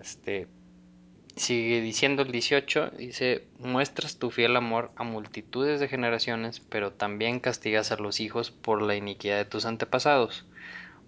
Este, 0.00 0.46
sigue 1.36 1.80
diciendo 1.80 2.22
el 2.22 2.32
18, 2.32 2.92
dice, 2.96 3.44
muestras 3.58 4.18
tu 4.18 4.30
fiel 4.30 4.56
amor 4.56 4.92
a 4.96 5.04
multitudes 5.04 5.80
de 5.80 5.88
generaciones, 5.88 6.60
pero 6.60 6.92
también 6.92 7.40
castigas 7.40 7.90
a 7.90 7.96
los 7.96 8.20
hijos 8.20 8.50
por 8.50 8.82
la 8.82 8.96
iniquidad 8.96 9.36
de 9.36 9.44
tus 9.44 9.66
antepasados. 9.66 10.44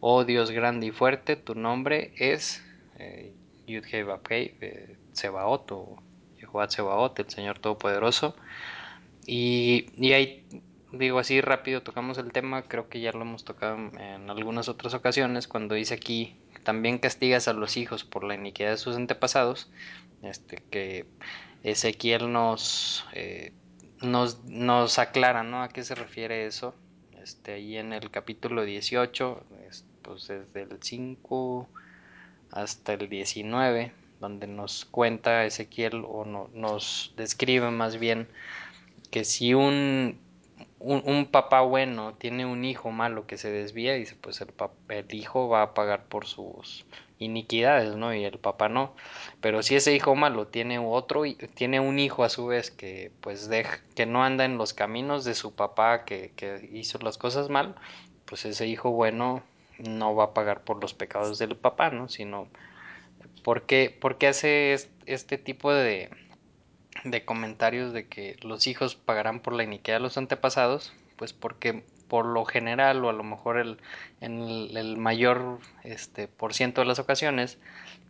Oh 0.01 0.25
Dios 0.25 0.51
grande 0.51 0.87
y 0.87 0.91
fuerte, 0.91 1.37
tu 1.37 1.55
nombre 1.55 2.13
es 2.17 2.63
eh, 2.99 3.33
eh 3.69 4.97
Sebaot 5.13 5.73
o 5.73 6.03
Jehová 6.39 6.69
Sebaot, 6.69 7.19
el 7.19 7.31
Señor 7.31 7.59
Todopoderoso. 7.59 8.37
Y, 9.27 9.87
y 9.97 10.13
ahí, 10.13 10.47
digo 10.93 11.19
así 11.19 11.41
rápido, 11.41 11.83
tocamos 11.83 12.19
el 12.19 12.33
tema, 12.33 12.63
creo 12.63 12.89
que 12.89 13.01
ya 13.01 13.13
lo 13.13 13.23
hemos 13.23 13.45
tocado 13.45 13.77
en 13.77 14.31
algunas 14.31 14.69
otras 14.69 14.95
ocasiones, 14.95 15.49
cuando 15.49 15.75
dice 15.75 15.95
aquí, 15.95 16.37
también 16.65 16.99
castigas 16.99 17.49
a 17.49 17.53
los 17.53 17.77
hijos 17.77 18.05
por 18.05 18.25
la 18.25 18.35
iniquidad 18.35 18.71
de 18.71 18.77
sus 18.77 18.97
antepasados, 18.97 19.71
este, 20.23 20.63
que 20.71 21.07
Ezequiel 21.63 22.33
nos, 22.33 23.07
eh, 23.13 23.53
nos, 24.03 24.45
nos 24.45 24.99
aclara, 24.99 25.43
¿no? 25.43 25.63
¿A 25.63 25.69
qué 25.69 25.85
se 25.85 25.95
refiere 25.95 26.47
eso? 26.47 26.75
Este, 27.23 27.55
ahí 27.55 27.77
en 27.77 27.93
el 27.93 28.11
capítulo 28.11 28.65
18, 28.65 29.45
pues 30.03 30.29
desde 30.29 30.63
el 30.63 30.79
5 30.81 31.69
hasta 32.53 32.95
el 32.95 33.09
19, 33.09 33.93
donde 34.21 34.47
nos 34.47 34.85
cuenta 34.85 35.45
Ezequiel 35.45 36.05
o 36.07 36.25
no, 36.25 36.49
nos 36.55 37.13
describe 37.17 37.71
más 37.71 37.99
bien 37.99 38.29
que 39.11 39.25
si 39.25 39.55
un, 39.55 40.21
un, 40.79 41.27
papá 41.27 41.63
bueno 41.63 42.15
tiene 42.15 42.47
un 42.47 42.65
hijo 42.65 42.91
malo 42.91 43.27
que 43.27 43.39
se 43.39 43.51
desvía, 43.51 43.95
dice 43.95 44.17
pues 44.21 44.41
el, 44.41 44.53
el 44.89 45.15
hijo 45.15 45.49
va 45.49 45.63
a 45.63 45.75
pagar 45.75 46.05
por 46.05 46.27
sus 46.27 46.85
iniquidades, 47.19 47.97
¿no? 47.97 48.15
Y 48.15 48.25
el 48.25 48.39
papá 48.39 48.69
no. 48.69 48.95
Pero 49.41 49.63
si 49.63 49.77
ese 49.77 49.95
hijo 49.95 50.15
malo 50.15 50.49
tiene 50.49 50.79
otro, 50.79 51.23
tiene 51.55 51.81
un 51.81 51.99
hijo 51.99 52.25
a 52.25 52.29
su 52.29 52.47
vez 52.47 52.71
que 52.71 53.11
pues 53.21 53.49
deja, 53.49 53.81
que 53.95 54.07
no 54.07 54.23
anda 54.23 54.45
en 54.45 54.59
los 54.59 54.75
caminos 54.75 55.25
de 55.25 55.35
su 55.35 55.55
papá 55.55 56.05
que, 56.05 56.33
que 56.37 56.69
hizo 56.73 56.99
las 56.99 57.19
cosas 57.19 57.49
mal, 57.49 57.75
pues 58.27 58.45
ese 58.45 58.67
hijo 58.67 58.91
bueno 58.91 59.43
no 59.79 60.15
va 60.15 60.25
a 60.25 60.35
pagar 60.35 60.63
por 60.63 60.81
los 60.81 60.95
pecados 60.95 61.39
del 61.39 61.57
papá, 61.57 61.91
¿no? 61.91 62.09
Sino 62.09 62.49
¿por 63.47 63.63
qué, 63.63 63.97
hace 64.29 64.77
este 65.07 65.39
tipo 65.39 65.73
de, 65.73 66.11
de 67.05 67.25
comentarios 67.25 67.93
de 67.93 68.07
que 68.07 68.37
los 68.43 68.67
hijos 68.67 68.97
pagarán 68.97 69.41
por 69.41 69.53
la 69.53 69.65
iniquidad 69.65 69.97
de 69.97 70.03
los 70.03 70.19
antepasados? 70.19 70.93
Pues 71.17 71.33
porque 71.33 71.85
por 72.09 72.27
lo 72.27 72.45
general 72.45 73.05
o 73.05 73.09
a 73.09 73.13
lo 73.13 73.23
mejor 73.23 73.59
el, 73.59 73.79
en 74.21 74.41
el, 74.77 74.97
mayor 74.97 75.59
este, 75.83 76.29
por 76.29 76.55
ciento 76.55 76.81
de 76.81 76.87
las 76.87 76.99
ocasiones, 76.99 77.59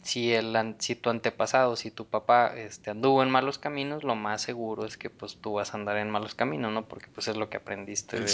si, 0.03 0.33
el, 0.33 0.77
si 0.79 0.95
tu 0.95 1.11
antepasado, 1.11 1.77
si 1.77 1.91
tu 1.91 2.07
papá 2.07 2.55
este, 2.57 2.91
anduvo 2.91 3.23
en 3.23 3.31
malos 3.31 3.59
caminos, 3.59 4.05
lo 4.05 4.15
más 4.15 4.43
seguro 4.43 4.85
es 4.85 4.97
que 4.97 5.11
pues 5.11 5.37
tú 5.37 5.55
vas 5.55 5.73
a 5.73 5.79
andar 5.79 5.97
en 5.97 6.11
malos 6.11 6.35
caminos, 6.35 6.73
¿no? 6.73 6.87
Porque 6.87 7.09
pues 7.09 7.29
es 7.29 7.37
lo 7.37 7.49
que 7.49 7.57
aprendiste 7.57 8.21
de, 8.21 8.31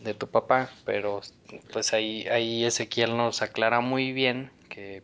de, 0.00 0.14
tu 0.14 0.28
papá, 0.28 0.70
pero 0.84 1.20
pues 1.72 1.92
ahí, 1.94 2.26
ahí 2.28 2.64
Ezequiel 2.64 3.16
nos 3.16 3.42
aclara 3.42 3.80
muy 3.80 4.12
bien 4.12 4.50
que 4.68 5.02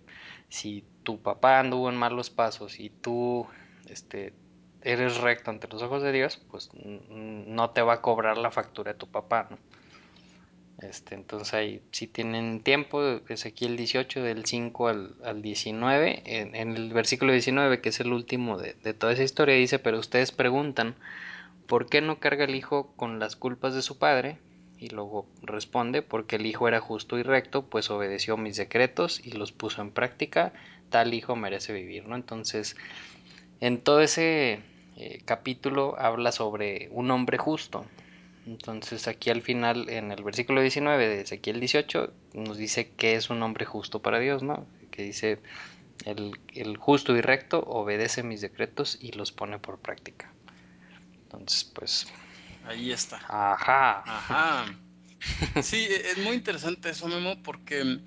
si 0.49 0.85
tu 1.03 1.21
papá 1.21 1.59
anduvo 1.59 1.89
en 1.89 1.97
malos 1.97 2.29
pasos 2.29 2.79
y 2.79 2.91
tú 2.91 3.47
este, 3.89 4.33
eres 4.83 5.19
recto 5.19 5.51
ante 5.51 5.69
los 5.69 5.83
ojos 5.83 6.03
de 6.03 6.13
Dios, 6.13 6.41
pues 6.51 6.71
no 6.75 7.71
te 7.71 7.83
va 7.83 7.95
a 7.95 8.01
cobrar 8.03 8.39
la 8.39 8.51
factura 8.51 8.93
de 8.93 8.99
tu 8.99 9.07
papá, 9.07 9.49
¿no? 9.51 9.59
Este, 10.81 11.15
entonces 11.15 11.53
ahí 11.53 11.83
si 11.91 12.07
tienen 12.07 12.61
tiempo, 12.63 13.03
Ezequiel 13.29 13.77
18 13.77 14.23
del 14.23 14.47
5 14.47 14.89
al, 14.89 15.15
al 15.23 15.43
19, 15.43 16.23
en, 16.25 16.55
el 16.55 16.93
versículo 16.95 17.33
19 17.33 17.83
que 17.83 17.91
es 17.91 18.01
el 18.01 18.15
último 18.15 18.57
de, 18.57 18.75
de, 18.83 18.95
toda 18.95 19.13
esa 19.13 19.23
historia 19.23 19.55
dice, 19.57 19.79
pero 19.79 19.99
ustedes 19.99 20.33
preguntan, 20.33 20.95
¿por 21.67 21.91
qué 21.91 22.01
no 22.01 22.19
carga 22.19 22.45
el 22.45 22.55
hijo 22.55 22.95
con 22.97 23.19
las 23.19 23.37
culpas 23.37 23.75
de 23.75 23.83
su 23.83 23.99
padre? 23.99 24.39
Y 24.79 24.89
luego 24.89 25.27
responde, 25.43 26.01
porque 26.01 26.37
el 26.37 26.47
hijo 26.47 26.67
era 26.67 26.81
justo 26.81 27.19
y 27.19 27.23
recto, 27.23 27.67
pues 27.67 27.91
obedeció 27.91 28.39
mis 28.39 28.57
decretos 28.57 29.21
y 29.23 29.33
los 29.33 29.53
puso 29.53 29.83
en 29.83 29.91
práctica, 29.91 30.55
tal 30.89 31.13
hijo 31.13 31.37
merece 31.37 31.75
vivir, 31.75 32.07
¿no? 32.07 32.17
Entonces, 32.17 32.75
en 33.61 33.83
todo 33.83 34.01
ese 34.01 34.61
eh, 35.01 35.23
capítulo 35.25 35.99
habla 35.99 36.31
sobre 36.31 36.91
un 36.93 37.11
hombre 37.11 37.39
justo, 37.39 37.87
entonces 38.47 39.09
aquí 39.09 39.31
al 39.31 39.41
final, 39.41 39.89
en 39.89 40.13
el 40.13 40.23
versículo 40.23 40.61
19 40.61 41.09
de 41.09 41.21
Ezequiel 41.23 41.59
18, 41.59 42.13
nos 42.35 42.59
dice 42.59 42.91
que 42.91 43.15
es 43.15 43.31
un 43.31 43.43
hombre 43.43 43.65
justo 43.65 44.03
para 44.03 44.19
Dios, 44.19 44.43
¿no? 44.43 44.67
Que 44.91 45.03
dice, 45.03 45.41
el, 46.05 46.39
el 46.55 46.77
justo 46.77 47.17
y 47.17 47.23
recto 47.23 47.61
obedece 47.61 48.23
mis 48.23 48.43
decretos 48.43 48.99
y 49.01 49.13
los 49.13 49.33
pone 49.33 49.59
por 49.59 49.79
práctica. 49.79 50.31
Entonces, 51.23 51.65
pues... 51.65 52.07
Ahí 52.67 52.93
está. 52.93 53.23
Ajá. 53.29 54.03
Ajá. 54.05 54.67
Sí, 55.63 55.87
e, 55.89 56.11
es 56.11 56.19
muy 56.19 56.35
interesante 56.35 56.91
eso, 56.91 57.09
Memo, 57.09 57.43
porque 57.43 58.01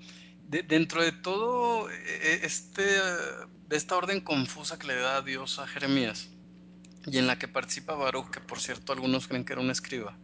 dentro 0.46 1.02
de 1.02 1.10
todo 1.10 1.90
e, 1.90 1.94
e, 1.94 2.46
este, 2.46 2.84
de 2.84 3.76
esta 3.76 3.96
orden 3.96 4.20
confusa 4.20 4.78
que 4.78 4.86
le 4.86 4.94
da 4.94 5.22
Dios 5.22 5.58
a 5.58 5.66
Jeremías, 5.66 6.33
y 7.06 7.18
en 7.18 7.26
la 7.26 7.38
que 7.38 7.48
participa 7.48 7.94
Baruch, 7.94 8.30
que 8.30 8.40
por 8.40 8.60
cierto 8.60 8.92
algunos 8.92 9.28
creen 9.28 9.44
que 9.44 9.52
era 9.52 9.62
un 9.62 9.70
escriba 9.70 10.16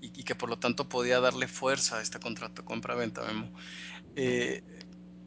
y, 0.00 0.24
que 0.24 0.34
por 0.34 0.48
lo 0.48 0.58
tanto 0.58 0.88
podía 0.88 1.20
darle 1.20 1.46
fuerza 1.46 1.98
a 1.98 2.02
este 2.02 2.18
contrato 2.18 2.64
compra-venta, 2.64 3.22
Memo. 3.22 3.52
Eh, 4.16 4.62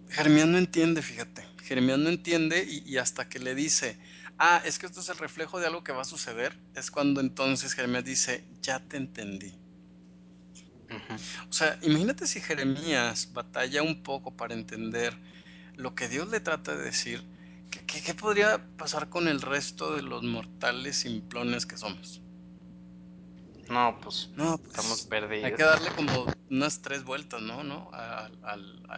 Jeremías 0.09 0.47
no 0.47 0.57
entiende, 0.57 1.01
fíjate. 1.01 1.45
Jeremías 1.63 1.97
no 1.97 2.09
entiende 2.09 2.63
y, 2.63 2.97
hasta 2.97 3.27
que 3.29 3.39
le 3.39 3.55
dice, 3.55 3.97
ah, 4.37 4.61
es 4.65 4.77
que 4.77 4.85
esto 4.85 4.99
es 4.99 5.09
el 5.09 5.17
reflejo 5.17 5.59
de 5.59 5.67
algo 5.67 5.83
que 5.83 5.93
va 5.93 6.01
a 6.01 6.05
suceder, 6.05 6.59
es 6.75 6.91
cuando 6.91 7.21
entonces 7.21 7.73
Jeremías 7.73 8.03
dice, 8.03 8.45
ya 8.61 8.79
te 8.79 8.97
entendí. 8.97 9.57
O 11.49 11.53
sea, 11.53 11.79
imagínate 11.81 12.27
si 12.27 12.39
Jeremías 12.39 13.33
batalla 13.33 13.81
un 13.81 14.03
poco 14.03 14.35
para 14.35 14.53
entender 14.53 15.17
lo 15.75 15.95
que 15.95 16.07
Dios 16.07 16.29
le 16.29 16.39
trata 16.39 16.75
de 16.75 16.83
decir 16.83 17.23
¿Qué, 17.87 18.13
podría 18.13 18.65
pasar 18.77 19.09
con 19.09 19.27
el 19.27 19.41
resto 19.41 19.95
de 19.95 20.01
los 20.01 20.23
mortales 20.23 20.97
simplones 20.97 21.65
que 21.65 21.77
somos? 21.77 22.21
No, 23.69 23.97
pues, 24.01 24.29
no, 24.35 24.57
pues, 24.57 24.69
estamos 24.69 25.01
perdidos. 25.05 25.45
Hay 25.45 25.53
que 25.55 25.63
darle 25.63 25.89
como 25.89 26.27
unas 26.51 26.81
tres 26.81 27.03
vueltas, 27.03 27.41
¿no? 27.41 27.63
¿No? 27.63 27.89
A, 27.93 28.29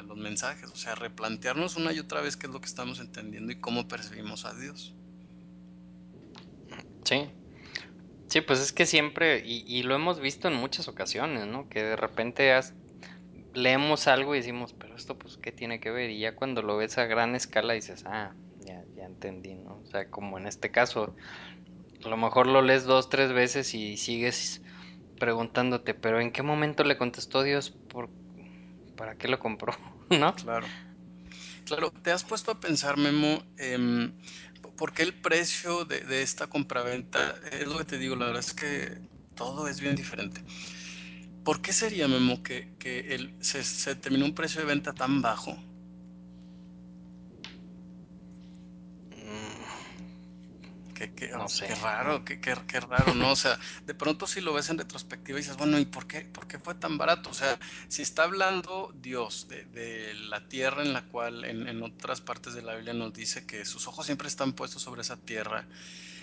los 0.04 0.18
mensajes. 0.18 0.70
O 0.70 0.76
sea, 0.76 0.96
replantearnos 0.96 1.78
una 1.78 1.94
y 1.94 2.00
otra 2.00 2.22
vez 2.22 2.38
qué 2.38 2.48
es 2.48 2.54
lo 2.54 2.60
que 2.60 2.68
estamos 2.68 3.00
entendiendo 3.00 3.52
y 3.52 3.60
cómo 3.60 3.88
percibimos 3.88 4.46
a 4.46 4.54
Dios. 4.54 4.94
Sí. 7.06 7.30
Sí, 8.28 8.42
pues 8.42 8.60
es 8.60 8.74
que 8.74 8.86
siempre, 8.86 9.42
y, 9.46 9.84
lo 9.84 9.96
hemos 9.96 10.20
visto 10.20 10.50
en 10.50 10.56
muchas 10.56 10.90
ocasiones, 10.90 11.48
¿no? 11.48 11.70
Que 11.70 11.82
de 11.82 11.96
repente 11.96 12.54
leemos 13.54 14.08
algo 14.08 14.36
y 14.36 14.40
decimos, 14.40 14.74
pero 14.78 14.96
esto, 14.96 15.18
pues, 15.18 15.38
¿qué 15.38 15.54
tiene 15.54 15.80
que 15.80 15.92
ver? 15.92 16.10
Y 16.10 16.20
ya 16.20 16.36
cuando 16.36 16.62
lo 16.62 16.76
ves 16.76 16.98
a 16.98 17.06
gran 17.06 17.36
escala 17.36 17.74
dices, 17.74 18.04
ah, 18.06 18.34
entendí, 19.08 19.56
¿no? 19.56 19.80
O 19.80 19.86
sea, 19.86 20.10
como 20.10 20.38
en 20.38 20.48
este 20.48 20.72
caso, 20.72 21.16
a 22.04 22.10
lo 22.10 22.18
mejor 22.18 22.48
lo 22.48 22.62
lees 22.62 22.84
dos, 22.84 23.10
tres 23.10 23.34
veces 23.34 23.74
y 23.74 23.98
sigues 23.98 24.62
preguntándote, 25.20 25.94
pero 25.94 26.20
¿en 26.20 26.32
qué 26.32 26.44
momento 26.44 26.84
le 26.84 26.98
contestó 26.98 27.44
Dios 27.44 27.72
por 27.88 28.10
para 28.96 29.16
qué 29.16 29.28
lo 29.28 29.40
compró? 29.40 29.74
¿No? 30.10 30.36
Claro. 30.36 30.68
Claro, 31.66 31.92
¿te 31.92 32.12
has 32.12 32.24
puesto 32.24 32.52
a 32.52 32.60
pensar, 32.60 32.98
Memo, 32.98 33.44
eh, 33.58 34.12
por 34.78 34.94
qué 34.94 35.04
el 35.04 35.14
precio 35.14 35.84
de, 35.84 36.22
esta 36.22 36.48
compraventa? 36.48 37.36
Es 37.52 37.68
lo 37.68 37.78
que 37.78 37.84
te 37.84 37.98
digo, 37.98 38.16
la 38.16 38.28
verdad 38.28 38.40
es 38.40 38.54
que 38.54 39.02
todo 39.36 39.68
es 39.68 39.82
bien 39.82 39.96
diferente. 39.96 40.42
¿Por 41.44 41.62
qué 41.62 41.74
sería, 41.74 42.08
Memo, 42.08 42.42
que, 42.42 42.74
que 42.80 43.16
el, 43.16 43.36
se, 43.42 43.64
se 43.66 43.96
terminó 43.96 44.24
un 44.26 44.34
precio 44.34 44.62
de 44.62 44.68
venta 44.68 44.94
tan 44.94 45.22
bajo 45.22 45.58
Qué, 50.98 51.14
qué, 51.14 51.30
no 51.30 51.48
sé. 51.48 51.68
qué 51.68 51.76
raro, 51.76 52.26
qué, 52.26 52.42
qué, 52.42 52.56
qué, 52.68 52.80
raro, 52.80 53.14
¿no? 53.14 53.34
O 53.34 53.36
sea, 53.36 53.60
de 53.86 53.94
pronto 53.94 54.26
si 54.26 54.42
lo 54.42 54.52
ves 54.52 54.72
en 54.72 54.80
retrospectiva 54.80 55.38
y 55.38 55.44
dices, 55.44 55.56
bueno, 55.56 55.78
¿y 55.78 55.86
por 55.86 56.08
qué, 56.08 56.22
por 56.22 56.48
qué 56.48 56.58
fue 56.58 56.74
tan 56.74 56.98
barato? 56.98 57.30
O 57.30 57.36
sea, 57.36 57.60
si 57.88 58.02
está 58.02 58.24
hablando 58.24 58.92
Dios 58.96 59.48
de, 59.48 59.66
de 59.66 60.16
la 60.16 60.48
tierra 60.50 60.82
en 60.82 60.94
la 60.94 61.04
cual 61.04 61.46
en, 61.46 61.68
en, 61.68 61.84
otras 61.84 62.20
partes 62.22 62.56
de 62.56 62.64
la 62.64 62.74
Biblia 62.74 62.94
nos 62.94 63.14
dice 63.14 63.46
que 63.46 63.64
sus 63.64 63.88
ojos 63.88 64.08
siempre 64.08 64.28
están 64.28 64.54
puestos 64.54 64.82
sobre 64.82 65.02
esa 65.02 65.18
tierra, 65.18 65.68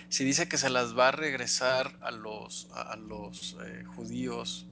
si 0.09 0.25
dice 0.25 0.49
que 0.49 0.57
se 0.57 0.69
las 0.69 0.97
va 0.97 1.07
a 1.07 1.11
regresar 1.11 1.97
a 2.01 2.11
los, 2.11 2.67
a, 2.73 2.97
los 2.97 3.55
eh, 3.63 3.85
judíos, 3.95 4.67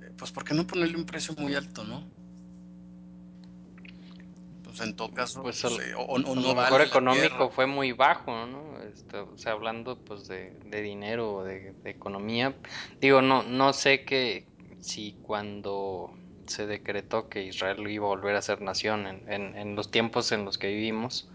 eh, 0.00 0.10
pues 0.18 0.32
¿por 0.32 0.42
qué 0.42 0.54
no 0.54 0.66
ponerle 0.66 0.96
un 0.96 1.06
precio 1.06 1.36
muy 1.38 1.54
alto, 1.54 1.84
no? 1.84 2.04
Pues, 4.76 4.88
en 4.88 4.96
todo 4.96 5.14
caso, 5.14 5.40
pues 5.40 5.62
pues, 5.62 5.78
eh, 5.86 5.94
o, 5.96 6.18
no 6.18 6.34
lo 6.34 6.54
mejor 6.56 6.80
económico 6.80 7.48
fue 7.48 7.66
muy 7.66 7.92
bajo, 7.92 8.44
¿no? 8.46 8.82
Este, 8.82 9.18
o 9.18 9.38
sea, 9.38 9.52
hablando 9.52 9.96
pues 10.00 10.26
de, 10.26 10.50
dinero 10.82 11.32
o 11.32 11.44
de, 11.44 11.72
economía, 11.84 12.56
digo, 13.00 13.22
no, 13.22 13.44
no 13.44 13.72
sé 13.72 14.04
que 14.04 14.48
si 14.80 15.16
cuando 15.22 16.12
se 16.46 16.66
decretó 16.66 17.28
que 17.28 17.44
Israel 17.44 17.88
iba 17.88 18.06
a 18.06 18.08
volver 18.08 18.34
a 18.34 18.42
ser 18.42 18.62
nación 18.62 19.06
en, 19.06 19.56
en, 19.56 19.76
los 19.76 19.92
tiempos 19.92 20.32
en 20.32 20.44
los 20.44 20.58
que 20.58 20.66
vivimos, 20.66 21.28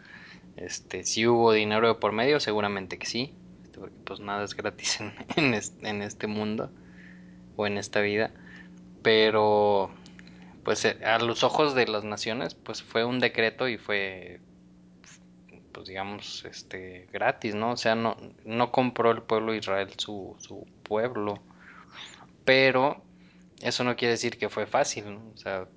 este, 0.58 1.06
si 1.06 1.26
hubo 1.26 1.54
dinero 1.54 1.98
por 1.98 2.12
medio, 2.12 2.42
seguramente 2.42 2.98
que 2.98 3.06
sí, 3.06 3.34
este, 3.64 3.80
porque 3.80 3.96
pues 4.04 4.20
nada 4.20 4.44
es 4.44 4.54
gratis 4.54 5.00
en, 5.00 5.14
en 5.86 6.02
este 6.02 6.28
mundo 6.28 6.72
o 7.56 7.66
en 7.66 7.78
esta 7.78 8.02
vida, 8.02 8.32
pero 9.02 9.92
pues 10.70 10.86
eh, 10.86 11.00
a 11.04 11.18
los 11.18 11.44
ojos 11.44 11.74
de 11.74 11.88
las 11.88 12.04
naciones, 12.04 12.54
pues 12.54 12.84
fue 12.84 13.04
un 13.04 13.20
decreto 13.20 13.68
y 13.68 13.80
fue, 13.80 14.40
pues 15.72 15.88
digamos, 15.88 16.46
este, 16.46 17.08
gratis, 17.12 17.56
¿no? 17.56 17.72
O 17.72 17.78
sea, 17.78 17.96
no, 17.96 18.16
no 18.46 18.72
compró 18.72 19.10
el 19.10 19.24
pueblo 19.24 19.52
de 19.54 19.58
Israel 19.58 19.90
su, 19.98 20.36
su 20.38 20.68
pueblo, 20.84 21.42
pero 22.46 23.02
eso 23.64 23.84
no 23.84 23.96
quiere 23.96 24.12
decir 24.12 24.38
que 24.38 24.48
fue 24.48 24.68
fácil, 24.68 25.12
¿no? 25.12 25.32
O 25.34 25.38
sea, 25.38 25.68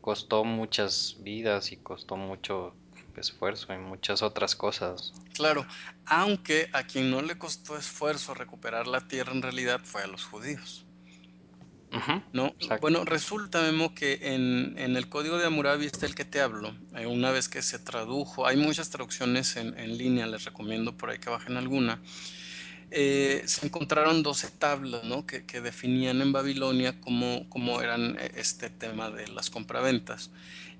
costó 0.00 0.44
muchas 0.44 1.18
vidas 1.20 1.70
y 1.70 1.76
costó 1.76 2.16
mucho 2.16 2.74
esfuerzo 3.18 3.74
y 3.74 3.76
muchas 3.76 4.22
otras 4.22 4.56
cosas. 4.56 5.12
Claro, 5.34 5.66
aunque 6.06 6.70
a 6.72 6.84
quien 6.84 7.10
no 7.10 7.20
le 7.20 7.36
costó 7.36 7.76
esfuerzo 7.76 8.32
recuperar 8.32 8.86
la 8.86 9.06
tierra 9.06 9.32
en 9.32 9.42
realidad 9.42 9.82
fue 9.84 10.02
a 10.02 10.06
los 10.06 10.24
judíos. 10.24 10.86
¿No? 12.32 12.54
Bueno, 12.80 13.04
resulta, 13.04 13.60
Memo, 13.62 13.94
que 13.94 14.18
en, 14.22 14.76
el 14.78 15.08
código 15.08 15.38
de 15.38 15.46
Hammurabi 15.46 15.86
está 15.86 16.06
el 16.06 16.14
que 16.14 16.24
te 16.24 16.40
hablo. 16.40 16.74
Eh, 16.96 17.06
una 17.06 17.30
vez 17.30 17.48
que 17.48 17.62
se 17.62 17.78
tradujo, 17.78 18.46
hay 18.46 18.56
muchas 18.56 18.90
traducciones 18.90 19.56
en, 19.56 19.98
línea, 19.98 20.26
les 20.26 20.44
recomiendo 20.44 20.96
por 20.96 21.10
ahí 21.10 21.18
que 21.18 21.30
bajen 21.30 21.56
alguna. 21.56 22.00
Eh, 22.90 23.42
se 23.46 23.66
encontraron 23.66 24.22
12 24.22 24.50
tablas 24.52 25.04
¿no? 25.04 25.26
que, 25.26 25.42
definían 25.60 26.20
en 26.20 26.32
Babilonia 26.32 27.00
cómo, 27.00 27.48
cómo, 27.48 27.80
eran 27.80 28.16
eh, 28.18 28.32
este 28.36 28.70
tema 28.70 29.10
de 29.10 29.28
las 29.28 29.50
compraventas. 29.50 30.30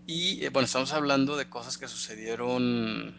Y 0.07 0.49
bueno, 0.49 0.67
estamos 0.67 0.93
hablando 0.93 1.37
de 1.37 1.49
cosas 1.49 1.79
que 1.79 1.89
sucedieron 1.89 3.15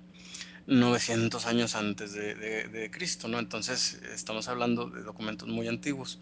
900 0.65 1.45
años 1.45 1.75
antes 1.75 2.13
de, 2.13 2.35
de 2.35 2.91
Cristo, 2.91 3.27
¿no? 3.27 3.39
Entonces 3.39 4.01
estamos 4.13 4.47
hablando 4.47 4.89
de 4.89 5.01
documentos 5.03 5.47
muy 5.47 5.67
antiguos. 5.67 6.19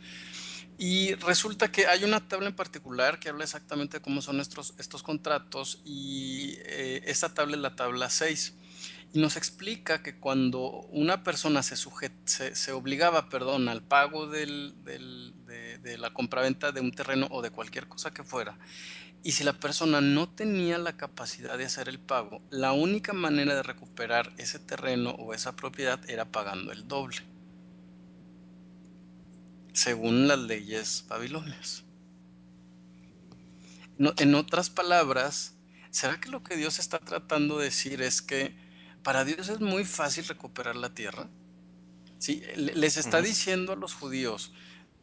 Y 0.84 1.14
resulta 1.14 1.72
que 1.72 1.86
hay 1.86 2.04
una 2.04 2.28
tabla 2.28 2.48
en 2.48 2.56
particular 2.56 3.20
que 3.20 3.30
habla 3.30 3.44
exactamente 3.44 3.98
de 3.98 4.02
cómo 4.02 4.20
son 4.20 4.40
estos, 4.40 4.74
estos 4.80 5.04
contratos 5.04 5.80
y 5.86 6.56
eh, 6.66 7.04
esta 7.06 7.36
tabla 7.36 7.56
es 7.56 7.62
la 7.62 7.76
tabla 7.76 8.10
6 8.10 8.56
y 9.14 9.20
nos 9.20 9.38
explica 9.38 10.02
que 10.02 10.18
cuando 10.18 10.82
una 10.90 11.22
persona 11.22 11.62
se, 11.62 11.76
se, 11.76 12.72
obligaba 12.72 13.30
perdón, 13.30 13.70
al 13.70 13.84
pago 13.84 14.26
del, 14.26 14.74
del, 14.84 15.36
de, 15.46 15.78
de, 15.78 16.00
la 16.00 16.16
compraventa 16.16 16.72
de 16.72 16.82
un 16.82 16.92
terreno 16.92 17.28
o 17.30 17.44
de 17.44 17.52
cualquier 17.52 17.88
cosa 17.88 18.12
que 18.12 18.24
fuera, 18.24 18.58
y 19.22 19.34
si 19.34 19.44
la 19.44 19.54
persona 19.54 20.02
no 20.02 20.30
tenía 20.30 20.80
la 20.80 20.98
capacidad 20.98 21.60
de 21.60 21.66
hacer 21.66 21.90
el 21.90 22.00
pago, 22.00 22.42
la 22.50 22.72
única 22.72 23.14
manera 23.14 23.54
de 23.54 23.62
recuperar 23.62 24.34
ese 24.40 24.58
terreno 24.58 25.12
o 25.12 25.36
esa 25.36 25.56
propiedad 25.56 26.00
era 26.10 26.26
pagando 26.26 26.72
el 26.72 26.88
doble 26.88 27.22
según 29.74 30.28
las 30.28 30.40
leyes 30.40 31.06
babilonias. 31.08 31.84
en 34.18 34.36
otras 34.36 34.70
palabras, 34.70 35.56
¿será 35.92 36.20
que 36.20 36.30
lo 36.30 36.44
que 36.44 36.56
Dios 36.56 36.80
está 36.80 37.00
tratando 37.00 37.60
de 37.60 37.66
decir 37.66 38.02
es 38.02 38.22
que 38.22 38.56
para 39.04 39.26
Dios 39.26 39.50
es 39.50 39.60
muy 39.60 39.86
fácil 39.86 40.26
recuperar 40.26 40.76
la 40.76 40.94
tierra? 40.94 41.30
¿Sí? 42.18 42.44
Les 42.56 42.98
está 42.98 43.22
diciendo 43.22 43.74
a 43.74 43.76
los 43.76 43.94
judíos, 43.94 44.54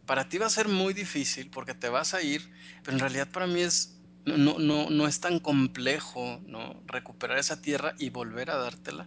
para 0.07 0.29
ti 0.29 0.39
va 0.39 0.47
a 0.47 0.51
ser 0.51 0.69
muy 0.69 0.95
difícil 0.95 1.51
porque 1.51 1.75
te 1.75 1.89
vas 1.89 2.15
a 2.15 2.23
ir, 2.23 2.43
pero 2.83 2.97
en 2.97 3.01
realidad 3.01 3.29
para 3.31 3.47
mí 3.47 3.61
es, 3.61 4.01
no, 4.25 4.59
no, 4.59 4.89
no 4.89 5.07
es 5.07 5.21
tan 5.21 5.39
complejo 5.39 6.41
¿no? 6.47 6.83
recuperar 6.87 7.39
esa 7.39 7.61
tierra 7.61 7.95
y 7.99 8.11
volver 8.11 8.51
a 8.51 8.57
dártela. 8.57 9.07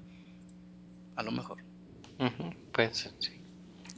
A 1.16 1.24
lo 1.24 1.32
mejor. 1.32 1.64
Pues 2.72 3.10
sí. 3.20 3.41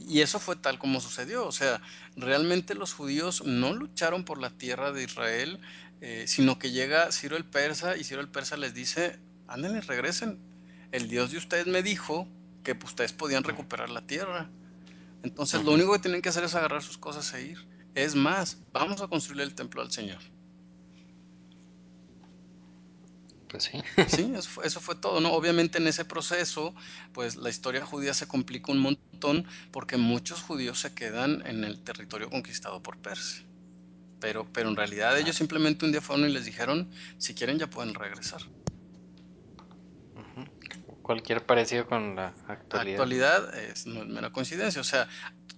Y 0.06 0.20
eso 0.20 0.38
fue 0.38 0.56
tal 0.56 0.78
como 0.78 1.00
sucedió. 1.00 1.46
O 1.46 1.52
sea, 1.52 1.80
realmente 2.16 2.74
los 2.74 2.92
judíos 2.92 3.44
no 3.44 3.72
lucharon 3.72 4.24
por 4.24 4.38
la 4.38 4.50
tierra 4.50 4.92
de 4.92 5.04
Israel, 5.04 5.60
eh, 6.00 6.24
sino 6.26 6.58
que 6.58 6.70
llega 6.70 7.10
Ciro 7.12 7.36
el 7.36 7.44
Persa 7.44 7.96
y 7.96 8.04
Ciro 8.04 8.20
el 8.20 8.28
Persa 8.28 8.56
les 8.56 8.74
dice, 8.74 9.18
ándenle, 9.48 9.80
regresen. 9.80 10.38
El 10.92 11.08
Dios 11.08 11.32
de 11.32 11.38
ustedes 11.38 11.66
me 11.66 11.82
dijo 11.82 12.28
que 12.62 12.78
ustedes 12.84 13.12
podían 13.12 13.44
recuperar 13.44 13.90
la 13.90 14.06
tierra. 14.06 14.50
Entonces 15.22 15.64
lo 15.64 15.72
único 15.72 15.92
que 15.92 16.00
tienen 16.00 16.22
que 16.22 16.28
hacer 16.28 16.44
es 16.44 16.54
agarrar 16.54 16.82
sus 16.82 16.98
cosas 16.98 17.32
e 17.34 17.42
ir. 17.42 17.66
Es 17.94 18.14
más, 18.14 18.58
vamos 18.72 19.00
a 19.00 19.08
construir 19.08 19.42
el 19.42 19.54
templo 19.54 19.80
al 19.80 19.90
Señor. 19.90 20.18
Pues 23.54 23.70
sí. 23.70 23.80
sí, 24.08 24.32
eso 24.64 24.80
fue, 24.80 24.96
todo, 24.96 25.20
¿no? 25.20 25.32
Obviamente 25.32 25.78
en 25.78 25.86
ese 25.86 26.04
proceso, 26.04 26.74
pues 27.12 27.36
la 27.36 27.50
historia 27.50 27.86
judía 27.86 28.12
se 28.12 28.26
complica 28.26 28.72
un 28.72 28.80
montón 28.80 29.46
porque 29.70 29.96
muchos 29.96 30.42
judíos 30.42 30.80
se 30.80 30.92
quedan 30.92 31.40
en 31.46 31.62
el 31.62 31.78
territorio 31.78 32.28
conquistado 32.28 32.82
por 32.82 32.96
Persia. 32.98 33.46
Pero, 34.18 34.44
pero 34.52 34.70
en 34.70 34.74
realidad 34.74 35.16
ellos 35.16 35.36
simplemente 35.36 35.84
un 35.84 35.92
día 35.92 36.00
fueron 36.00 36.28
y 36.28 36.32
les 36.32 36.46
dijeron, 36.46 36.90
si 37.18 37.32
quieren 37.32 37.60
ya 37.60 37.68
pueden 37.68 37.94
regresar. 37.94 38.40
Cualquier 41.02 41.46
parecido 41.46 41.86
con 41.86 42.16
la 42.16 42.34
actualidad. 42.48 42.94
actualidad 42.94 43.56
es, 43.56 43.86
no 43.86 44.02
es 44.02 44.08
mera 44.08 44.32
coincidencia. 44.32 44.80
O 44.80 44.84
sea, 44.84 45.06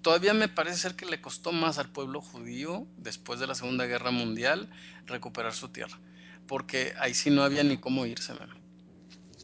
todavía 0.02 0.34
me 0.34 0.48
parece 0.48 0.76
ser 0.76 0.96
que 0.96 1.06
le 1.06 1.22
costó 1.22 1.50
más 1.50 1.78
al 1.78 1.88
pueblo 1.88 2.20
judío 2.20 2.86
después 2.98 3.40
de 3.40 3.46
la 3.46 3.54
Segunda 3.54 3.86
Guerra 3.86 4.10
Mundial 4.10 4.68
recuperar 5.06 5.54
su 5.54 5.70
tierra 5.70 5.98
porque 6.46 6.92
ahí 6.98 7.14
sí 7.14 7.30
no 7.30 7.42
había 7.42 7.62
ni 7.64 7.78
cómo 7.78 8.06
irse, 8.06 8.34
man. 8.34 8.50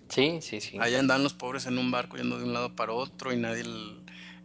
Sí, 0.09 0.41
sí, 0.43 0.61
sí. 0.61 0.77
Ahí 0.79 0.95
andaban 0.95 1.23
los 1.23 1.33
pobres 1.33 1.67
en 1.67 1.79
un 1.79 1.91
barco 1.91 2.17
yendo 2.17 2.39
de 2.39 2.45
un 2.45 2.53
lado 2.53 2.77
para 2.77 2.93
otro 2.93 3.33
y 3.33 3.37
nadie... 3.37 3.65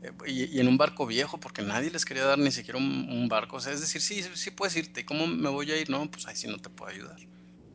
Eh, 0.01 0.11
y, 0.27 0.59
en 0.59 0.67
un 0.67 0.77
barco 0.77 1.05
viejo 1.05 1.39
porque 1.39 1.61
nadie 1.61 1.89
les 1.91 2.05
quería 2.05 2.23
dar 2.23 2.37
ni 2.37 2.51
siquiera 2.51 2.77
un, 2.79 3.27
barco. 3.27 3.57
O 3.57 3.59
sea, 3.59 3.73
es 3.73 3.81
decir, 3.81 4.01
sí, 4.01 4.23
sí 4.33 4.51
puedes 4.51 4.75
irte. 4.77 5.01
¿Y 5.01 5.03
cómo 5.03 5.27
me 5.27 5.49
voy 5.49 5.71
a 5.71 5.77
ir? 5.77 5.89
No, 5.89 6.09
pues 6.09 6.25
ahí 6.27 6.35
sí 6.35 6.47
no 6.47 6.57
te 6.57 6.69
puedo 6.69 6.91
ayudar. 6.91 7.17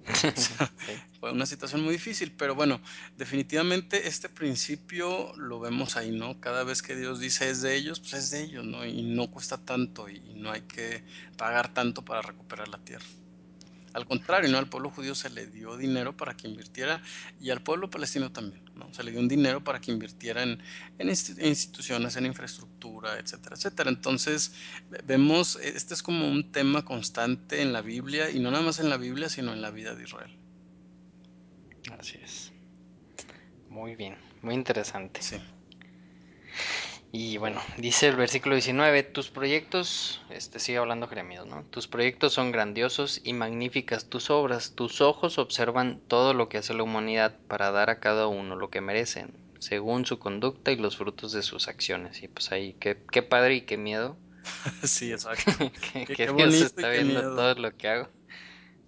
Fue 1.21 1.33
una 1.33 1.47
situación 1.47 1.83
muy 1.83 1.93
difícil, 1.93 2.33
pero 2.33 2.55
bueno, 2.55 2.81
definitivamente 3.17 4.09
este 4.09 4.29
principio 4.29 5.33
lo 5.37 5.61
vemos 5.61 5.97
ahí, 5.97 6.11
¿no? 6.11 6.41
Cada 6.41 6.65
vez 6.65 6.83
que 6.83 6.97
Dios 6.97 7.21
dice 7.21 7.51
es 7.51 7.63
de 7.63 7.77
ellos, 7.77 8.01
pues 8.01 8.15
es 8.15 8.31
de 8.31 8.43
ellos, 8.43 8.65
¿no? 8.65 8.85
Y 8.85 9.03
no 9.03 9.31
cuesta 9.31 9.59
tanto 9.59 10.09
y 10.09 10.21
no 10.35 10.51
hay 10.51 10.63
que 10.63 11.05
pagar 11.37 11.73
tanto 11.73 12.05
para 12.05 12.23
recuperar 12.23 12.69
la 12.69 12.79
tierra. 12.79 13.07
Al 13.95 14.07
contrario, 14.07 14.51
¿no? 14.51 14.59
Al 14.59 14.69
pueblo 14.69 14.91
judío 14.91 15.15
se 15.15 15.31
le 15.31 15.47
dio 15.47 15.77
dinero 15.77 16.17
para 16.17 16.37
que 16.37 16.49
invirtiera 16.49 17.03
y 17.41 17.51
al 17.51 17.63
pueblo 17.63 17.91
palestino 17.91 18.33
también, 18.33 18.65
¿no? 18.75 18.93
Se 18.95 19.03
le 19.03 19.11
dio 19.11 19.21
un 19.21 19.29
dinero 19.29 19.63
para 19.63 19.81
que 19.81 19.91
invirtiera 19.91 20.43
en, 20.43 20.63
instituciones, 20.99 22.17
en 22.17 22.27
infraestructura, 22.27 23.19
etcétera, 23.19 23.57
etcétera. 23.57 23.91
Entonces, 23.91 24.55
vemos, 25.05 25.57
este 25.57 25.95
es 25.95 26.03
como 26.03 26.29
un 26.29 26.53
tema 26.53 26.85
constante 26.85 27.61
en 27.63 27.73
la 27.73 27.83
Biblia 27.83 28.31
y 28.31 28.41
no 28.41 28.51
nada 28.51 28.65
más 28.65 28.79
en 28.79 28.89
la 28.89 28.97
Biblia, 28.97 29.29
sino 29.29 29.53
en 29.53 29.61
la 29.61 29.71
vida 29.71 29.95
de 29.95 30.05
Israel. 30.05 30.37
Así 31.99 32.19
es. 32.23 32.53
Muy 33.69 33.97
bien, 33.97 34.17
muy 34.43 34.55
interesante. 34.55 35.23
Sí. 35.23 35.37
Y 37.15 37.37
bueno, 37.37 37.61
dice 37.77 38.09
el 38.09 38.17
versículo 38.17 38.55
19, 38.55 39.03
tus 39.03 39.29
proyectos, 39.29 40.23
este 40.31 40.59
sigue 40.59 40.79
hablando 40.79 41.09
Jeremías, 41.09 41.45
¿no? 41.45 41.63
Tus 41.65 41.87
proyectos 41.87 42.33
son 42.33 42.53
grandiosos 42.53 43.21
y 43.23 43.35
magníficas 43.35 44.07
tus 44.07 44.31
obras, 44.31 44.73
tus 44.75 45.03
ojos 45.03 45.37
observan 45.37 46.01
todo 46.09 46.33
lo 46.33 46.49
que 46.49 46.57
hace 46.57 46.73
la 46.73 46.85
humanidad 46.85 47.37
para 47.49 47.71
dar 47.71 47.91
a 47.91 48.01
cada 48.01 48.29
uno 48.29 48.57
lo 48.57 48.71
que 48.71 48.81
merecen, 48.81 49.35
según 49.59 50.07
su 50.07 50.19
conducta 50.19 50.73
y 50.73 50.77
los 50.77 50.97
frutos 50.97 51.33
de 51.33 51.43
sus 51.43 51.69
acciones. 51.69 52.23
Y 52.23 52.29
pues 52.29 52.51
ahí, 52.51 52.77
qué, 52.81 52.97
qué 53.11 53.23
padre 53.23 53.57
y 53.57 53.61
qué 53.61 53.77
miedo. 53.77 54.17
sí, 54.83 55.13
exacto. 55.13 55.53
que, 55.93 56.33
Dios 56.35 56.55
está 56.55 56.89
viendo 56.89 57.21
todo 57.21 57.55
lo 57.57 57.77
que 57.77 57.89
hago. 57.89 58.09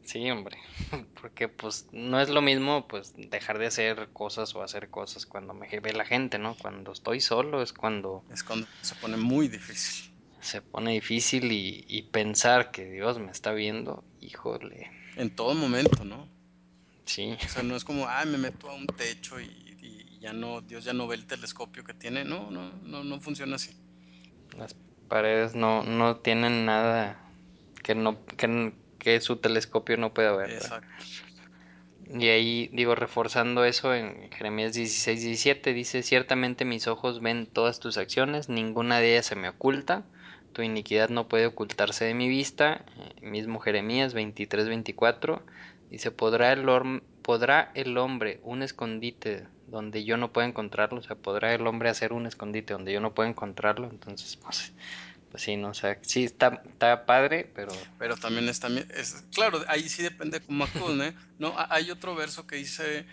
Sí, 0.05 0.30
hombre, 0.30 0.59
porque 1.20 1.48
pues 1.48 1.88
no 1.92 2.20
es 2.20 2.28
lo 2.28 2.42
mismo 2.42 2.86
pues 2.86 3.14
dejar 3.16 3.59
de 3.59 3.66
hacer 3.66 4.11
cosas 4.12 4.55
o 4.55 4.62
hacer 4.62 4.90
cosas 4.90 5.26
cuando 5.26 5.55
me 5.55 5.68
ve 5.80 5.92
la 5.92 6.05
gente, 6.05 6.38
¿no? 6.38 6.57
Cuando 6.61 6.92
estoy 6.92 7.20
solo 7.20 7.62
es 7.62 7.72
cuando... 7.72 8.22
Es 8.30 8.44
cuando 8.44 8.66
se 8.82 8.94
pone 8.96 9.16
muy 9.16 9.48
difícil. 9.48 10.12
Se 10.40 10.61
pone 10.61 10.92
difícil 10.92 11.50
y, 11.50 12.02
pensar 12.12 12.70
que 12.70 12.84
Dios 12.84 13.18
me 13.18 13.30
está 13.30 13.52
viendo, 13.52 14.05
híjole. 14.20 14.90
En 15.16 15.34
todo 15.34 15.55
momento, 15.55 16.05
¿no? 16.05 16.28
Sí. 17.07 17.36
O 17.42 17.48
sea, 17.48 17.62
no 17.62 17.74
es 17.74 17.84
como, 17.84 18.07
ay, 18.07 18.28
me 18.28 18.36
meto 18.36 18.68
a 18.68 18.74
un 18.74 18.86
techo 18.86 19.40
y, 19.40 19.62
ya 20.20 20.34
no, 20.34 20.61
Dios 20.61 20.84
ya 20.84 20.92
no 20.92 21.07
ve 21.07 21.16
el 21.16 21.26
telescopio 21.26 21.82
que 21.82 21.94
tiene. 21.94 22.24
No, 22.24 22.50
no, 22.50 22.72
no, 22.82 23.05
no 23.05 23.20
funciona 23.20 23.57
así. 23.57 23.74
Las 24.57 24.74
paredes 25.09 25.55
no, 25.55 25.82
no 25.82 26.16
tienen 26.16 26.66
nada 26.66 27.24
que 27.82 27.94
no, 27.94 28.24
que, 28.26 28.72
que 29.05 29.20
su 29.20 29.36
telescopio 29.36 29.96
no 29.96 30.12
pueda 30.12 30.34
ver. 30.34 30.50
Exacto. 30.50 30.88
Y 32.12 32.28
ahí, 32.28 32.68
digo, 32.72 32.94
reforzando 32.94 33.64
eso 33.64 33.94
en 33.94 34.30
Jeremías 34.30 34.74
16, 34.74 35.22
17, 35.22 35.72
dice, 35.72 36.02
ciertamente 36.02 36.64
mis 36.64 36.86
ojos 36.86 37.20
ven 37.20 37.46
todas 37.46 37.80
tus 37.80 37.96
acciones, 37.96 38.48
ninguna 38.48 38.98
de 38.98 39.12
ellas 39.12 39.26
se 39.26 39.36
me 39.36 39.48
oculta, 39.48 40.05
tu 40.52 40.62
iniquidad 40.62 41.09
no 41.09 41.28
puede 41.28 41.46
ocultarse 41.46 42.05
de 42.05 42.14
mi 42.14 42.28
vista. 42.28 42.84
Eh, 42.96 43.26
mismo 43.26 43.59
Jeremías 43.59 44.14
23, 44.14 44.68
24, 44.68 45.42
dice, 45.90 46.11
¿podrá 46.11 46.52
el, 46.52 46.64
¿podrá 47.22 47.70
el 47.74 47.98
hombre 47.98 48.40
un 48.42 48.62
escondite 48.62 49.46
donde 49.66 50.05
yo 50.05 50.16
no 50.16 50.32
pueda 50.32 50.46
encontrarlo? 50.46 51.00
O 51.00 51.02
sea, 51.02 51.16
¿podrá 51.16 51.55
el 51.55 51.66
hombre 51.66 51.88
hacer 51.88 52.12
un 52.12 52.26
escondite 52.26 52.74
donde 52.74 52.92
yo 52.92 53.00
no 53.00 53.14
pueda 53.14 53.28
encontrarlo? 53.28 53.88
Entonces, 53.90 54.36
pues 54.36 54.72
pues 55.35 55.43
sí, 55.43 55.57
no, 55.57 55.70
o 55.70 55.74
sea, 55.74 55.99
sí 56.03 56.22
está, 56.22 56.62
está 56.64 57.07
padre, 57.07 57.51
pero... 57.57 57.72
Pero 57.99 58.16
también 58.16 58.49
es, 58.49 58.61
también, 58.61 58.87
es, 58.95 59.24
claro, 59.35 59.64
ahí 59.66 59.89
sí 59.89 60.01
depende 60.01 60.39
cómo 60.39 60.62
actúes, 60.62 60.95
¿no? 60.95 61.12
¿no? 61.41 61.55
Hay 61.70 61.91
otro 61.91 62.14
verso 62.14 62.47
que 62.47 62.55
dice, 62.55 63.05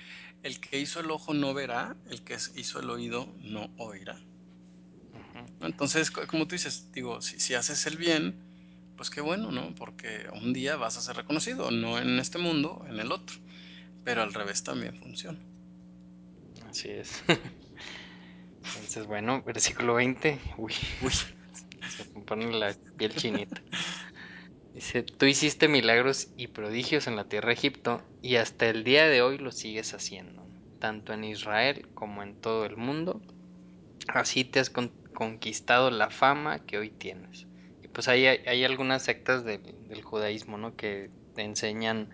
el 0.43 0.59
que 0.59 0.77
hizo 0.77 0.99
el 0.99 1.09
ojo 1.09 1.33
no 1.33 1.55
verá, 1.55 1.95
el 2.11 2.21
que 2.21 2.37
hizo 2.57 2.79
el 2.79 2.91
oído 2.91 3.33
no 3.39 3.73
oirá. 3.77 4.19
Entonces, 5.61 6.11
como 6.11 6.45
tú 6.45 6.53
dices, 6.53 6.91
digo, 6.91 7.23
si, 7.23 7.39
si 7.39 7.55
haces 7.55 7.87
el 7.87 7.97
bien, 7.97 8.35
pues 8.97 9.09
qué 9.09 9.21
bueno, 9.21 9.51
¿no? 9.51 9.73
Porque 9.73 10.27
un 10.31 10.53
día 10.53 10.75
vas 10.75 10.97
a 10.97 11.01
ser 11.01 11.15
reconocido, 11.15 11.71
no 11.71 11.97
en 11.97 12.19
este 12.19 12.37
mundo, 12.37 12.85
en 12.87 12.99
el 12.99 13.11
otro. 13.11 13.35
Pero 14.03 14.21
al 14.21 14.31
revés 14.31 14.63
también 14.63 14.95
funciona. 14.95 15.39
Así 16.69 16.87
es. 16.87 17.23
Entonces, 18.75 19.07
bueno, 19.07 19.41
versículo 19.41 19.95
20. 19.95 20.39
Uy. 20.57 20.75
Uy. 21.01 21.13
Se 21.97 22.05
pone 22.05 22.51
la 22.51 22.75
piel 22.97 23.15
chinita. 23.15 23.61
Dice, 24.73 25.03
tú 25.03 25.25
hiciste 25.25 25.67
milagros 25.67 26.29
y 26.37 26.47
prodigios 26.47 27.07
en 27.07 27.17
la 27.17 27.27
tierra 27.27 27.47
de 27.47 27.55
Egipto 27.55 28.01
y 28.21 28.37
hasta 28.37 28.69
el 28.69 28.83
día 28.83 29.07
de 29.07 29.21
hoy 29.21 29.37
lo 29.37 29.51
sigues 29.51 29.93
haciendo, 29.93 30.47
tanto 30.79 31.11
en 31.13 31.25
Israel 31.25 31.89
como 31.93 32.23
en 32.23 32.39
todo 32.39 32.65
el 32.65 32.77
mundo. 32.77 33.21
Así 34.07 34.45
te 34.45 34.59
has 34.59 34.71
conquistado 35.13 35.91
la 35.91 36.09
fama 36.09 36.65
que 36.65 36.77
hoy 36.77 36.89
tienes. 36.89 37.47
Y 37.81 37.89
pues 37.89 38.07
hay, 38.07 38.25
hay 38.25 38.63
algunas 38.63 39.03
sectas 39.03 39.43
del, 39.43 39.61
del 39.87 40.03
judaísmo, 40.03 40.57
¿no? 40.57 40.75
Que 40.75 41.11
te 41.35 41.41
enseñan 41.43 42.09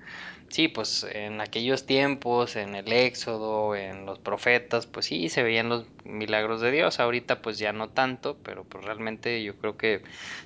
Sí, 0.50 0.70
pues 0.70 1.06
en 1.12 1.42
aquellos 1.42 1.86
tiempos, 1.86 2.56
en 2.56 2.76
el 2.76 2.92
Éxodo, 2.92 3.76
en 3.76 4.06
los 4.06 4.18
profetas, 4.20 4.86
pues 4.88 5.06
sí, 5.08 5.30
se 5.30 5.44
veían 5.44 5.70
los 5.70 5.86
milagros 6.06 6.62
de 6.62 6.72
Dios. 6.72 7.00
Ahorita 7.00 7.42
pues 7.42 7.60
ya 7.60 7.74
no 7.74 7.90
tanto, 7.90 8.38
pero 8.44 8.64
pues 8.64 8.86
realmente 8.86 9.44
yo 9.44 9.58
creo 9.58 9.78
que 9.78 10.02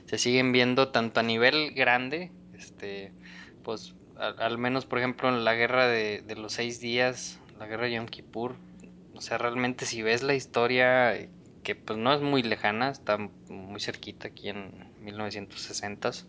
se 0.06 0.18
siguen 0.18 0.52
viendo 0.52 0.90
tanto 0.90 1.20
a 1.20 1.24
nivel 1.24 1.74
grande, 1.74 2.32
este, 2.54 3.12
pues 3.64 3.94
al, 4.18 4.58
menos 4.58 4.86
por 4.86 5.00
ejemplo 5.00 5.30
en 5.30 5.44
la 5.44 5.54
guerra 5.54 5.88
de, 5.88 6.22
de, 6.22 6.36
los 6.36 6.54
seis 6.54 6.80
días, 6.80 7.40
la 7.60 7.68
guerra 7.68 7.86
de 7.86 7.94
Yom 7.94 8.08
Kippur, 8.08 8.56
o 9.16 9.22
sea, 9.22 9.38
realmente 9.38 9.86
si 9.86 10.02
ves 10.02 10.24
la 10.24 10.36
historia, 10.36 11.30
que 11.64 11.76
pues 11.76 11.98
no 12.00 12.14
es 12.14 12.22
muy 12.22 12.44
lejana, 12.44 12.90
está 12.90 13.18
muy 13.50 13.80
cerquita 13.80 14.30
aquí 14.30 14.50
en 14.50 14.72
1960s, 15.00 16.26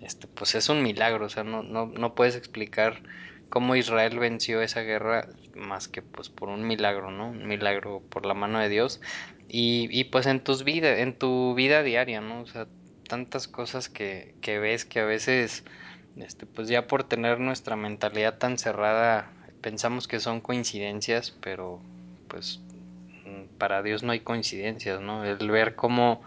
este, 0.00 0.26
pues 0.26 0.54
es 0.54 0.68
un 0.68 0.82
milagro, 0.82 1.26
o 1.26 1.28
sea, 1.28 1.44
no, 1.44 1.62
no, 1.62 1.86
no 1.86 2.14
puedes 2.14 2.36
explicar 2.36 3.02
cómo 3.48 3.76
Israel 3.76 4.18
venció 4.18 4.62
esa 4.62 4.80
guerra 4.80 5.28
más 5.54 5.88
que 5.88 6.02
pues 6.02 6.28
por 6.28 6.48
un 6.48 6.66
milagro, 6.66 7.10
¿no? 7.10 7.28
Un 7.28 7.46
milagro 7.46 8.02
por 8.08 8.26
la 8.26 8.34
mano 8.34 8.58
de 8.58 8.68
Dios 8.68 9.00
y, 9.48 9.88
y 9.90 10.04
pues 10.04 10.26
en 10.26 10.40
tus 10.40 10.64
vida, 10.64 10.98
en 10.98 11.16
tu 11.16 11.54
vida 11.54 11.82
diaria, 11.82 12.20
¿no? 12.20 12.40
O 12.40 12.46
sea, 12.46 12.66
tantas 13.08 13.46
cosas 13.46 13.88
que, 13.88 14.34
que 14.40 14.58
ves 14.58 14.84
que 14.84 15.00
a 15.00 15.04
veces, 15.04 15.64
este, 16.16 16.46
pues 16.46 16.68
ya 16.68 16.86
por 16.86 17.04
tener 17.04 17.38
nuestra 17.38 17.76
mentalidad 17.76 18.38
tan 18.38 18.58
cerrada, 18.58 19.30
pensamos 19.60 20.08
que 20.08 20.20
son 20.20 20.40
coincidencias, 20.40 21.30
pero 21.40 21.80
pues 22.28 22.60
para 23.58 23.82
Dios 23.82 24.02
no 24.02 24.12
hay 24.12 24.20
coincidencias, 24.20 25.00
¿no? 25.00 25.24
El 25.24 25.50
ver 25.50 25.74
cómo 25.74 26.22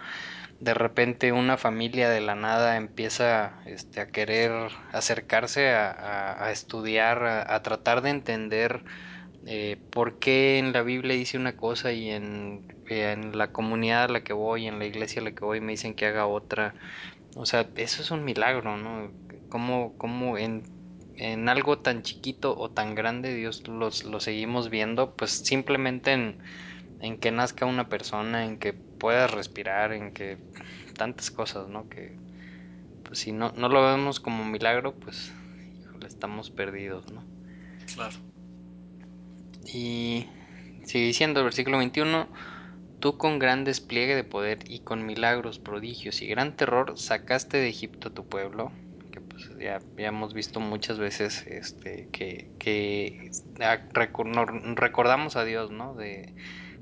de 0.60 0.74
repente 0.74 1.32
una 1.32 1.58
familia 1.58 2.10
de 2.10 2.22
la 2.22 2.36
nada 2.36 2.78
empieza 2.78 3.60
este, 3.66 4.02
a 4.02 4.08
querer 4.08 4.52
acercarse 4.92 5.70
a, 5.70 6.50
estudiar, 6.52 7.24
a, 7.26 7.62
tratar 7.62 8.02
de 8.02 8.10
entender 8.10 8.84
eh, 9.46 9.78
por 9.92 10.18
qué 10.20 10.58
en 10.58 10.74
la 10.74 10.82
Biblia 10.82 11.16
dice 11.16 11.38
una 11.38 11.56
cosa 11.56 11.92
y 11.94 12.10
en, 12.10 12.76
en, 12.88 13.38
la 13.38 13.52
comunidad 13.52 14.06
a 14.06 14.08
la 14.08 14.24
que 14.24 14.34
voy, 14.34 14.68
en 14.68 14.80
la 14.80 14.86
iglesia 14.86 15.22
a 15.22 15.26
la 15.26 15.32
que 15.32 15.46
voy 15.46 15.62
me 15.62 15.74
dicen 15.74 15.94
que 15.94 16.08
haga 16.08 16.26
otra. 16.26 16.74
O 17.36 17.46
sea, 17.46 17.70
eso 17.76 18.02
es 18.02 18.10
un 18.10 18.26
milagro, 18.26 18.78
¿no? 18.78 19.12
Como, 19.50 20.38
en, 20.38 20.64
en 21.18 21.50
algo 21.50 21.80
tan 21.80 22.02
chiquito 22.02 22.58
o 22.58 22.70
tan 22.72 22.96
grande 22.96 23.34
Dios 23.34 23.68
los, 23.68 24.04
lo 24.04 24.20
seguimos 24.20 24.70
viendo, 24.70 25.16
pues 25.16 25.32
simplemente 25.32 26.14
en, 26.14 26.40
en 27.00 27.18
que 27.20 27.32
nazca 27.32 27.66
una 27.66 27.90
persona, 27.90 28.44
en 28.46 28.58
que 28.58 28.87
puedas 28.98 29.32
respirar, 29.32 29.94
en 29.94 30.12
que 30.12 30.38
tantas 30.98 31.32
cosas, 31.32 31.70
¿no? 31.70 31.88
Que 31.90 32.18
pues 33.04 33.20
si 33.20 33.32
no, 33.32 33.54
no 33.56 33.70
lo 33.70 33.84
vemos 33.84 34.20
como 34.20 34.44
un 34.44 34.52
milagro, 34.52 34.94
pues 34.94 35.32
híjole, 35.82 36.08
estamos 36.08 36.50
perdidos, 36.50 37.12
¿no? 37.12 37.24
Claro. 37.94 38.18
Y 39.66 40.28
sigue 40.84 41.06
diciendo 41.06 41.40
el 41.40 41.46
versículo 41.46 41.78
21, 41.78 42.28
tú 43.00 43.18
con 43.18 43.40
gran 43.40 43.64
despliegue 43.64 44.16
de 44.16 44.24
poder 44.24 44.60
y 44.68 44.80
con 44.80 45.06
milagros, 45.06 45.60
prodigios 45.60 46.22
y 46.22 46.28
gran 46.28 46.56
terror 46.56 46.98
sacaste 46.98 47.58
de 47.58 47.70
Egipto 47.70 48.10
a 48.10 48.14
tu 48.14 48.26
pueblo, 48.26 48.72
que 49.12 49.22
pues 49.22 49.50
ya, 49.60 49.80
ya 49.98 50.08
hemos 50.08 50.34
visto 50.34 50.60
muchas 50.60 51.00
veces 51.00 51.46
este, 51.48 52.10
que, 52.12 52.50
que 52.60 53.32
recordamos 54.74 55.36
a 55.36 55.46
Dios, 55.46 55.72
¿no? 55.72 55.94
De, 55.94 56.34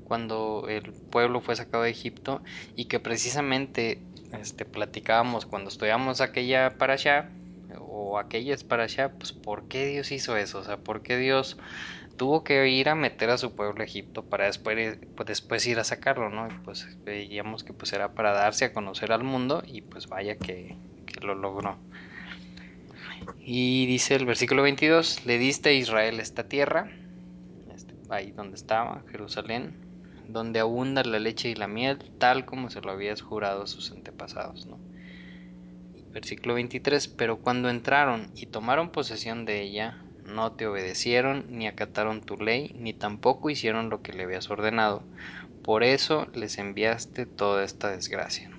cuando 0.06 0.66
el 0.68 0.92
pueblo 0.92 1.40
fue 1.40 1.56
sacado 1.56 1.82
de 1.82 1.90
Egipto 1.90 2.42
y 2.74 2.86
que 2.86 3.00
precisamente 3.00 4.00
este, 4.32 4.64
platicábamos 4.64 5.46
cuando 5.46 5.68
estudiamos 5.68 6.20
aquella 6.20 6.78
para 6.78 6.94
allá 6.94 7.30
o 7.78 8.18
aquellas 8.18 8.64
para 8.64 8.84
allá, 8.84 9.12
pues 9.12 9.32
¿por 9.32 9.68
qué 9.68 9.86
Dios 9.86 10.12
hizo 10.12 10.36
eso? 10.36 10.58
O 10.58 10.64
sea, 10.64 10.76
¿por 10.76 11.02
qué 11.02 11.16
Dios 11.16 11.56
tuvo 12.16 12.44
que 12.44 12.68
ir 12.68 12.88
a 12.88 12.94
meter 12.94 13.30
a 13.30 13.38
su 13.38 13.54
pueblo 13.54 13.82
a 13.82 13.84
Egipto 13.84 14.22
para 14.22 14.46
después, 14.46 14.98
pues, 15.14 15.26
después 15.26 15.66
ir 15.66 15.78
a 15.78 15.84
sacarlo, 15.84 16.30
¿no? 16.30 16.48
Y 16.48 16.54
pues 16.64 16.88
veíamos 17.04 17.64
que 17.64 17.72
pues 17.72 17.92
era 17.92 18.12
para 18.12 18.32
darse 18.32 18.66
a 18.66 18.72
conocer 18.72 19.12
al 19.12 19.24
mundo 19.24 19.62
y 19.66 19.82
pues 19.82 20.08
vaya 20.08 20.36
que, 20.36 20.76
que 21.06 21.20
lo 21.20 21.34
logró. 21.34 21.78
Y 23.40 23.86
dice 23.86 24.14
el 24.14 24.26
versículo 24.26 24.62
22, 24.62 25.26
le 25.26 25.38
diste 25.38 25.70
a 25.70 25.72
Israel 25.72 26.20
esta 26.20 26.48
tierra, 26.48 26.90
este, 27.74 27.94
ahí 28.08 28.32
donde 28.32 28.56
estaba, 28.56 29.02
Jerusalén, 29.10 29.85
donde 30.28 30.60
abunda 30.60 31.02
la 31.04 31.18
leche 31.18 31.48
y 31.48 31.54
la 31.54 31.68
miel, 31.68 31.98
tal 32.18 32.44
como 32.44 32.70
se 32.70 32.80
lo 32.80 32.90
habías 32.90 33.22
jurado 33.22 33.62
a 33.62 33.66
sus 33.66 33.92
antepasados. 33.92 34.66
¿no? 34.66 34.78
Versículo 36.12 36.54
23, 36.54 37.08
pero 37.08 37.36
cuando 37.36 37.68
entraron 37.68 38.30
y 38.36 38.46
tomaron 38.46 38.90
posesión 38.90 39.44
de 39.44 39.62
ella, 39.62 39.98
no 40.24 40.52
te 40.52 40.66
obedecieron, 40.66 41.44
ni 41.48 41.66
acataron 41.66 42.20
tu 42.20 42.36
ley, 42.36 42.72
ni 42.74 42.92
tampoco 42.92 43.50
hicieron 43.50 43.90
lo 43.90 44.02
que 44.02 44.12
le 44.12 44.24
habías 44.24 44.50
ordenado. 44.50 45.02
Por 45.62 45.84
eso 45.84 46.26
les 46.34 46.58
enviaste 46.58 47.26
toda 47.26 47.64
esta 47.64 47.90
desgracia. 47.90 48.50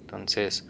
Entonces, 0.00 0.66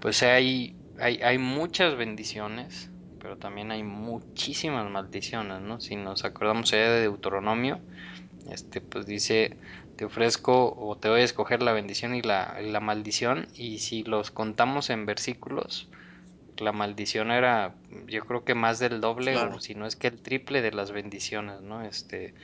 pues 0.00 0.22
hay, 0.22 0.74
hay, 0.98 1.20
hay 1.22 1.38
muchas 1.38 1.96
bendiciones, 1.96 2.90
pero 3.18 3.36
también 3.36 3.70
hay 3.70 3.82
muchísimas 3.82 4.88
maldiciones, 4.90 5.60
¿no? 5.60 5.80
Si 5.80 5.96
nos 5.96 6.24
acordamos 6.24 6.70
de 6.70 7.00
Deuteronomio, 7.00 7.80
este 8.48 8.80
pues 8.80 9.06
dice 9.06 9.56
te 9.96 10.04
ofrezco 10.04 10.74
o 10.76 10.96
te 10.96 11.08
voy 11.08 11.20
a 11.20 11.24
escoger 11.24 11.62
la 11.62 11.72
bendición 11.72 12.14
y 12.14 12.22
la, 12.22 12.60
la 12.60 12.80
maldición 12.80 13.48
y 13.54 13.78
si 13.78 14.04
los 14.04 14.30
contamos 14.30 14.90
en 14.90 15.06
versículos 15.06 15.88
la 16.56 16.72
maldición 16.72 17.30
era 17.30 17.76
yo 18.06 18.24
creo 18.24 18.44
que 18.44 18.54
más 18.54 18.78
del 18.78 19.00
doble 19.00 19.36
o 19.36 19.60
si 19.60 19.74
no 19.74 19.86
es 19.86 19.96
que 19.96 20.08
el 20.08 20.20
triple 20.20 20.62
de 20.62 20.72
las 20.72 20.92
bendiciones 20.92 21.60
no 21.62 21.82
este 21.82 22.34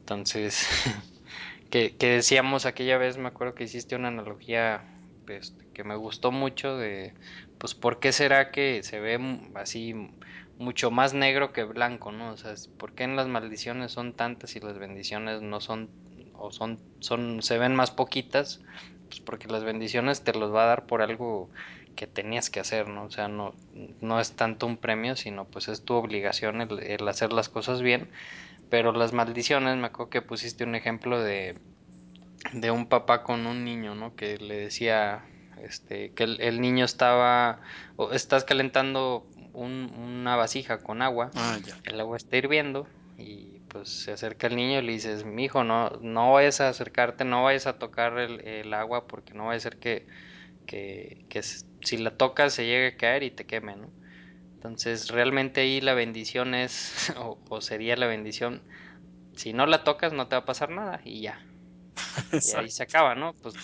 entonces 0.00 0.66
que, 1.70 1.96
que, 1.96 2.08
decíamos 2.08 2.66
aquella 2.66 2.98
vez 2.98 3.18
me 3.18 3.28
acuerdo 3.28 3.54
que 3.54 3.64
hiciste 3.64 3.96
una 3.96 4.08
analogía 4.08 4.84
pues, 5.26 5.54
que 5.72 5.84
me 5.84 5.96
gustó 5.96 6.32
mucho 6.32 6.76
de 6.76 7.14
pues 7.58 7.74
¿por 7.74 8.00
qué 8.00 8.12
será 8.12 8.50
que 8.50 8.82
se 8.82 9.00
ve 9.00 9.18
así 9.54 9.94
mucho 10.58 10.90
más 10.90 11.14
negro 11.14 11.52
que 11.52 11.64
blanco, 11.64 12.12
¿no? 12.12 12.32
O 12.32 12.36
sea, 12.36 12.54
¿por 12.78 12.92
qué 12.92 13.04
en 13.04 13.16
las 13.16 13.28
maldiciones 13.28 13.92
son 13.92 14.12
tantas 14.12 14.56
y 14.56 14.60
las 14.60 14.78
bendiciones 14.78 15.42
no 15.42 15.60
son 15.60 15.90
o 16.34 16.50
son 16.50 16.78
son 17.00 17.42
se 17.42 17.58
ven 17.58 17.74
más 17.74 17.90
poquitas? 17.90 18.60
Pues 19.08 19.20
porque 19.20 19.48
las 19.48 19.64
bendiciones 19.64 20.24
te 20.24 20.32
los 20.32 20.54
va 20.54 20.64
a 20.64 20.66
dar 20.66 20.86
por 20.86 21.02
algo 21.02 21.50
que 21.94 22.06
tenías 22.06 22.50
que 22.50 22.60
hacer, 22.60 22.88
¿no? 22.88 23.04
O 23.04 23.10
sea, 23.10 23.28
no, 23.28 23.54
no 24.00 24.20
es 24.20 24.32
tanto 24.32 24.66
un 24.66 24.76
premio, 24.76 25.16
sino 25.16 25.44
pues 25.44 25.68
es 25.68 25.84
tu 25.84 25.94
obligación 25.94 26.60
el, 26.60 27.08
hacer 27.08 27.32
las 27.32 27.48
cosas 27.48 27.82
bien. 27.82 28.10
Pero 28.70 28.92
las 28.92 29.12
maldiciones, 29.12 29.76
me 29.76 29.86
acuerdo 29.86 30.10
que 30.10 30.22
pusiste 30.22 30.64
un 30.64 30.74
ejemplo 30.74 31.20
de, 31.22 31.58
de 32.52 32.70
un 32.70 32.86
papá 32.86 33.22
con 33.22 33.46
un 33.46 33.64
niño, 33.64 33.94
¿no? 33.94 34.16
Que 34.16 34.38
le 34.38 34.56
decía, 34.56 35.24
este, 35.62 36.12
que 36.12 36.24
el, 36.24 36.60
niño 36.60 36.84
estaba, 36.84 37.60
o 37.96 38.12
estás 38.12 38.44
calentando 38.44 39.26
una 39.52 40.36
vasija 40.36 40.78
con 40.78 41.02
agua, 41.02 41.30
ah, 41.34 41.58
el 41.84 42.00
agua 42.00 42.16
está 42.16 42.36
hirviendo 42.36 42.86
y 43.18 43.60
pues 43.68 43.88
se 43.88 44.12
acerca 44.12 44.46
el 44.46 44.56
niño 44.56 44.78
y 44.78 44.82
le 44.82 44.92
dices, 44.92 45.24
mi 45.24 45.44
hijo, 45.44 45.64
no, 45.64 45.90
no 46.00 46.32
vayas 46.32 46.60
a 46.60 46.68
acercarte, 46.68 47.24
no 47.24 47.44
vayas 47.44 47.66
a 47.66 47.78
tocar 47.78 48.18
el, 48.18 48.40
el 48.46 48.72
agua 48.74 49.06
porque 49.06 49.34
no 49.34 49.46
va 49.46 49.54
a 49.54 49.60
ser 49.60 49.78
que, 49.78 50.06
que, 50.66 51.24
que, 51.28 51.42
si 51.42 51.96
la 51.98 52.16
tocas 52.16 52.54
se 52.54 52.64
llegue 52.64 52.88
a 52.88 52.96
caer 52.96 53.22
y 53.22 53.30
te 53.30 53.44
queme, 53.44 53.76
¿no? 53.76 53.90
Entonces 54.54 55.08
realmente 55.08 55.62
ahí 55.62 55.80
la 55.80 55.94
bendición 55.94 56.54
es, 56.54 57.12
o, 57.48 57.60
sería 57.60 57.96
la 57.96 58.06
bendición, 58.06 58.62
si 59.36 59.52
no 59.52 59.66
la 59.66 59.84
tocas 59.84 60.12
no 60.12 60.28
te 60.28 60.36
va 60.36 60.42
a 60.42 60.46
pasar 60.46 60.70
nada 60.70 61.00
y 61.04 61.22
ya. 61.22 61.40
Y 62.32 62.56
ahí 62.56 62.70
se 62.70 62.82
acaba, 62.82 63.14
¿no? 63.14 63.34
Pues 63.34 63.54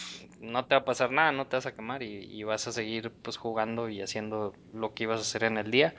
no 0.40 0.64
te 0.66 0.74
va 0.74 0.82
a 0.82 0.84
pasar 0.84 1.10
nada, 1.10 1.32
no 1.32 1.46
te 1.46 1.56
vas 1.56 1.66
a 1.66 1.74
quemar 1.74 2.02
y, 2.02 2.42
vas 2.44 2.66
a 2.68 2.72
seguir 2.72 3.10
pues 3.10 3.36
jugando 3.36 3.88
y 3.88 4.02
haciendo 4.02 4.54
lo 4.72 4.94
que 4.94 5.04
ibas 5.04 5.18
a 5.18 5.22
hacer 5.22 5.44
en 5.44 5.58
el 5.58 5.70
día. 5.70 5.94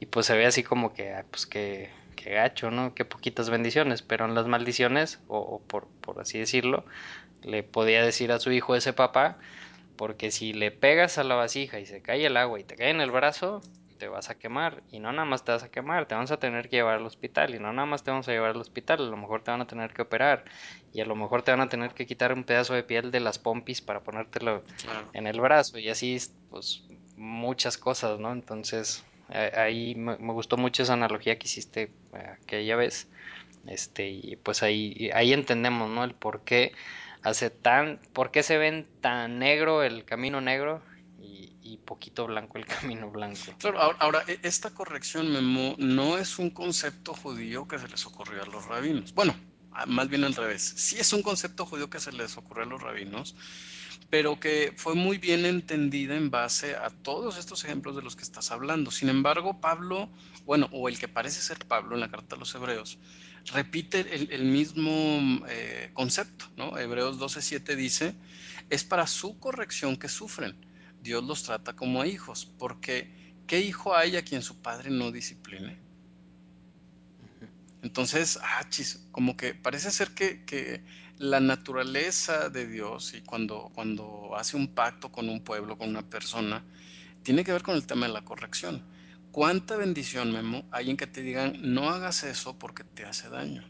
Y 0.00 0.06
pues 0.06 0.26
se 0.26 0.36
ve 0.36 0.46
así 0.46 0.62
como 0.62 0.92
que, 0.92 1.12
ah, 1.12 1.24
pues 1.30 1.46
que, 1.46 1.90
que 2.16 2.30
gacho, 2.30 2.70
¿no? 2.70 2.94
Que 2.94 3.04
poquitas 3.04 3.50
bendiciones, 3.50 4.02
pero 4.02 4.24
en 4.24 4.34
las 4.34 4.46
maldiciones, 4.46 5.20
o, 5.28 5.38
o 5.38 5.60
por, 5.60 5.86
por 6.00 6.20
así 6.20 6.38
decirlo, 6.38 6.84
le 7.42 7.62
podía 7.62 8.04
decir 8.04 8.32
a 8.32 8.40
su 8.40 8.50
hijo 8.52 8.74
ese 8.74 8.92
papá, 8.92 9.38
porque 9.96 10.30
si 10.30 10.52
le 10.52 10.70
pegas 10.70 11.18
a 11.18 11.24
la 11.24 11.34
vasija 11.36 11.78
y 11.78 11.86
se 11.86 12.02
cae 12.02 12.26
el 12.26 12.36
agua 12.36 12.58
y 12.60 12.64
te 12.64 12.76
cae 12.76 12.90
en 12.90 13.00
el 13.00 13.10
brazo, 13.10 13.62
te 13.98 14.08
vas 14.08 14.30
a 14.30 14.36
quemar. 14.36 14.82
Y 14.90 15.00
no 15.00 15.12
nada 15.12 15.24
más 15.24 15.44
te 15.44 15.52
vas 15.52 15.62
a 15.62 15.70
quemar, 15.70 16.06
te 16.06 16.14
vamos 16.14 16.30
a 16.30 16.38
tener 16.38 16.68
que 16.68 16.76
llevar 16.76 16.96
al 16.96 17.06
hospital. 17.06 17.54
Y 17.54 17.58
no 17.58 17.72
nada 17.72 17.86
más 17.86 18.02
te 18.02 18.10
vamos 18.10 18.28
a 18.28 18.32
llevar 18.32 18.50
al 18.50 18.60
hospital, 18.60 19.00
a 19.00 19.10
lo 19.10 19.16
mejor 19.16 19.42
te 19.42 19.50
van 19.50 19.60
a 19.60 19.66
tener 19.66 19.92
que 19.92 20.02
operar. 20.02 20.44
Y 20.92 21.00
a 21.00 21.06
lo 21.06 21.16
mejor 21.16 21.42
te 21.42 21.50
van 21.50 21.60
a 21.60 21.68
tener 21.68 21.92
que 21.92 22.06
quitar 22.06 22.32
un 22.32 22.44
pedazo 22.44 22.74
de 22.74 22.82
piel 22.82 23.10
de 23.10 23.20
las 23.20 23.38
pompis 23.38 23.80
para 23.80 24.00
ponértelo 24.00 24.62
en 25.12 25.26
el 25.26 25.40
brazo. 25.40 25.78
Y 25.78 25.88
así, 25.88 26.18
pues, 26.50 26.84
muchas 27.16 27.78
cosas, 27.78 28.18
¿no? 28.18 28.32
Entonces, 28.32 29.04
ahí 29.28 29.94
me, 29.94 30.16
gustó 30.16 30.56
mucho 30.56 30.82
esa 30.82 30.94
analogía 30.94 31.38
que 31.38 31.46
hiciste 31.46 31.90
eh, 32.14 32.30
aquella 32.42 32.76
vez. 32.76 33.08
Este, 33.66 34.08
y 34.08 34.36
pues 34.36 34.62
ahí, 34.62 35.10
ahí 35.14 35.32
entendemos, 35.32 35.88
¿no? 35.90 36.04
El 36.04 36.14
por 36.14 36.42
qué 36.42 36.72
hace 37.22 37.48
tan, 37.50 37.98
¿por 38.12 38.30
qué 38.30 38.42
se 38.42 38.58
ven 38.58 38.86
tan 39.00 39.38
negro 39.38 39.82
el 39.82 40.04
camino 40.04 40.40
negro 40.40 40.82
y, 41.62 41.78
poquito 41.84 42.26
blanco 42.26 42.58
el 42.58 42.66
camino 42.66 43.10
blanco? 43.10 43.40
Ahora, 43.98 44.24
e, 44.26 44.38
esta 44.42 44.70
corrección, 44.70 45.32
Memo, 45.32 45.74
no 45.78 46.18
es 46.18 46.38
un 46.38 46.50
concepto 46.50 47.14
judío 47.14 47.66
que 47.68 47.78
se 47.78 47.88
les 47.88 48.06
ocurrió 48.06 48.42
a 48.42 48.46
los 48.46 48.64
rabinos. 48.66 49.12
Bueno, 49.14 49.34
más 49.86 50.08
bien 50.08 50.24
al 50.24 50.34
revés. 50.34 50.62
Sí 50.76 50.96
es 50.98 51.12
un 51.12 51.22
concepto 51.22 51.66
judío 51.66 51.90
que 51.90 52.00
se 52.00 52.12
les 52.12 52.36
ocurrió 52.36 52.64
a 52.64 52.68
los 52.68 52.82
rabinos, 52.82 53.34
pero 54.10 54.38
que 54.38 54.72
fue 54.76 54.94
muy 54.94 55.18
bien 55.18 55.44
entendida 55.44 56.14
en 56.16 56.30
base 56.30 56.76
a 56.76 56.90
todos 56.90 57.36
estos 57.38 57.64
ejemplos 57.64 57.96
de 57.96 58.02
los 58.02 58.16
que 58.16 58.22
estás 58.22 58.50
hablando. 58.50 58.90
Sin 58.90 59.08
embargo, 59.08 59.60
Pablo, 59.60 60.08
bueno, 60.46 60.68
o 60.72 60.88
el 60.88 60.98
que 60.98 61.08
parece 61.08 61.40
ser 61.40 61.58
Pablo 61.66 61.94
en 61.94 62.00
la 62.00 62.10
carta 62.10 62.36
a 62.36 62.38
los 62.38 62.54
hebreos, 62.54 62.98
repite 63.52 64.34
el, 64.34 64.44
mismo 64.44 65.44
eh, 65.48 65.90
concepto, 65.92 66.46
¿no? 66.56 66.78
Hebreos 66.78 67.18
12:7 67.18 67.74
dice, 67.74 68.14
es 68.70 68.84
para 68.84 69.06
su 69.06 69.38
corrección 69.38 69.96
que 69.96 70.08
sufren. 70.08 70.56
Dios 71.04 71.22
los 71.22 71.42
trata 71.42 71.76
como 71.76 72.00
a 72.00 72.06
hijos, 72.06 72.46
porque 72.58 73.34
¿qué 73.46 73.60
hijo 73.60 73.94
hay 73.94 74.16
a 74.16 74.24
quien 74.24 74.42
su 74.42 74.56
padre 74.62 74.90
no 74.90 75.12
discipline? 75.12 75.78
Entonces, 77.82 78.38
ah, 78.42 78.66
chis, 78.70 79.06
como 79.12 79.36
que 79.36 79.54
parece 79.54 79.90
ser 79.90 80.14
que, 80.14 80.82
la 81.18 81.38
naturaleza 81.38 82.48
de 82.48 82.66
Dios 82.66 83.14
y 83.14 83.20
cuando, 83.20 83.70
cuando 83.72 84.34
hace 84.34 84.56
un 84.56 84.66
pacto 84.66 85.12
con 85.12 85.28
un 85.28 85.44
pueblo, 85.44 85.78
con 85.78 85.90
una 85.90 86.02
persona, 86.02 86.64
tiene 87.22 87.44
que 87.44 87.52
ver 87.52 87.62
con 87.62 87.76
el 87.76 87.86
tema 87.86 88.06
de 88.06 88.12
la 88.12 88.24
corrección. 88.24 88.82
¿Cuánta 89.30 89.76
bendición, 89.76 90.32
Memo, 90.32 90.64
hay 90.72 90.90
en 90.90 90.96
que 90.96 91.06
te 91.06 91.20
digan 91.20 91.74
no 91.74 91.90
hagas 91.90 92.24
eso 92.24 92.58
porque 92.58 92.82
te 92.82 93.04
hace 93.04 93.28
daño? 93.28 93.62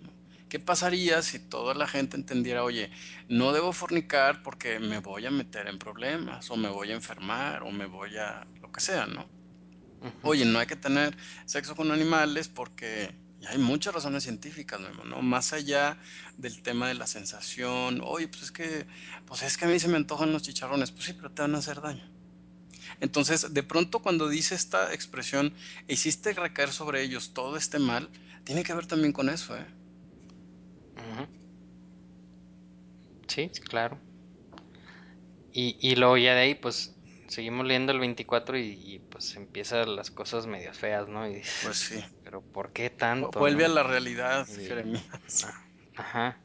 ¿Qué 0.55 0.61
pasaría 0.61 1.21
si 1.21 1.41
toda 1.41 1.75
la 1.75 1.89
gente 1.89 2.17
entendiera, 2.17 2.63
oye, 2.63 2.93
no 3.29 3.53
debo 3.53 3.73
fornicar 3.73 4.45
porque 4.45 4.79
me 4.79 5.01
voy 5.01 5.27
a 5.27 5.31
meter 5.33 5.67
en 5.67 5.81
problemas, 5.81 6.49
o 6.49 6.57
me 6.57 6.69
voy 6.69 6.93
a 6.93 6.95
enfermar, 6.95 7.65
o 7.65 7.73
me 7.73 7.87
voy 7.87 8.17
a 8.19 8.47
lo 8.63 8.71
que 8.71 8.79
sea, 8.79 9.09
¿no? 9.09 9.29
Oye, 10.23 10.45
no 10.45 10.61
hay 10.61 10.69
que 10.69 10.77
tener 10.77 11.17
sexo 11.45 11.75
con 11.75 11.91
animales 11.91 12.47
porque 12.47 13.17
hay 13.49 13.59
muchas 13.59 13.95
razones 13.95 14.23
científicas, 14.23 14.81
¿no? 15.05 15.23
Más 15.23 15.53
allá 15.53 15.99
del 16.37 16.63
tema 16.63 16.87
de 16.87 16.95
la 16.95 17.09
sensación, 17.09 18.01
oye, 18.05 18.29
pues 18.29 18.45
es 18.45 18.53
que, 18.53 18.87
pues 19.27 19.43
es 19.43 19.59
que 19.59 19.65
a 19.65 19.69
mí 19.69 19.81
se 19.81 19.89
me 19.89 19.97
antojan 19.97 20.33
los 20.33 20.43
chicharrones, 20.43 20.93
pues 20.93 21.07
sí, 21.07 21.15
pero 21.15 21.33
te 21.33 21.43
van 21.43 21.57
a 21.57 21.59
hacer 21.59 21.81
daño. 21.81 22.09
Entonces, 23.01 23.53
de 23.53 23.63
pronto 23.65 24.03
cuando 24.03 24.29
dice 24.29 24.55
esta 24.55 24.95
expresión, 24.95 25.53
hiciste 25.89 26.33
recaer 26.33 26.71
sobre 26.71 27.03
ellos 27.03 27.35
todo 27.35 27.57
este 27.57 27.81
mal, 27.81 28.09
tiene 28.45 28.63
que 28.63 28.73
ver 28.73 28.87
también 28.87 29.13
con 29.13 29.29
eso, 29.29 29.57
¿eh? 29.57 29.67
Sí, 33.35 33.51
claro. 33.69 33.99
Y, 35.51 35.77
y 35.81 35.97
luego 35.97 36.17
ya 36.17 36.35
de 36.35 36.43
ahí, 36.43 36.55
pues, 36.55 36.95
seguimos 37.27 37.67
leyendo 37.67 37.91
el 37.91 37.99
24 37.99 38.57
y, 38.57 39.03
pues 39.09 39.37
empiezan 39.37 39.97
las 39.97 40.13
cosas 40.13 40.47
medio 40.47 40.73
feas, 40.73 41.09
¿no? 41.09 41.29
Y 41.29 41.43
pues 41.63 41.77
sí. 41.79 42.05
Pero 42.23 42.43
¿por 42.43 42.73
qué 42.73 42.91
tanto? 42.91 43.39
Vuelve 43.41 43.65
a 43.65 43.69
la 43.69 43.83
realidad, 43.83 44.47
Jeremías. 44.47 45.49
Ajá. 45.97 46.39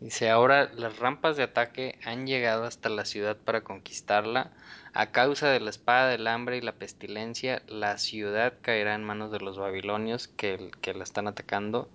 Dice, 0.00 0.28
ahora 0.28 0.72
las 0.74 0.98
rampas 0.98 1.36
de 1.36 1.44
ataque 1.44 1.98
han 2.04 2.26
llegado 2.26 2.64
hasta 2.64 2.88
la 2.88 3.04
ciudad 3.04 3.36
para 3.36 3.62
conquistarla. 3.62 4.52
A 4.92 5.12
causa 5.12 5.48
de 5.48 5.60
la 5.60 5.70
espada 5.70 6.08
del 6.08 6.26
hambre 6.26 6.56
y 6.56 6.60
la 6.60 6.72
pestilencia, 6.72 7.62
la 7.68 7.96
ciudad 7.98 8.54
caerá 8.60 8.94
en 8.96 9.04
manos 9.04 9.30
de 9.30 9.38
los 9.38 9.56
babilonios 9.56 10.26
que, 10.26 10.72
que 10.80 10.94
la 10.94 11.04
están 11.04 11.28
atacando. 11.28 11.88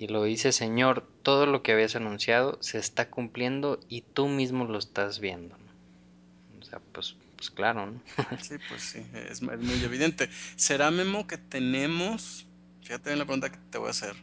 Y 0.00 0.06
lo 0.06 0.24
dice, 0.24 0.52
Señor, 0.52 1.06
todo 1.22 1.44
lo 1.44 1.62
que 1.62 1.72
habías 1.72 1.94
anunciado 1.94 2.56
se 2.62 2.78
está 2.78 3.10
cumpliendo 3.10 3.78
y 3.86 4.00
tú 4.00 4.28
mismo 4.28 4.64
lo 4.64 4.78
estás 4.78 5.20
viendo. 5.20 5.54
O 6.58 6.64
sea, 6.64 6.80
pues, 6.92 7.16
pues 7.36 7.50
claro, 7.50 7.84
¿no? 7.84 8.00
sí, 8.40 8.54
pues 8.70 8.80
sí, 8.80 9.04
es, 9.28 9.42
muy 9.42 9.84
evidente. 9.84 10.30
¿Será, 10.56 10.90
Memo, 10.90 11.26
que 11.26 11.36
tenemos, 11.36 12.46
fíjate 12.80 13.12
en 13.12 13.18
la 13.18 13.26
pregunta 13.26 13.52
que 13.52 13.58
te 13.70 13.76
voy 13.76 13.88
a 13.88 13.90
hacer, 13.90 14.16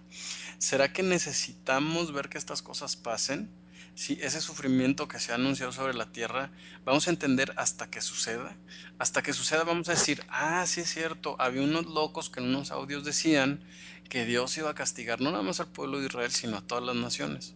¿Será 0.57 0.91
que 0.91 1.03
necesitamos 1.03 2.11
ver 2.11 2.29
que 2.29 2.39
estas 2.39 2.63
cosas 2.63 2.95
pasen? 2.95 3.47
Si 3.93 4.13
ese 4.21 4.41
sufrimiento 4.41 5.07
que 5.07 5.19
se 5.19 5.31
ha 5.31 5.35
anunciado 5.35 5.71
sobre 5.71 5.93
la 5.93 6.11
tierra, 6.11 6.49
vamos 6.85 7.07
a 7.07 7.11
entender 7.11 7.53
hasta 7.57 7.91
que 7.91 8.01
suceda. 8.01 8.55
Hasta 8.97 9.21
que 9.21 9.33
suceda 9.33 9.63
vamos 9.63 9.89
a 9.89 9.93
decir, 9.93 10.23
ah, 10.29 10.65
sí 10.65 10.81
es 10.81 10.89
cierto, 10.91 11.35
había 11.39 11.61
unos 11.61 11.85
locos 11.85 12.31
que 12.31 12.39
en 12.39 12.47
unos 12.47 12.71
audios 12.71 13.05
decían 13.05 13.63
que 14.09 14.25
Dios 14.25 14.57
iba 14.57 14.69
a 14.69 14.75
castigar 14.75 15.21
no 15.21 15.31
nada 15.31 15.43
más 15.43 15.59
al 15.59 15.67
pueblo 15.67 15.99
de 15.99 16.07
Israel, 16.07 16.31
sino 16.31 16.57
a 16.57 16.61
todas 16.61 16.83
las 16.83 16.95
naciones. 16.95 17.55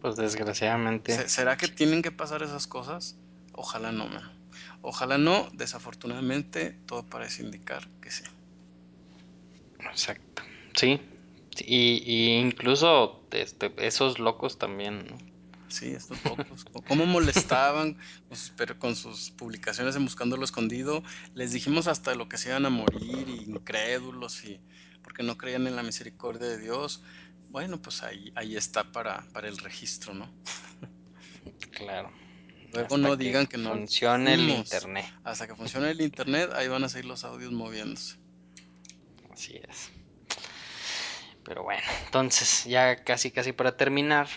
Pues 0.00 0.16
desgraciadamente. 0.16 1.28
¿Será 1.28 1.56
que 1.56 1.68
tienen 1.68 2.02
que 2.02 2.12
pasar 2.12 2.42
esas 2.42 2.66
cosas? 2.66 3.16
Ojalá 3.52 3.92
no, 3.92 4.08
Ojalá 4.82 5.16
no, 5.16 5.48
desafortunadamente 5.54 6.78
todo 6.86 7.06
parece 7.06 7.42
indicar 7.42 7.88
que 8.02 8.10
sí. 8.10 8.24
Exacto. 9.78 10.42
Sí, 10.76 11.00
y, 11.60 12.32
incluso 12.32 13.24
este, 13.30 13.72
esos 13.78 14.18
locos 14.18 14.58
también, 14.58 15.06
Sí, 15.74 15.88
estos 15.88 16.24
locos. 16.24 16.64
¿Cómo 16.86 17.04
molestaban 17.04 17.98
con 18.78 18.94
sus, 18.94 19.32
publicaciones 19.32 19.96
en 19.96 20.04
Buscando 20.04 20.36
lo 20.36 20.44
Escondido? 20.44 21.02
Les 21.34 21.50
dijimos 21.50 21.88
hasta 21.88 22.14
lo 22.14 22.28
que 22.28 22.38
se 22.38 22.50
iban 22.50 22.64
a 22.64 22.70
morir, 22.70 23.28
incrédulos, 23.44 24.44
y 24.44 24.60
porque 25.02 25.24
no 25.24 25.36
creían 25.36 25.66
en 25.66 25.74
la 25.74 25.82
misericordia 25.82 26.46
de 26.46 26.58
Dios. 26.58 27.02
Bueno, 27.50 27.82
pues 27.82 28.04
ahí, 28.04 28.32
ahí 28.36 28.56
está 28.56 28.92
para, 28.92 29.26
para 29.32 29.48
el 29.48 29.58
registro, 29.58 30.14
¿no? 30.14 30.32
Claro. 31.72 32.12
Luego 32.72 32.96
no 32.96 33.16
digan 33.16 33.48
que, 33.48 33.58
no 33.58 33.70
funcione 33.70 34.34
el 34.34 34.48
internet. 34.48 35.06
Hasta 35.24 35.48
que 35.48 35.56
funcione 35.56 35.90
el 35.90 36.00
internet, 36.00 36.50
ahí 36.54 36.68
van 36.68 36.84
a 36.84 36.88
seguir 36.88 37.06
los 37.06 37.24
audios 37.24 37.50
moviéndose. 37.50 38.16
Así 39.32 39.60
es. 39.68 39.90
Pero 41.44 41.64
bueno, 41.64 41.82
entonces 42.04 42.64
ya 42.64 43.02
casi 43.02 43.32
casi 43.32 43.52
para 43.52 43.76
terminar, 43.76 44.28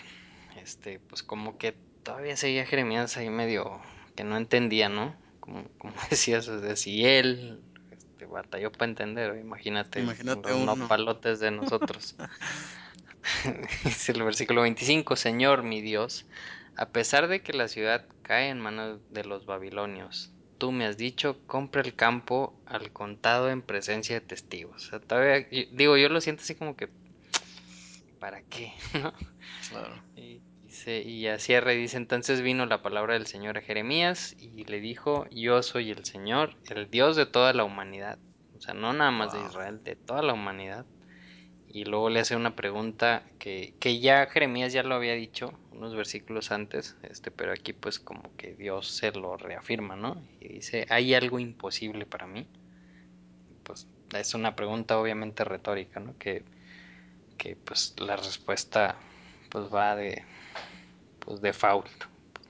este, 0.62 1.00
pues 1.00 1.22
como 1.22 1.58
que 1.58 1.76
todavía 2.02 2.36
seguía 2.36 2.66
Jeremías 2.66 3.16
ahí 3.16 3.30
medio 3.30 3.80
que 4.14 4.24
no 4.24 4.36
entendía, 4.36 4.88
¿no? 4.88 5.14
como, 5.48 5.68
como 5.78 5.94
decías, 6.10 6.48
o 6.48 6.60
sea, 6.60 6.76
si 6.76 7.04
él 7.04 7.60
este, 7.90 8.26
batalló 8.26 8.70
para 8.70 8.90
entender, 8.90 9.38
imagínate, 9.38 10.00
imagínate 10.00 10.50
los 10.50 10.78
no 10.78 10.88
palotes 10.88 11.40
de 11.40 11.50
nosotros. 11.50 12.16
Dice 13.84 14.12
el 14.12 14.22
versículo 14.22 14.62
25, 14.62 15.16
Señor 15.16 15.62
mi 15.62 15.80
Dios, 15.80 16.26
a 16.76 16.90
pesar 16.90 17.28
de 17.28 17.40
que 17.42 17.52
la 17.52 17.68
ciudad 17.68 18.06
cae 18.22 18.48
en 18.48 18.60
manos 18.60 19.00
de 19.10 19.24
los 19.24 19.46
babilonios, 19.46 20.32
tú 20.58 20.72
me 20.72 20.86
has 20.86 20.96
dicho, 20.96 21.40
compra 21.46 21.82
el 21.82 21.94
campo 21.94 22.54
al 22.66 22.92
contado 22.92 23.50
en 23.50 23.62
presencia 23.62 24.18
de 24.18 24.26
testigos. 24.26 24.86
O 24.86 24.90
sea, 24.90 25.00
todavía, 25.00 25.46
digo, 25.72 25.96
yo 25.96 26.08
lo 26.08 26.20
siento 26.20 26.42
así 26.42 26.54
como 26.54 26.76
que, 26.76 26.88
¿para 28.18 28.42
qué? 28.42 28.72
Claro. 29.68 30.02
Y, 30.16 30.40
dice, 30.88 31.08
y 31.08 31.26
a 31.26 31.38
cierre 31.38 31.74
dice, 31.74 31.96
entonces 31.96 32.40
vino 32.40 32.64
la 32.66 32.82
palabra 32.82 33.14
del 33.14 33.26
Señor 33.26 33.58
a 33.58 33.62
Jeremías 33.62 34.34
y 34.38 34.64
le 34.64 34.80
dijo, 34.80 35.26
yo 35.30 35.62
soy 35.62 35.90
el 35.90 36.04
Señor, 36.04 36.54
el 36.70 36.90
Dios 36.90 37.16
de 37.16 37.26
toda 37.26 37.52
la 37.52 37.64
humanidad. 37.64 38.18
O 38.56 38.60
sea, 38.60 38.74
no 38.74 38.92
nada 38.92 39.10
más 39.10 39.32
de 39.32 39.40
Israel, 39.44 39.82
de 39.84 39.96
toda 39.96 40.22
la 40.22 40.32
humanidad. 40.32 40.86
Y 41.68 41.84
luego 41.84 42.08
le 42.08 42.20
hace 42.20 42.34
una 42.34 42.56
pregunta 42.56 43.22
que, 43.38 43.74
que 43.78 44.00
ya 44.00 44.26
Jeremías 44.26 44.72
ya 44.72 44.82
lo 44.82 44.94
había 44.94 45.12
dicho 45.12 45.52
unos 45.72 45.94
versículos 45.94 46.50
antes, 46.50 46.96
este, 47.02 47.30
pero 47.30 47.52
aquí 47.52 47.72
pues 47.74 47.98
como 48.00 48.34
que 48.36 48.54
Dios 48.54 48.88
se 48.88 49.12
lo 49.12 49.36
reafirma, 49.36 49.94
¿no? 49.94 50.20
Y 50.40 50.48
dice, 50.48 50.86
¿hay 50.88 51.14
algo 51.14 51.38
imposible 51.38 52.06
para 52.06 52.26
mí? 52.26 52.46
Pues 53.62 53.86
es 54.16 54.34
una 54.34 54.56
pregunta 54.56 54.98
obviamente 54.98 55.44
retórica, 55.44 56.00
¿no? 56.00 56.16
Que, 56.18 56.42
que 57.36 57.54
pues 57.54 57.94
la 57.98 58.16
respuesta 58.16 58.96
pues 59.50 59.72
va 59.72 59.94
de 59.94 60.24
pues 61.28 61.42
default 61.42 61.86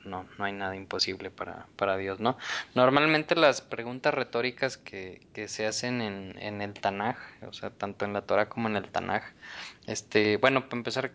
no, 0.05 0.25
no 0.39 0.45
hay 0.45 0.53
nada 0.53 0.77
imposible 0.77 1.31
para, 1.31 1.67
para 1.77 1.97
Dios, 1.97 2.21
¿no? 2.21 2.39
Normalmente 2.75 3.35
las 3.35 3.61
preguntas 3.61 4.15
retóricas 4.15 4.77
que, 4.79 5.21
que 5.35 5.49
se 5.49 5.67
hacen 5.67 6.01
en, 6.01 6.37
en, 6.39 6.63
el 6.63 6.75
Tanaj, 6.75 7.17
o 7.47 7.53
sea, 7.53 7.71
tanto 7.71 8.05
en 8.05 8.13
la 8.13 8.23
Torah 8.23 8.49
como 8.49 8.69
en 8.69 8.77
el 8.77 8.89
Tanaj, 8.89 9.25
este, 9.87 10.37
bueno, 10.37 10.69
para 10.69 10.79
empezar, 10.79 11.11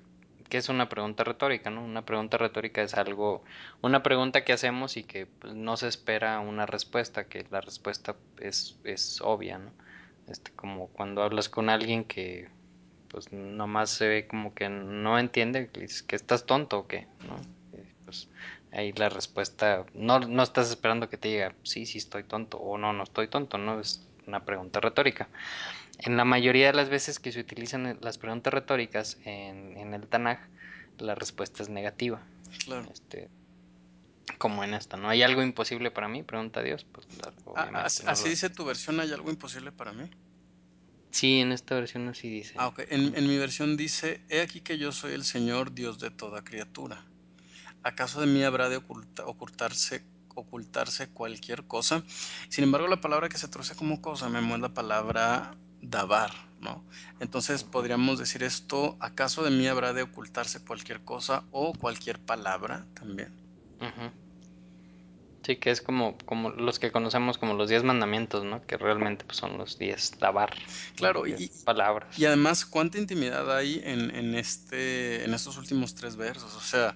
¿qué 0.50 0.58
es 0.58 0.68
una 0.68 0.90
pregunta 0.90 1.24
retórica, 1.24 1.70
no? 1.70 1.84
Una 1.84 2.06
pregunta 2.06 2.38
retórica 2.38 2.84
es 2.84 2.94
algo, 2.94 3.44
una 3.82 4.04
pregunta 4.04 4.44
que 4.44 4.52
hacemos 4.54 4.98
y 4.98 5.04
que 5.04 5.26
pues, 5.26 5.56
no 5.56 5.78
se 5.78 5.88
espera 5.88 6.40
una 6.42 6.66
respuesta, 6.66 7.24
que 7.24 7.46
la 7.50 7.62
respuesta 7.62 8.18
es, 8.40 8.78
es 8.84 9.22
obvia, 9.22 9.58
¿no? 9.58 9.72
Este, 10.28 10.52
como 10.52 10.88
cuando 10.90 11.24
hablas 11.24 11.50
con 11.50 11.70
alguien 11.70 12.04
que 12.04 12.50
pues 13.14 13.32
nomás 13.32 13.92
se 13.92 14.08
ve 14.08 14.28
como 14.28 14.56
que 14.56 14.70
no 14.70 15.20
entiende, 15.20 15.70
que 15.70 16.16
estás 16.16 16.48
tonto 16.48 16.80
o 16.80 16.88
qué, 16.88 17.08
¿no? 17.28 17.36
Pues 18.06 18.28
ahí 18.72 18.92
la 18.94 19.08
respuesta, 19.08 19.86
no, 19.94 20.20
no 20.20 20.42
estás 20.42 20.72
esperando 20.72 21.10
que 21.10 21.18
te 21.18 21.28
diga, 21.28 21.54
sí, 21.62 21.86
sí 21.86 22.00
estoy 22.00 22.24
tonto 22.24 22.58
o 22.58 22.80
no, 22.80 22.92
no 22.92 23.04
estoy 23.04 23.28
tonto, 23.28 23.60
no 23.60 23.80
es 23.80 24.04
una 24.26 24.46
pregunta 24.46 24.80
retórica. 24.80 25.30
En 26.00 26.18
la 26.18 26.26
mayoría 26.26 26.66
de 26.66 26.74
las 26.74 26.90
veces 26.90 27.20
que 27.20 27.32
se 27.32 27.40
utilizan 27.40 28.00
las 28.02 28.18
preguntas 28.18 28.52
retóricas 28.52 29.20
en, 29.26 29.78
en 29.78 29.94
el 29.94 30.08
Tanaj, 30.08 30.40
la 30.98 31.14
respuesta 31.14 31.62
es 31.62 31.70
negativa. 31.70 32.20
Claro. 32.66 32.90
Este, 32.92 33.30
como 34.40 34.64
en 34.64 34.74
esta, 34.74 34.98
¿no? 34.98 35.08
¿Hay 35.08 35.22
algo 35.22 35.44
imposible 35.44 35.92
para 35.92 36.08
mí? 36.08 36.24
Pregunta 36.24 36.64
Dios. 36.64 36.84
Pues, 36.92 37.08
ah, 37.56 37.86
así, 37.86 38.28
dice 38.28 38.50
tu 38.50 38.66
versión, 38.66 39.00
¿hay 39.00 39.12
algo 39.12 39.30
imposible 39.30 39.72
para 39.72 39.94
mí? 39.94 40.10
Sí, 41.14 41.40
en 41.40 41.52
esta 41.52 41.76
versión 41.76 42.10
así 42.10 42.30
dice. 42.30 42.56
Ah, 42.58 42.68
ok. 42.68 42.80
En, 42.90 43.16
en 43.16 43.28
mi 43.28 43.38
versión 43.38 43.78
dice, 43.78 44.22
he 44.30 44.42
aquí 44.42 44.62
que 44.62 44.78
yo 44.78 44.92
soy 44.92 45.14
el 45.14 45.24
Señor 45.24 45.74
Dios 45.74 46.00
de 46.00 46.10
toda 46.10 46.44
criatura. 46.44 47.06
¿acaso 47.84 48.22
de 48.22 48.28
mí 48.28 48.44
habrá 48.44 48.70
de 48.70 48.78
ocultarse, 48.78 50.04
ocultarse 50.34 51.10
cualquier 51.10 51.66
cosa? 51.66 52.04
Sin 52.50 52.64
embargo, 52.64 52.88
la 52.88 53.02
palabra 53.02 53.30
que 53.30 53.38
se 53.38 53.48
traduce 53.48 53.76
como 53.76 54.02
cosa 54.02 54.30
me 54.30 54.42
mueve 54.42 54.64
la 54.64 54.74
palabra 54.74 55.56
dabar, 55.82 56.32
¿no? 56.60 56.84
Entonces 57.20 57.64
podríamos 57.64 58.18
decir 58.18 58.42
esto, 58.42 58.98
¿acaso 59.00 59.44
de 59.44 59.52
mí 59.52 59.68
habrá 59.68 59.94
de 59.94 60.04
ocultarse 60.04 60.64
cualquier 60.64 61.04
cosa 61.04 61.44
o 61.52 61.74
cualquier 61.74 62.20
palabra 62.20 62.88
también? 62.94 63.34
Sí, 65.46 65.58
que 65.58 65.72
es 65.72 65.82
como, 65.82 66.18
como 66.26 66.52
los 66.52 66.80
que 66.80 66.92
conocemos 66.92 67.38
como 67.38 67.54
los 67.54 67.68
diez 67.70 67.84
mandamientos, 67.84 68.46
¿no? 68.46 68.66
Que 68.66 68.78
realmente 68.78 69.26
pues, 69.26 69.38
son 69.38 69.58
los 69.58 69.78
diez 69.78 70.18
dabar. 70.20 70.54
Claro, 70.96 71.28
y 71.28 71.52
palabras. 71.66 72.18
Y 72.18 72.26
además, 72.26 72.66
¿cuánta 72.66 72.98
intimidad 72.98 73.54
hay 73.56 73.82
en, 73.84 74.16
en, 74.16 74.36
este, 74.36 75.26
en 75.26 75.34
estos 75.34 75.58
últimos 75.58 75.96
tres 75.96 76.16
versos? 76.16 76.56
O 76.56 76.62
sea, 76.62 76.96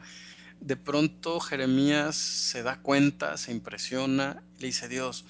de 0.61 0.77
pronto 0.77 1.41
Jeremías 1.41 2.15
se 2.15 2.63
da 2.63 2.79
cuenta, 2.81 3.35
se 3.35 3.51
impresiona, 3.51 4.41
le 4.59 4.67
dice 4.67 4.87
Dios, 4.87 5.25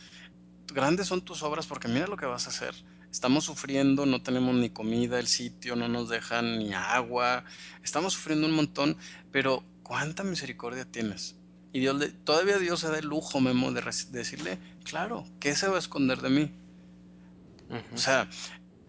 grandes 0.74 1.08
son 1.08 1.22
tus 1.22 1.42
obras 1.44 1.66
porque 1.66 1.88
mira 1.88 2.08
lo 2.08 2.18
que 2.18 2.28
vas 2.28 2.46
a 2.46 2.50
hacer. 2.50 2.76
Estamos 3.12 3.46
sufriendo, 3.46 4.06
no 4.06 4.22
tenemos 4.22 4.54
ni 4.56 4.70
comida, 4.70 5.20
el 5.20 5.28
sitio 5.28 5.76
no 5.76 5.88
nos 5.88 6.10
dejan 6.10 6.60
ni 6.60 6.74
agua, 6.74 7.46
estamos 7.84 8.14
sufriendo 8.14 8.46
un 8.46 8.54
montón, 8.54 8.98
pero 9.32 9.64
cuánta 9.82 10.24
misericordia 10.24 10.86
tienes. 10.86 11.36
Y 11.78 11.80
Dios 11.80 11.96
le, 11.96 12.10
todavía 12.10 12.58
Dios 12.58 12.80
se 12.80 12.90
da 12.90 12.98
el 12.98 13.06
lujo, 13.06 13.40
Memo, 13.40 13.72
de, 13.72 13.84
decirle, 14.10 14.58
claro, 14.84 15.26
¿qué 15.40 15.56
se 15.56 15.68
va 15.68 15.76
a 15.76 15.80
esconder 15.80 16.22
de 16.22 16.30
mí? 16.32 16.52
O 17.94 17.98
sea, 18.00 18.28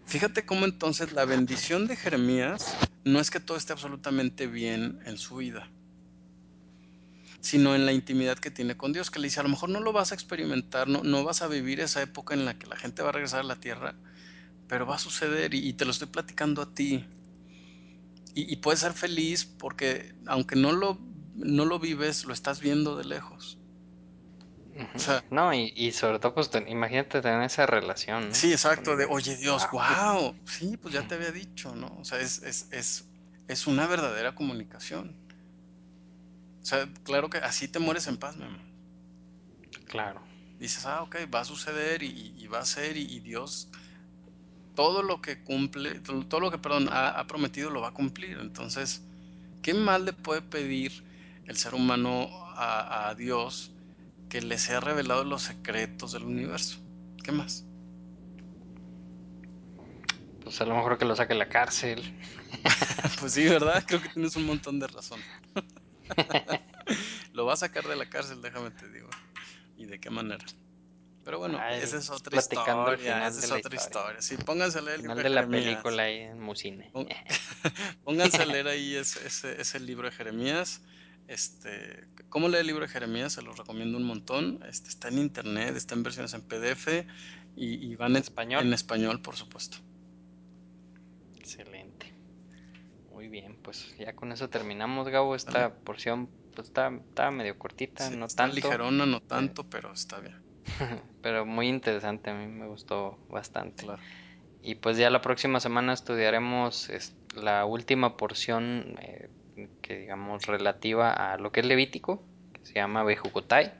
fíjate 0.07 0.43
cómo 0.43 0.65
entonces 0.65 1.13
la 1.13 1.23
bendición 1.25 1.85
de 1.85 1.95
Jeremías 1.95 2.75
no 3.03 3.19
es 3.19 3.29
que 3.29 3.39
todo 3.39 3.57
esté 3.57 3.73
absolutamente 3.73 4.47
bien 4.47 5.01
en 5.05 5.19
su 5.19 5.35
vida 5.35 5.69
sino 7.41 7.75
en 7.75 7.85
la 7.85 7.93
intimidad 7.93 8.39
que 8.39 8.49
tiene 8.49 8.75
con 8.75 8.91
Dios, 8.91 9.11
que 9.11 9.19
le 9.19 9.27
dice, 9.27 9.39
a 9.39 9.43
lo 9.43 9.49
mejor 9.49 9.69
no 9.69 9.81
lo 9.81 9.93
vas 9.93 10.11
a 10.11 10.15
experimentar, 10.15 10.87
no, 10.87 11.03
no 11.03 11.23
vas 11.23 11.43
a 11.43 11.47
vivir 11.47 11.79
esa 11.79 12.01
época 12.01 12.33
en 12.33 12.43
la 12.43 12.57
que 12.57 12.65
la 12.65 12.75
gente 12.75 13.03
va 13.03 13.09
a 13.09 13.11
regresar 13.11 13.41
a 13.41 13.43
la 13.43 13.55
tierra, 13.57 13.95
pero 14.67 14.87
va 14.87 14.95
a 14.95 14.99
suceder 14.99 15.53
y, 15.53 15.71
te 15.73 15.85
lo 15.85 15.91
estoy 15.91 16.07
platicando 16.07 16.63
a 16.63 16.73
ti. 16.73 17.05
Y, 18.33 18.57
puedes 18.57 18.81
ser 18.81 18.93
feliz 18.93 19.45
porque 19.45 20.15
aunque 20.25 20.57
no 20.57 20.73
lo, 20.73 20.99
no 21.39 21.65
lo 21.65 21.79
vives, 21.79 22.25
lo 22.25 22.33
estás 22.33 22.59
viendo 22.59 22.95
de 22.95 23.05
lejos. 23.05 23.57
O 24.95 24.99
sea, 24.99 25.25
no, 25.29 25.53
y, 25.53 25.91
sobre 25.91 26.19
todo, 26.19 26.33
pues 26.33 26.49
imagínate 26.67 27.21
tener 27.21 27.41
esa 27.43 27.65
relación. 27.65 28.33
Sí, 28.33 28.51
exacto, 28.51 28.95
de, 28.95 29.05
oye 29.05 29.35
Dios, 29.35 29.67
wow. 29.71 30.33
Sí, 30.45 30.77
pues 30.77 30.93
ya 30.93 31.05
te 31.05 31.15
había 31.15 31.31
dicho, 31.31 31.75
¿no? 31.75 31.97
O 31.99 32.05
sea, 32.05 32.19
es, 32.19 32.41
es, 32.43 32.67
es, 32.71 33.05
es 33.49 33.67
una 33.67 33.87
verdadera 33.87 34.35
comunicación. 34.35 35.17
O 36.61 36.65
sea, 36.65 36.87
claro 37.03 37.29
que 37.29 37.39
así 37.39 37.67
te 37.67 37.79
mueres 37.79 38.07
en 38.07 38.17
paz, 38.17 38.37
mi 38.37 38.45
amor. 38.45 38.61
Claro. 39.87 40.21
Dices, 40.59 40.85
ah, 40.85 41.01
ok, 41.01 41.15
va 41.33 41.41
a 41.41 41.45
suceder 41.45 42.03
y, 42.03 42.47
va 42.47 42.59
a 42.59 42.65
ser 42.65 42.97
y, 42.97 43.19
Dios 43.19 43.69
todo 44.75 45.03
lo 45.03 45.21
que 45.21 45.43
cumple, 45.43 45.99
todo 45.99 46.39
lo 46.39 46.51
que, 46.51 46.57
perdón, 46.57 46.87
ha, 46.89 47.25
prometido 47.27 47.69
lo 47.69 47.81
va 47.81 47.89
a 47.89 47.93
cumplir. 47.93 48.37
Entonces, 48.39 49.01
¿qué 49.61 49.73
más 49.73 49.99
le 50.01 50.13
puede 50.13 50.41
pedir 50.41 51.03
el 51.49 51.57
ser 51.57 51.73
humano 51.73 52.29
a, 52.55 53.09
a 53.09 53.15
Dios 53.15 53.73
que 54.29 54.41
le 54.41 54.57
sea 54.57 54.79
revelado 54.79 55.25
los 55.25 55.41
secretos 55.41 56.13
del 56.13 56.23
universo? 56.23 56.79
¿Qué 57.23 57.31
más? 57.31 57.65
Pues 60.43 60.61
a 60.61 60.65
lo 60.65 60.75
mejor 60.75 60.97
que 60.97 61.05
lo 61.05 61.15
saque 61.15 61.33
de 61.33 61.39
la 61.39 61.49
cárcel. 61.49 62.01
pues 63.19 63.33
sí, 63.33 63.45
¿verdad? 63.47 63.83
Creo 63.85 64.01
que 64.01 64.09
tienes 64.09 64.35
un 64.35 64.45
montón 64.45 64.79
de 64.79 64.87
razón. 64.87 65.19
Lo 67.33 67.45
va 67.45 67.53
a 67.53 67.57
sacar 67.57 67.87
de 67.87 67.95
la 67.95 68.09
cárcel, 68.09 68.41
déjame 68.41 68.71
te 68.71 68.89
digo. 68.89 69.09
¿Y 69.77 69.85
de 69.85 69.99
qué 69.99 70.09
manera? 70.09 70.43
Pero 71.23 71.37
bueno, 71.37 71.59
esa 71.69 71.97
es 71.97 72.09
otra 72.09 72.39
historia. 72.39 73.27
Esa 73.27 73.45
es 73.45 73.51
otra 73.51 73.75
historia. 73.75 74.21
Sí, 74.21 74.37
pónganse 74.37 74.79
a 74.79 74.81
leer 74.81 74.95
el 74.95 75.01
libro 75.03 75.21
de, 75.21 75.29
la 75.29 75.47
película 75.47 76.03
ahí 76.03 76.21
en 76.21 76.39
Musine. 76.39 76.91
pónganse 78.03 78.41
a 78.41 78.45
leer 78.45 78.67
ahí 78.67 78.95
ese, 78.95 79.27
ese, 79.61 79.79
libro 79.79 80.09
de 80.09 80.15
Jeremías. 80.15 80.81
Este, 81.29 82.07
¿Cómo 82.29 82.49
leer 82.49 82.61
el 82.61 82.67
libro 82.67 82.81
de 82.81 82.91
Jeremías? 82.91 83.33
Se 83.33 83.43
los 83.43 83.55
recomiendo 83.55 83.99
un 83.99 84.03
montón. 84.03 84.63
Este, 84.67 84.89
está 84.89 85.09
en 85.09 85.19
internet, 85.19 85.75
está 85.75 85.93
en 85.93 86.01
versiones 86.01 86.33
en 86.33 86.41
PDF 86.41 87.05
y, 87.55 87.95
van 87.97 88.13
en 88.13 88.23
español. 88.23 88.65
En 88.65 88.73
español, 88.73 89.21
por 89.21 89.35
supuesto. 89.35 89.77
Excelente. 91.37 92.11
Muy 93.11 93.27
bien, 93.27 93.59
pues 93.61 93.95
ya 93.99 94.15
con 94.15 94.31
eso 94.31 94.49
terminamos, 94.49 95.07
Gabo. 95.09 95.35
Esta 95.35 95.75
porción 95.75 96.31
pues 96.55 96.69
está, 96.69 96.89
medio 97.29 97.59
cortita, 97.59 98.09
no 98.09 98.25
está 98.25 98.47
ligerona, 98.47 99.05
no 99.05 99.21
tanto, 99.21 99.69
pero 99.69 99.93
está 99.93 100.19
bien. 100.19 100.41
pero 101.21 101.45
muy 101.45 101.67
interesante, 101.67 102.31
a 102.31 102.33
mí 102.33 102.47
me 102.47 102.65
gustó 102.65 103.19
bastante. 103.29 103.85
Y 104.63 104.75
pues 104.75 104.97
ya 104.97 105.11
la 105.11 105.21
próxima 105.21 105.59
semana 105.59 105.93
estudiaremos 105.93 106.89
la 107.35 107.65
última 107.65 108.17
porción 108.17 108.95
eh, 108.99 109.29
digamos 109.97 110.45
relativa 110.45 111.11
a 111.11 111.37
lo 111.37 111.51
que 111.51 111.61
es 111.61 111.65
Levítico, 111.65 112.23
que 112.53 112.65
se 112.65 112.73
llama 112.73 113.03
Bejucotai. 113.03 113.73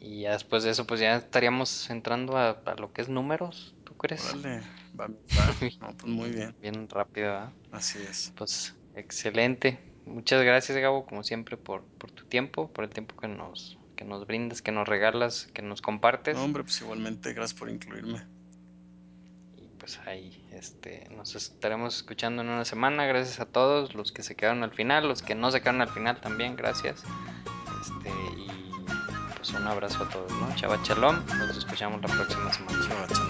Y 0.00 0.22
ya 0.22 0.32
después 0.32 0.62
de 0.62 0.70
eso 0.70 0.86
pues 0.86 1.00
ya 1.00 1.16
estaríamos 1.16 1.90
entrando 1.90 2.36
a, 2.36 2.62
lo 2.78 2.92
que 2.92 3.02
es 3.02 3.08
números, 3.08 3.74
¿tú 3.84 3.96
crees? 3.96 4.32
Vale, 4.32 4.60
va, 4.98 5.08
pues 5.60 5.78
muy 6.04 6.30
bien. 6.30 6.54
Bien 6.60 6.88
rápido, 6.88 7.52
Así 7.72 7.98
es. 8.08 8.32
Pues 8.36 8.76
excelente. 8.94 9.78
Muchas 10.06 10.42
gracias, 10.42 10.78
Gabo, 10.78 11.04
como 11.04 11.22
siempre, 11.22 11.56
por, 11.56 11.84
por 11.98 12.10
tu 12.10 12.24
tiempo, 12.24 12.70
por 12.72 12.84
el 12.84 12.90
tiempo 12.90 13.16
que 13.16 13.28
nos, 13.28 13.78
que 13.94 14.04
nos 14.04 14.26
brindas, 14.26 14.62
que 14.62 14.72
nos 14.72 14.88
regalas, 14.88 15.48
que 15.52 15.62
nos 15.62 15.82
compartes. 15.82 16.36
hombre, 16.38 16.62
pues 16.62 16.80
igualmente, 16.80 17.32
gracias 17.34 17.58
por 17.58 17.68
incluirme. 17.68 18.37
Pues 19.88 20.06
ahí, 20.06 20.44
este, 20.52 21.08
nos 21.16 21.34
estaremos 21.34 21.96
escuchando 21.96 22.42
en 22.42 22.50
una 22.50 22.66
semana. 22.66 23.06
Gracias 23.06 23.40
a 23.40 23.46
todos 23.46 23.94
los 23.94 24.12
que 24.12 24.22
se 24.22 24.34
quedaron 24.34 24.62
al 24.62 24.70
final, 24.70 25.08
los 25.08 25.22
que 25.22 25.34
no 25.34 25.50
se 25.50 25.62
quedaron 25.62 25.80
al 25.80 25.88
final 25.88 26.20
también, 26.20 26.56
gracias. 26.56 27.04
Este, 27.80 28.10
y 28.36 28.50
pues 29.34 29.50
un 29.54 29.66
abrazo 29.66 30.04
a 30.04 30.08
todos, 30.10 30.30
¿no? 30.30 30.54
Chava 30.56 30.82
Chalom, 30.82 31.24
nos 31.38 31.56
escuchamos 31.56 32.02
la 32.02 32.08
próxima 32.08 32.52
semana. 32.52 33.27